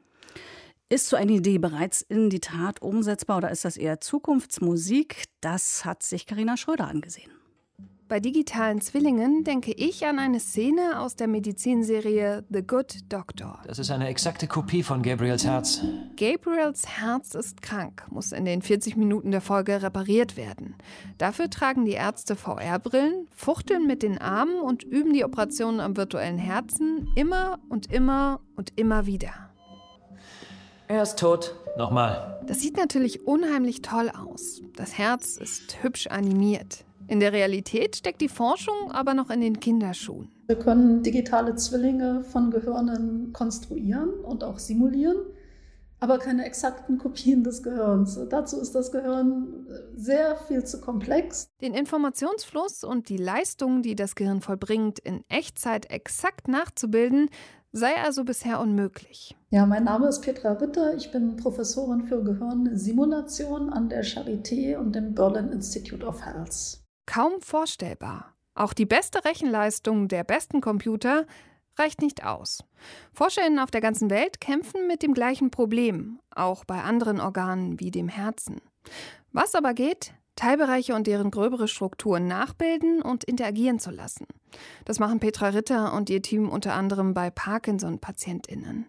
Ist 0.88 1.09
so 1.09 1.16
eine 1.16 1.33
Idee 1.33 1.59
bereits 1.59 2.00
in 2.00 2.31
die 2.31 2.40
Tat 2.40 2.81
umsetzbar 2.81 3.38
oder 3.38 3.50
ist 3.50 3.64
das 3.64 3.76
eher 3.76 4.00
Zukunftsmusik? 4.00 5.24
Das 5.40 5.85
hat 5.85 6.02
sich 6.02 6.26
Karina 6.26 6.57
Schröder 6.57 6.88
angesehen. 6.88 7.38
Bei 8.08 8.20
digitalen 8.20 8.80
Zwillingen 8.80 9.44
denke 9.44 9.70
ich 9.70 10.06
an 10.06 10.18
eine 10.18 10.40
Szene 10.40 10.98
aus 10.98 11.14
der 11.14 11.28
Medizinserie 11.28 12.42
The 12.48 12.62
Good 12.66 13.00
Doctor. 13.10 13.60
Das 13.66 13.78
ist 13.78 13.90
eine 13.90 14.08
exakte 14.08 14.46
Kopie 14.46 14.82
von 14.82 15.02
Gabriels 15.02 15.44
Herz. 15.44 15.82
Gabriels 16.16 16.86
Herz 16.88 17.34
ist 17.34 17.60
krank, 17.60 18.06
muss 18.08 18.32
in 18.32 18.46
den 18.46 18.62
40 18.62 18.96
Minuten 18.96 19.30
der 19.30 19.42
Folge 19.42 19.82
repariert 19.82 20.38
werden. 20.38 20.74
Dafür 21.18 21.50
tragen 21.50 21.84
die 21.84 21.92
Ärzte 21.92 22.34
VR-Brillen, 22.34 23.28
fuchteln 23.36 23.86
mit 23.86 24.02
den 24.02 24.16
Armen 24.16 24.58
und 24.58 24.84
üben 24.84 25.12
die 25.12 25.24
Operationen 25.24 25.80
am 25.80 25.98
virtuellen 25.98 26.38
Herzen 26.38 27.10
immer 27.14 27.58
und 27.68 27.92
immer 27.92 28.40
und 28.56 28.72
immer 28.76 29.04
wieder. 29.04 29.34
Er 30.86 31.02
ist 31.02 31.18
tot. 31.18 31.54
Nochmal. 31.76 32.40
Das 32.46 32.60
sieht 32.60 32.78
natürlich 32.78 33.26
unheimlich 33.26 33.82
toll 33.82 34.10
aus. 34.10 34.62
Das 34.76 34.96
Herz 34.96 35.36
ist 35.36 35.82
hübsch 35.82 36.06
animiert. 36.06 36.86
In 37.08 37.20
der 37.20 37.32
Realität 37.32 37.96
steckt 37.96 38.20
die 38.20 38.28
Forschung 38.28 38.92
aber 38.92 39.14
noch 39.14 39.30
in 39.30 39.40
den 39.40 39.60
Kinderschuhen. 39.60 40.30
Wir 40.46 40.58
können 40.58 41.02
digitale 41.02 41.54
Zwillinge 41.54 42.22
von 42.22 42.50
Gehirnen 42.50 43.32
konstruieren 43.32 44.10
und 44.10 44.44
auch 44.44 44.58
simulieren, 44.58 45.16
aber 46.00 46.18
keine 46.18 46.44
exakten 46.44 46.98
Kopien 46.98 47.42
des 47.44 47.62
Gehirns. 47.62 48.20
Dazu 48.28 48.60
ist 48.60 48.74
das 48.74 48.92
Gehirn 48.92 49.66
sehr 49.94 50.36
viel 50.36 50.64
zu 50.64 50.82
komplex. 50.82 51.48
Den 51.62 51.72
Informationsfluss 51.72 52.84
und 52.84 53.08
die 53.08 53.16
Leistung, 53.16 53.80
die 53.80 53.96
das 53.96 54.14
Gehirn 54.14 54.42
vollbringt, 54.42 54.98
in 54.98 55.24
Echtzeit 55.30 55.90
exakt 55.90 56.46
nachzubilden, 56.46 57.30
sei 57.72 57.96
also 58.04 58.24
bisher 58.24 58.60
unmöglich. 58.60 59.34
Ja, 59.50 59.64
mein 59.64 59.84
Name 59.84 60.08
ist 60.08 60.20
Petra 60.20 60.52
Ritter. 60.52 60.94
Ich 60.94 61.10
bin 61.10 61.36
Professorin 61.36 62.02
für 62.02 62.22
Gehirnsimulation 62.22 63.70
an 63.70 63.88
der 63.88 64.04
Charité 64.04 64.76
und 64.76 64.94
dem 64.94 65.14
Berlin 65.14 65.48
Institute 65.52 66.04
of 66.04 66.22
Health. 66.24 66.80
Kaum 67.08 67.40
vorstellbar. 67.40 68.34
Auch 68.54 68.74
die 68.74 68.84
beste 68.84 69.24
Rechenleistung 69.24 70.08
der 70.08 70.24
besten 70.24 70.60
Computer 70.60 71.26
reicht 71.78 72.02
nicht 72.02 72.22
aus. 72.22 72.62
Forscherinnen 73.14 73.60
auf 73.60 73.70
der 73.70 73.80
ganzen 73.80 74.10
Welt 74.10 74.42
kämpfen 74.42 74.86
mit 74.86 75.02
dem 75.02 75.14
gleichen 75.14 75.50
Problem, 75.50 76.20
auch 76.34 76.66
bei 76.66 76.82
anderen 76.82 77.18
Organen 77.18 77.80
wie 77.80 77.90
dem 77.90 78.08
Herzen. 78.10 78.60
Was 79.32 79.54
aber 79.54 79.72
geht, 79.72 80.12
Teilbereiche 80.38 80.94
und 80.94 81.09
deren 81.09 81.33
gröbere 81.33 81.66
Strukturen 81.66 82.29
nachbilden 82.29 83.03
und 83.03 83.24
interagieren 83.24 83.81
zu 83.81 83.90
lassen. 83.90 84.27
Das 84.85 85.01
machen 85.01 85.18
Petra 85.18 85.48
Ritter 85.48 85.92
und 85.92 86.09
ihr 86.11 86.22
Team 86.22 86.48
unter 86.48 86.74
anderem 86.74 87.12
bei 87.12 87.29
Parkinson-PatientInnen. 87.29 88.87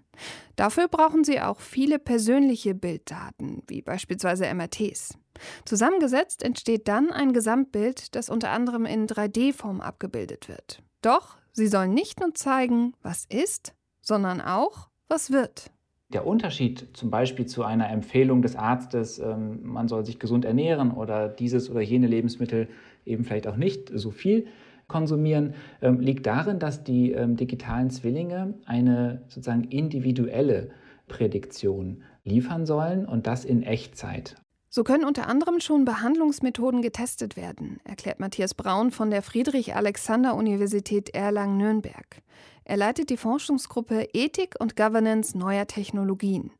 Dafür 0.55 0.87
brauchen 0.87 1.23
sie 1.23 1.41
auch 1.41 1.59
viele 1.59 1.97
persönliche 1.97 2.75
Bilddaten, 2.75 3.63
wie 3.67 3.81
beispielsweise 3.81 4.45
MRTs. 4.53 5.17
Zusammengesetzt 5.65 6.43
entsteht 6.43 6.87
dann 6.87 7.11
ein 7.11 7.33
Gesamtbild, 7.33 8.13
das 8.13 8.29
unter 8.29 8.51
anderem 8.51 8.85
in 8.85 9.07
3D-Form 9.07 9.81
abgebildet 9.81 10.49
wird. 10.49 10.83
Doch 11.01 11.37
sie 11.51 11.67
sollen 11.67 11.95
nicht 11.95 12.19
nur 12.19 12.35
zeigen, 12.35 12.93
was 13.01 13.25
ist, 13.25 13.73
sondern 14.01 14.39
auch, 14.39 14.89
was 15.07 15.31
wird. 15.31 15.71
Der 16.11 16.25
Unterschied 16.25 16.87
zum 16.93 17.11
Beispiel 17.11 17.45
zu 17.45 17.63
einer 17.63 17.89
Empfehlung 17.89 18.41
des 18.41 18.55
Arztes, 18.55 19.19
ähm, 19.19 19.59
man 19.61 19.87
soll 19.87 20.05
sich 20.05 20.17
gesund 20.17 20.43
ernähren 20.43 20.89
oder 20.89 21.29
dieses 21.29 21.69
oder 21.69 21.81
jene 21.81 22.07
Lebensmittel 22.07 22.67
eben 23.05 23.23
vielleicht 23.23 23.45
auch 23.45 23.57
nicht 23.57 23.91
so 23.93 24.09
viel 24.09 24.47
konsumieren, 24.87 25.53
ähm, 25.83 25.99
liegt 25.99 26.25
darin, 26.25 26.57
dass 26.57 26.83
die 26.83 27.11
ähm, 27.11 27.35
digitalen 27.35 27.91
Zwillinge 27.91 28.55
eine 28.65 29.21
sozusagen 29.27 29.65
individuelle 29.65 30.71
Prädiktion 31.07 32.01
liefern 32.23 32.65
sollen 32.65 33.05
und 33.05 33.27
das 33.27 33.45
in 33.45 33.61
Echtzeit. 33.61 34.35
So 34.71 34.83
können 34.83 35.05
unter 35.05 35.27
anderem 35.27 35.59
schon 35.59 35.85
Behandlungsmethoden 35.85 36.81
getestet 36.81 37.37
werden, 37.37 37.79
erklärt 37.83 38.19
Matthias 38.19 38.55
Braun 38.55 38.89
von 38.91 39.11
der 39.11 39.21
Friedrich-Alexander-Universität 39.21 41.09
Erlangen-Nürnberg. 41.13 42.21
Er 42.69 42.77
leitet 42.77 43.09
die 43.09 43.17
Forschungsgruppe 43.17 44.09
Ethik 44.13 44.53
und 44.59 44.75
Governance 44.75 45.35
neuer 45.35 45.65
Technologien. 45.65 46.51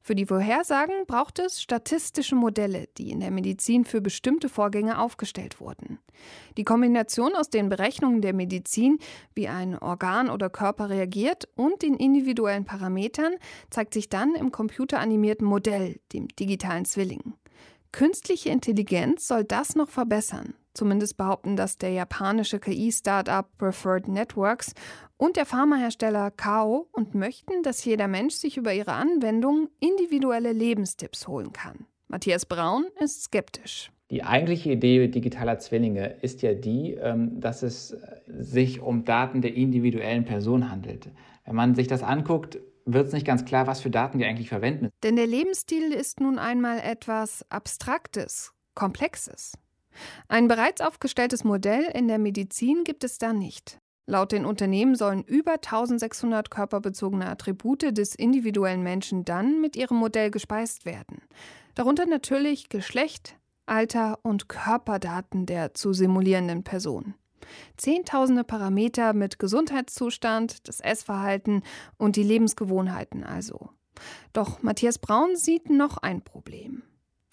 Für 0.00 0.14
die 0.14 0.26
Vorhersagen 0.26 0.94
braucht 1.08 1.40
es 1.40 1.60
statistische 1.60 2.36
Modelle, 2.36 2.86
die 2.96 3.10
in 3.10 3.18
der 3.18 3.32
Medizin 3.32 3.84
für 3.84 4.00
bestimmte 4.00 4.48
Vorgänge 4.48 5.00
aufgestellt 5.00 5.58
wurden. 5.58 5.98
Die 6.56 6.62
Kombination 6.62 7.34
aus 7.34 7.50
den 7.50 7.68
Berechnungen 7.68 8.22
der 8.22 8.32
Medizin, 8.32 9.00
wie 9.34 9.48
ein 9.48 9.76
Organ 9.76 10.30
oder 10.30 10.50
Körper 10.50 10.88
reagiert, 10.88 11.48
und 11.56 11.82
den 11.82 11.96
individuellen 11.96 12.64
Parametern 12.64 13.34
zeigt 13.68 13.92
sich 13.92 14.08
dann 14.08 14.36
im 14.36 14.52
computeranimierten 14.52 15.48
Modell, 15.48 15.98
dem 16.12 16.28
digitalen 16.28 16.84
Zwilling. 16.84 17.34
Künstliche 17.90 18.50
Intelligenz 18.50 19.26
soll 19.26 19.42
das 19.42 19.74
noch 19.74 19.88
verbessern. 19.88 20.54
Zumindest 20.76 21.16
behaupten 21.16 21.56
das 21.56 21.78
der 21.78 21.88
japanische 21.88 22.58
KI-Startup 22.58 23.46
Preferred 23.56 24.08
Networks 24.08 24.74
und 25.16 25.36
der 25.36 25.46
Pharmahersteller 25.46 26.30
Kao 26.30 26.86
und 26.92 27.14
möchten, 27.14 27.62
dass 27.62 27.82
jeder 27.86 28.08
Mensch 28.08 28.34
sich 28.34 28.58
über 28.58 28.74
ihre 28.74 28.92
Anwendung 28.92 29.70
individuelle 29.80 30.52
Lebenstipps 30.52 31.28
holen 31.28 31.54
kann. 31.54 31.86
Matthias 32.08 32.44
Braun 32.44 32.84
ist 33.00 33.22
skeptisch. 33.22 33.90
Die 34.10 34.22
eigentliche 34.22 34.72
Idee 34.72 35.08
digitaler 35.08 35.58
Zwillinge 35.58 36.18
ist 36.20 36.42
ja 36.42 36.52
die, 36.52 36.92
ähm, 36.92 37.40
dass 37.40 37.62
es 37.62 37.96
sich 38.28 38.82
um 38.82 39.06
Daten 39.06 39.40
der 39.40 39.54
individuellen 39.54 40.26
Person 40.26 40.70
handelt. 40.70 41.08
Wenn 41.46 41.56
man 41.56 41.74
sich 41.74 41.86
das 41.86 42.02
anguckt, 42.02 42.58
wird 42.84 43.06
es 43.06 43.14
nicht 43.14 43.26
ganz 43.26 43.46
klar, 43.46 43.66
was 43.66 43.80
für 43.80 43.90
Daten 43.90 44.18
die 44.18 44.26
eigentlich 44.26 44.50
verwenden. 44.50 44.90
Denn 45.02 45.16
der 45.16 45.26
Lebensstil 45.26 45.90
ist 45.92 46.20
nun 46.20 46.38
einmal 46.38 46.80
etwas 46.80 47.46
Abstraktes, 47.48 48.52
Komplexes. 48.74 49.54
Ein 50.28 50.48
bereits 50.48 50.80
aufgestelltes 50.80 51.44
Modell 51.44 51.84
in 51.94 52.08
der 52.08 52.18
Medizin 52.18 52.84
gibt 52.84 53.04
es 53.04 53.18
da 53.18 53.32
nicht. 53.32 53.78
Laut 54.08 54.30
den 54.30 54.46
Unternehmen 54.46 54.94
sollen 54.94 55.24
über 55.24 55.54
1600 55.54 56.50
körperbezogene 56.50 57.26
Attribute 57.28 57.96
des 57.96 58.14
individuellen 58.14 58.82
Menschen 58.82 59.24
dann 59.24 59.60
mit 59.60 59.74
ihrem 59.74 59.96
Modell 59.96 60.30
gespeist 60.30 60.86
werden. 60.86 61.22
Darunter 61.74 62.06
natürlich 62.06 62.68
Geschlecht, 62.68 63.36
Alter 63.66 64.20
und 64.22 64.48
Körperdaten 64.48 65.44
der 65.44 65.74
zu 65.74 65.92
simulierenden 65.92 66.62
Person. 66.62 67.14
Zehntausende 67.76 68.44
Parameter 68.44 69.12
mit 69.12 69.38
Gesundheitszustand, 69.38 70.68
das 70.68 70.80
Essverhalten 70.80 71.62
und 71.98 72.16
die 72.16 72.22
Lebensgewohnheiten 72.22 73.24
also. 73.24 73.70
Doch 74.32 74.62
Matthias 74.62 74.98
Braun 74.98 75.36
sieht 75.36 75.68
noch 75.68 75.98
ein 75.98 76.22
Problem. 76.22 76.82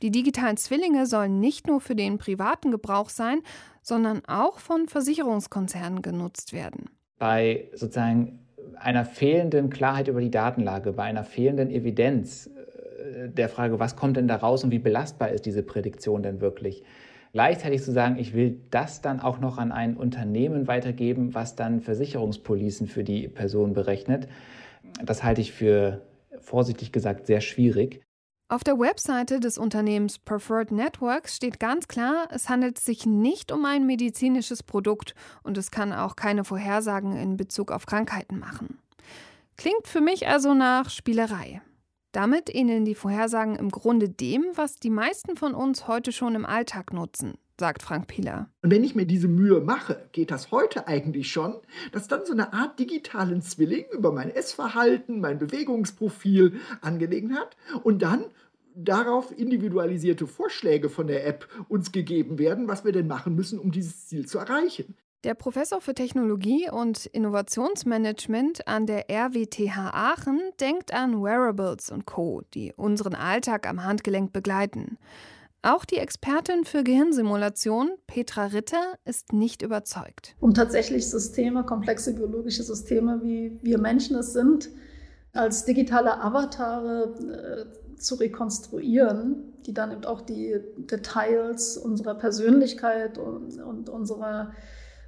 Die 0.03 0.11
digitalen 0.11 0.57
Zwillinge 0.57 1.05
sollen 1.05 1.39
nicht 1.39 1.65
nur 1.65 1.79
für 1.79 1.95
den 1.95 2.17
privaten 2.17 2.71
Gebrauch 2.71 3.07
sein, 3.07 3.39
sondern 3.81 4.21
auch 4.27 4.59
von 4.59 4.89
Versicherungskonzernen 4.89 6.01
genutzt 6.01 6.51
werden. 6.51 6.89
Bei 7.19 7.69
sozusagen 7.73 8.39
einer 8.75 9.05
fehlenden 9.05 9.69
Klarheit 9.69 10.09
über 10.09 10.19
die 10.19 10.29
Datenlage, 10.29 10.91
bei 10.91 11.03
einer 11.03 11.23
fehlenden 11.23 11.71
Evidenz 11.71 12.47
äh, 12.47 13.29
der 13.29 13.47
Frage, 13.47 13.79
was 13.79 13.95
kommt 13.95 14.17
denn 14.17 14.27
da 14.27 14.35
raus 14.35 14.65
und 14.65 14.71
wie 14.71 14.79
belastbar 14.79 15.29
ist 15.29 15.45
diese 15.45 15.63
Prädiktion 15.63 16.21
denn 16.21 16.41
wirklich, 16.41 16.83
gleichzeitig 17.31 17.81
zu 17.81 17.93
sagen, 17.93 18.17
ich 18.19 18.33
will 18.33 18.59
das 18.71 19.01
dann 19.01 19.21
auch 19.21 19.39
noch 19.39 19.57
an 19.57 19.71
ein 19.71 19.95
Unternehmen 19.95 20.67
weitergeben, 20.67 21.33
was 21.33 21.55
dann 21.55 21.79
Versicherungspolicen 21.79 22.87
für 22.87 23.05
die 23.05 23.29
Person 23.29 23.71
berechnet, 23.71 24.27
das 25.01 25.23
halte 25.23 25.39
ich 25.39 25.53
für 25.53 26.01
vorsichtig 26.41 26.91
gesagt 26.91 27.25
sehr 27.25 27.39
schwierig. 27.39 28.01
Auf 28.53 28.63
der 28.63 28.77
Webseite 28.77 29.39
des 29.39 29.57
Unternehmens 29.57 30.19
Preferred 30.19 30.71
Networks 30.71 31.35
steht 31.35 31.59
ganz 31.59 31.87
klar, 31.87 32.27
es 32.29 32.49
handelt 32.49 32.77
sich 32.77 33.07
nicht 33.07 33.51
um 33.51 33.65
ein 33.65 33.87
medizinisches 33.87 34.61
Produkt 34.61 35.15
und 35.41 35.57
es 35.57 35.71
kann 35.71 35.91
auch 35.91 36.15
keine 36.15 36.43
Vorhersagen 36.43 37.17
in 37.17 37.35
Bezug 37.35 37.71
auf 37.71 37.87
Krankheiten 37.87 38.37
machen. 38.37 38.77
Klingt 39.57 39.87
für 39.87 40.01
mich 40.01 40.27
also 40.27 40.53
nach 40.53 40.91
Spielerei. 40.91 41.63
Damit 42.11 42.53
ähneln 42.53 42.85
die 42.85 42.93
Vorhersagen 42.93 43.55
im 43.55 43.71
Grunde 43.71 44.07
dem, 44.07 44.45
was 44.53 44.75
die 44.75 44.91
meisten 44.91 45.35
von 45.35 45.55
uns 45.55 45.87
heute 45.87 46.11
schon 46.11 46.35
im 46.35 46.45
Alltag 46.45 46.93
nutzen, 46.93 47.39
sagt 47.59 47.81
Frank 47.81 48.05
Pieler. 48.05 48.49
Und 48.61 48.69
wenn 48.69 48.83
ich 48.83 48.93
mir 48.93 49.07
diese 49.07 49.27
Mühe 49.27 49.61
mache, 49.61 50.07
geht 50.11 50.29
das 50.29 50.51
heute 50.51 50.87
eigentlich 50.87 51.31
schon, 51.31 51.55
dass 51.91 52.07
dann 52.07 52.23
so 52.23 52.33
eine 52.33 52.53
Art 52.53 52.77
digitalen 52.77 53.41
Zwilling 53.41 53.85
über 53.91 54.11
mein 54.11 54.29
Essverhalten, 54.29 55.21
mein 55.21 55.39
Bewegungsprofil 55.39 56.59
angelegen 56.81 57.35
hat 57.35 57.57
und 57.81 58.03
dann 58.03 58.25
darauf 58.75 59.37
individualisierte 59.37 60.27
Vorschläge 60.27 60.89
von 60.89 61.07
der 61.07 61.25
App 61.25 61.47
uns 61.69 61.91
gegeben 61.91 62.39
werden, 62.39 62.67
was 62.67 62.85
wir 62.85 62.91
denn 62.91 63.07
machen 63.07 63.35
müssen, 63.35 63.59
um 63.59 63.71
dieses 63.71 64.07
Ziel 64.07 64.25
zu 64.27 64.39
erreichen. 64.39 64.95
Der 65.23 65.35
Professor 65.35 65.79
für 65.79 65.93
Technologie 65.93 66.69
und 66.69 67.05
Innovationsmanagement 67.05 68.67
an 68.67 68.85
der 68.85 69.09
RWTH 69.09 69.91
Aachen 69.93 70.41
denkt 70.59 70.93
an 70.93 71.23
Wearables 71.23 71.91
und 71.91 72.05
Co., 72.05 72.41
die 72.53 72.73
unseren 72.75 73.15
Alltag 73.15 73.65
am 73.65 73.85
Handgelenk 73.85 74.33
begleiten. 74.33 74.97
Auch 75.61 75.85
die 75.85 75.95
Expertin 75.95 76.65
für 76.65 76.83
Gehirnsimulation, 76.83 77.91
Petra 78.05 78.47
Ritter, 78.47 78.95
ist 79.05 79.31
nicht 79.31 79.61
überzeugt. 79.61 80.35
Um 80.41 80.53
tatsächlich 80.53 81.09
Systeme, 81.09 81.63
komplexe 81.63 82.13
biologische 82.13 82.63
Systeme, 82.63 83.21
wie 83.23 83.57
wir 83.61 83.77
Menschen 83.77 84.17
es 84.17 84.33
sind, 84.33 84.69
als 85.31 85.63
digitale 85.63 86.19
Avatare 86.19 87.15
äh, 87.71 87.82
zu 87.97 88.15
rekonstruieren, 88.15 89.53
die 89.65 89.73
dann 89.73 89.91
eben 89.91 90.05
auch 90.05 90.21
die 90.21 90.59
Details 90.77 91.77
unserer 91.77 92.15
Persönlichkeit 92.15 93.17
und, 93.17 93.61
und 93.61 93.89
unserer 93.89 94.53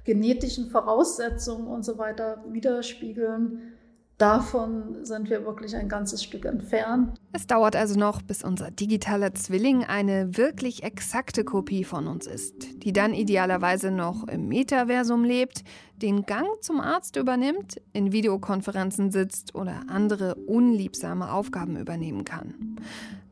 genetischen 0.04 0.70
Voraussetzungen 0.70 1.66
und 1.66 1.84
so 1.84 1.98
weiter 1.98 2.44
widerspiegeln. 2.48 3.74
Davon 4.18 5.04
sind 5.04 5.28
wir 5.28 5.44
wirklich 5.44 5.76
ein 5.76 5.90
ganzes 5.90 6.24
Stück 6.24 6.46
entfernt. 6.46 7.20
Es 7.32 7.46
dauert 7.46 7.76
also 7.76 7.98
noch, 7.98 8.22
bis 8.22 8.42
unser 8.42 8.70
digitaler 8.70 9.34
Zwilling 9.34 9.84
eine 9.84 10.38
wirklich 10.38 10.84
exakte 10.84 11.44
Kopie 11.44 11.84
von 11.84 12.06
uns 12.06 12.26
ist, 12.26 12.82
die 12.82 12.94
dann 12.94 13.12
idealerweise 13.12 13.90
noch 13.90 14.26
im 14.26 14.48
Metaversum 14.48 15.22
lebt, 15.22 15.64
den 16.00 16.24
Gang 16.24 16.48
zum 16.62 16.80
Arzt 16.80 17.16
übernimmt, 17.16 17.76
in 17.92 18.10
Videokonferenzen 18.10 19.10
sitzt 19.10 19.54
oder 19.54 19.82
andere 19.88 20.34
unliebsame 20.34 21.30
Aufgaben 21.30 21.76
übernehmen 21.76 22.24
kann. 22.24 22.78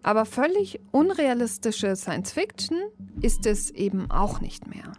Aber 0.03 0.27
völlig 0.27 0.81
unrealistische 0.93 1.97
Science 1.97 2.33
Fiction 2.33 2.77
ist 3.23 3.47
es 3.47 3.71
eben 3.71 4.11
auch 4.11 4.43
nicht 4.43 4.67
mehr. 4.67 4.93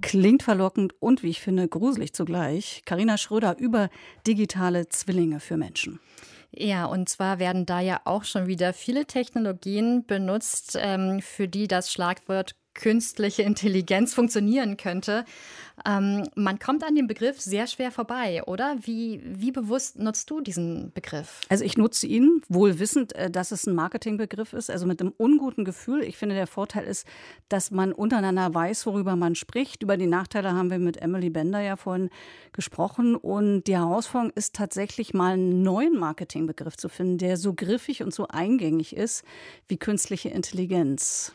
Klingt 0.00 0.42
verlockend 0.42 0.94
und, 1.00 1.22
wie 1.22 1.30
ich 1.30 1.40
finde, 1.40 1.66
gruselig 1.68 2.12
zugleich. 2.12 2.82
Karina 2.84 3.18
Schröder 3.18 3.58
über 3.58 3.90
digitale 4.26 4.88
Zwillinge 4.88 5.40
für 5.40 5.56
Menschen. 5.56 5.98
Ja, 6.50 6.86
und 6.86 7.08
zwar 7.08 7.38
werden 7.38 7.66
da 7.66 7.80
ja 7.80 8.00
auch 8.04 8.24
schon 8.24 8.46
wieder 8.46 8.72
viele 8.72 9.04
Technologien 9.06 10.06
benutzt, 10.06 10.78
ähm, 10.80 11.20
für 11.20 11.46
die 11.46 11.68
das 11.68 11.92
Schlagwort 11.92 12.54
künstliche 12.78 13.42
Intelligenz 13.42 14.14
funktionieren 14.14 14.76
könnte. 14.76 15.24
Ähm, 15.86 16.24
man 16.34 16.58
kommt 16.58 16.84
an 16.84 16.94
dem 16.94 17.06
Begriff 17.06 17.40
sehr 17.40 17.66
schwer 17.66 17.90
vorbei, 17.90 18.42
oder? 18.46 18.76
Wie, 18.82 19.20
wie 19.24 19.52
bewusst 19.52 19.98
nutzt 19.98 20.30
du 20.30 20.40
diesen 20.40 20.92
Begriff? 20.92 21.40
Also 21.48 21.64
ich 21.64 21.76
nutze 21.76 22.06
ihn, 22.06 22.42
wohl 22.48 22.78
wissend, 22.78 23.14
äh, 23.14 23.30
dass 23.30 23.52
es 23.52 23.66
ein 23.66 23.74
Marketingbegriff 23.74 24.52
ist, 24.52 24.70
also 24.70 24.86
mit 24.86 25.00
einem 25.00 25.12
unguten 25.16 25.64
Gefühl. 25.64 26.02
Ich 26.02 26.16
finde, 26.16 26.34
der 26.34 26.46
Vorteil 26.46 26.84
ist, 26.84 27.06
dass 27.48 27.70
man 27.70 27.92
untereinander 27.92 28.54
weiß, 28.54 28.86
worüber 28.86 29.16
man 29.16 29.34
spricht. 29.34 29.82
Über 29.82 29.96
die 29.96 30.06
Nachteile 30.06 30.52
haben 30.52 30.70
wir 30.70 30.78
mit 30.78 31.02
Emily 31.02 31.30
Bender 31.30 31.60
ja 31.60 31.76
vorhin 31.76 32.10
gesprochen. 32.52 33.16
Und 33.16 33.64
die 33.64 33.76
Herausforderung 33.76 34.32
ist 34.34 34.54
tatsächlich 34.54 35.14
mal 35.14 35.34
einen 35.34 35.62
neuen 35.62 35.98
Marketingbegriff 35.98 36.76
zu 36.76 36.88
finden, 36.88 37.18
der 37.18 37.36
so 37.36 37.54
griffig 37.54 38.02
und 38.02 38.14
so 38.14 38.28
eingängig 38.28 38.96
ist 38.96 39.24
wie 39.68 39.76
künstliche 39.78 40.28
Intelligenz 40.28 41.32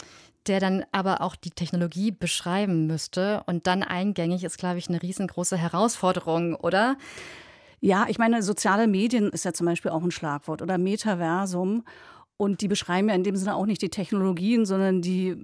der 0.47 0.59
dann 0.59 0.85
aber 0.91 1.21
auch 1.21 1.35
die 1.35 1.51
Technologie 1.51 2.11
beschreiben 2.11 2.87
müsste. 2.87 3.43
Und 3.45 3.67
dann 3.67 3.83
eingängig 3.83 4.43
ist, 4.43 4.57
glaube 4.57 4.77
ich, 4.77 4.89
eine 4.89 5.01
riesengroße 5.01 5.57
Herausforderung, 5.57 6.55
oder? 6.55 6.97
Ja, 7.79 8.05
ich 8.07 8.17
meine, 8.17 8.41
soziale 8.43 8.87
Medien 8.87 9.29
ist 9.29 9.45
ja 9.45 9.53
zum 9.53 9.65
Beispiel 9.65 9.91
auch 9.91 10.03
ein 10.03 10.11
Schlagwort 10.11 10.61
oder 10.61 10.77
Metaversum. 10.77 11.83
Und 12.37 12.61
die 12.61 12.67
beschreiben 12.67 13.09
ja 13.09 13.15
in 13.15 13.23
dem 13.23 13.35
Sinne 13.35 13.55
auch 13.55 13.65
nicht 13.65 13.81
die 13.81 13.89
Technologien, 13.89 14.65
sondern 14.65 15.01
die 15.01 15.29
äh, 15.29 15.37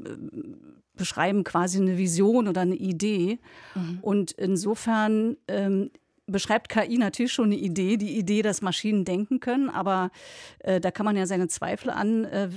beschreiben 0.95 1.43
quasi 1.43 1.79
eine 1.79 1.97
Vision 1.97 2.47
oder 2.47 2.61
eine 2.61 2.75
Idee. 2.75 3.39
Mhm. 3.75 3.99
Und 4.01 4.31
insofern 4.33 5.37
ähm, 5.47 5.91
beschreibt 6.31 6.69
KI 6.69 6.97
natürlich 6.97 7.33
schon 7.33 7.45
eine 7.45 7.55
Idee, 7.55 7.97
die 7.97 8.17
Idee, 8.17 8.41
dass 8.41 8.61
Maschinen 8.61 9.05
denken 9.05 9.39
können, 9.39 9.69
aber 9.69 10.11
äh, 10.59 10.79
da 10.79 10.91
kann 10.91 11.05
man 11.05 11.15
ja 11.15 11.25
seine 11.25 11.47
Zweifel 11.47 11.89
an, 11.89 12.25
äh, 12.25 12.49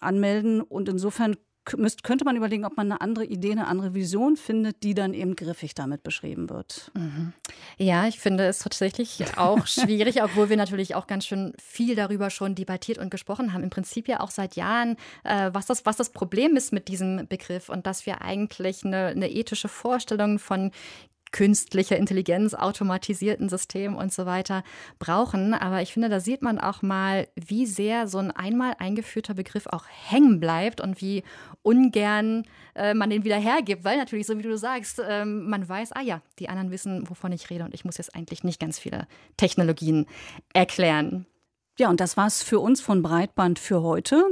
anmelden 0.00 0.60
und 0.60 0.88
insofern 0.88 1.36
müsst, 1.76 2.02
könnte 2.02 2.24
man 2.24 2.36
überlegen, 2.36 2.64
ob 2.64 2.76
man 2.76 2.90
eine 2.90 3.00
andere 3.00 3.24
Idee, 3.24 3.52
eine 3.52 3.66
andere 3.66 3.94
Vision 3.94 4.36
findet, 4.36 4.82
die 4.82 4.94
dann 4.94 5.14
eben 5.14 5.36
griffig 5.36 5.74
damit 5.74 6.02
beschrieben 6.02 6.50
wird. 6.50 6.90
Mhm. 6.94 7.32
Ja, 7.78 8.06
ich 8.06 8.20
finde 8.20 8.46
es 8.46 8.60
tatsächlich 8.60 9.24
auch 9.36 9.66
schwierig, 9.66 10.22
obwohl 10.22 10.48
wir 10.48 10.56
natürlich 10.56 10.94
auch 10.94 11.06
ganz 11.06 11.26
schön 11.26 11.52
viel 11.62 11.94
darüber 11.94 12.30
schon 12.30 12.54
debattiert 12.54 12.98
und 12.98 13.10
gesprochen 13.10 13.52
haben. 13.52 13.62
Im 13.62 13.70
Prinzip 13.70 14.08
ja 14.08 14.20
auch 14.20 14.30
seit 14.30 14.56
Jahren, 14.56 14.96
äh, 15.24 15.50
was, 15.52 15.66
das, 15.66 15.86
was 15.86 15.96
das 15.96 16.10
Problem 16.10 16.56
ist 16.56 16.72
mit 16.72 16.88
diesem 16.88 17.26
Begriff 17.28 17.68
und 17.68 17.86
dass 17.86 18.06
wir 18.06 18.22
eigentlich 18.22 18.84
eine, 18.84 19.06
eine 19.08 19.30
ethische 19.30 19.68
Vorstellung 19.68 20.38
von 20.38 20.70
künstlicher 21.32 21.96
Intelligenz, 21.96 22.54
automatisierten 22.54 23.48
Systemen 23.48 23.96
und 23.96 24.12
so 24.12 24.26
weiter 24.26 24.64
brauchen. 24.98 25.54
Aber 25.54 25.82
ich 25.82 25.92
finde, 25.92 26.08
da 26.08 26.20
sieht 26.20 26.42
man 26.42 26.58
auch 26.58 26.82
mal, 26.82 27.28
wie 27.36 27.66
sehr 27.66 28.08
so 28.08 28.18
ein 28.18 28.30
einmal 28.30 28.74
eingeführter 28.78 29.34
Begriff 29.34 29.66
auch 29.66 29.84
hängen 29.88 30.40
bleibt 30.40 30.80
und 30.80 31.00
wie 31.00 31.22
ungern 31.62 32.44
äh, 32.74 32.94
man 32.94 33.10
den 33.10 33.24
wieder 33.24 33.36
hergibt, 33.36 33.84
weil 33.84 33.98
natürlich, 33.98 34.26
so 34.26 34.38
wie 34.38 34.42
du 34.42 34.56
sagst, 34.56 34.98
äh, 34.98 35.24
man 35.24 35.68
weiß, 35.68 35.92
ah 35.92 36.02
ja, 36.02 36.22
die 36.38 36.48
anderen 36.48 36.70
wissen, 36.70 37.08
wovon 37.08 37.32
ich 37.32 37.50
rede 37.50 37.64
und 37.64 37.74
ich 37.74 37.84
muss 37.84 37.98
jetzt 37.98 38.14
eigentlich 38.14 38.44
nicht 38.44 38.60
ganz 38.60 38.78
viele 38.78 39.06
Technologien 39.36 40.06
erklären. 40.52 41.26
Ja, 41.78 41.88
und 41.88 42.00
das 42.00 42.16
war's 42.16 42.42
für 42.42 42.60
uns 42.60 42.80
von 42.80 43.02
Breitband 43.02 43.58
für 43.58 43.82
heute. 43.82 44.24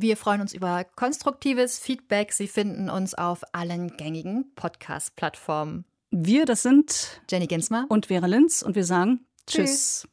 Wir 0.00 0.16
freuen 0.16 0.40
uns 0.40 0.54
über 0.54 0.84
konstruktives 0.84 1.78
Feedback. 1.78 2.32
Sie 2.32 2.46
finden 2.46 2.88
uns 2.88 3.14
auf 3.14 3.42
allen 3.52 3.96
gängigen 3.96 4.54
Podcast-Plattformen. 4.54 5.84
Wir, 6.10 6.46
das 6.46 6.62
sind 6.62 7.20
Jenny 7.30 7.46
Gensmer 7.46 7.86
und 7.88 8.06
Vera 8.06 8.26
Linz 8.26 8.62
und 8.62 8.76
wir 8.76 8.84
sagen 8.84 9.26
Tschüss. 9.46 10.02
Tschüss. 10.02 10.08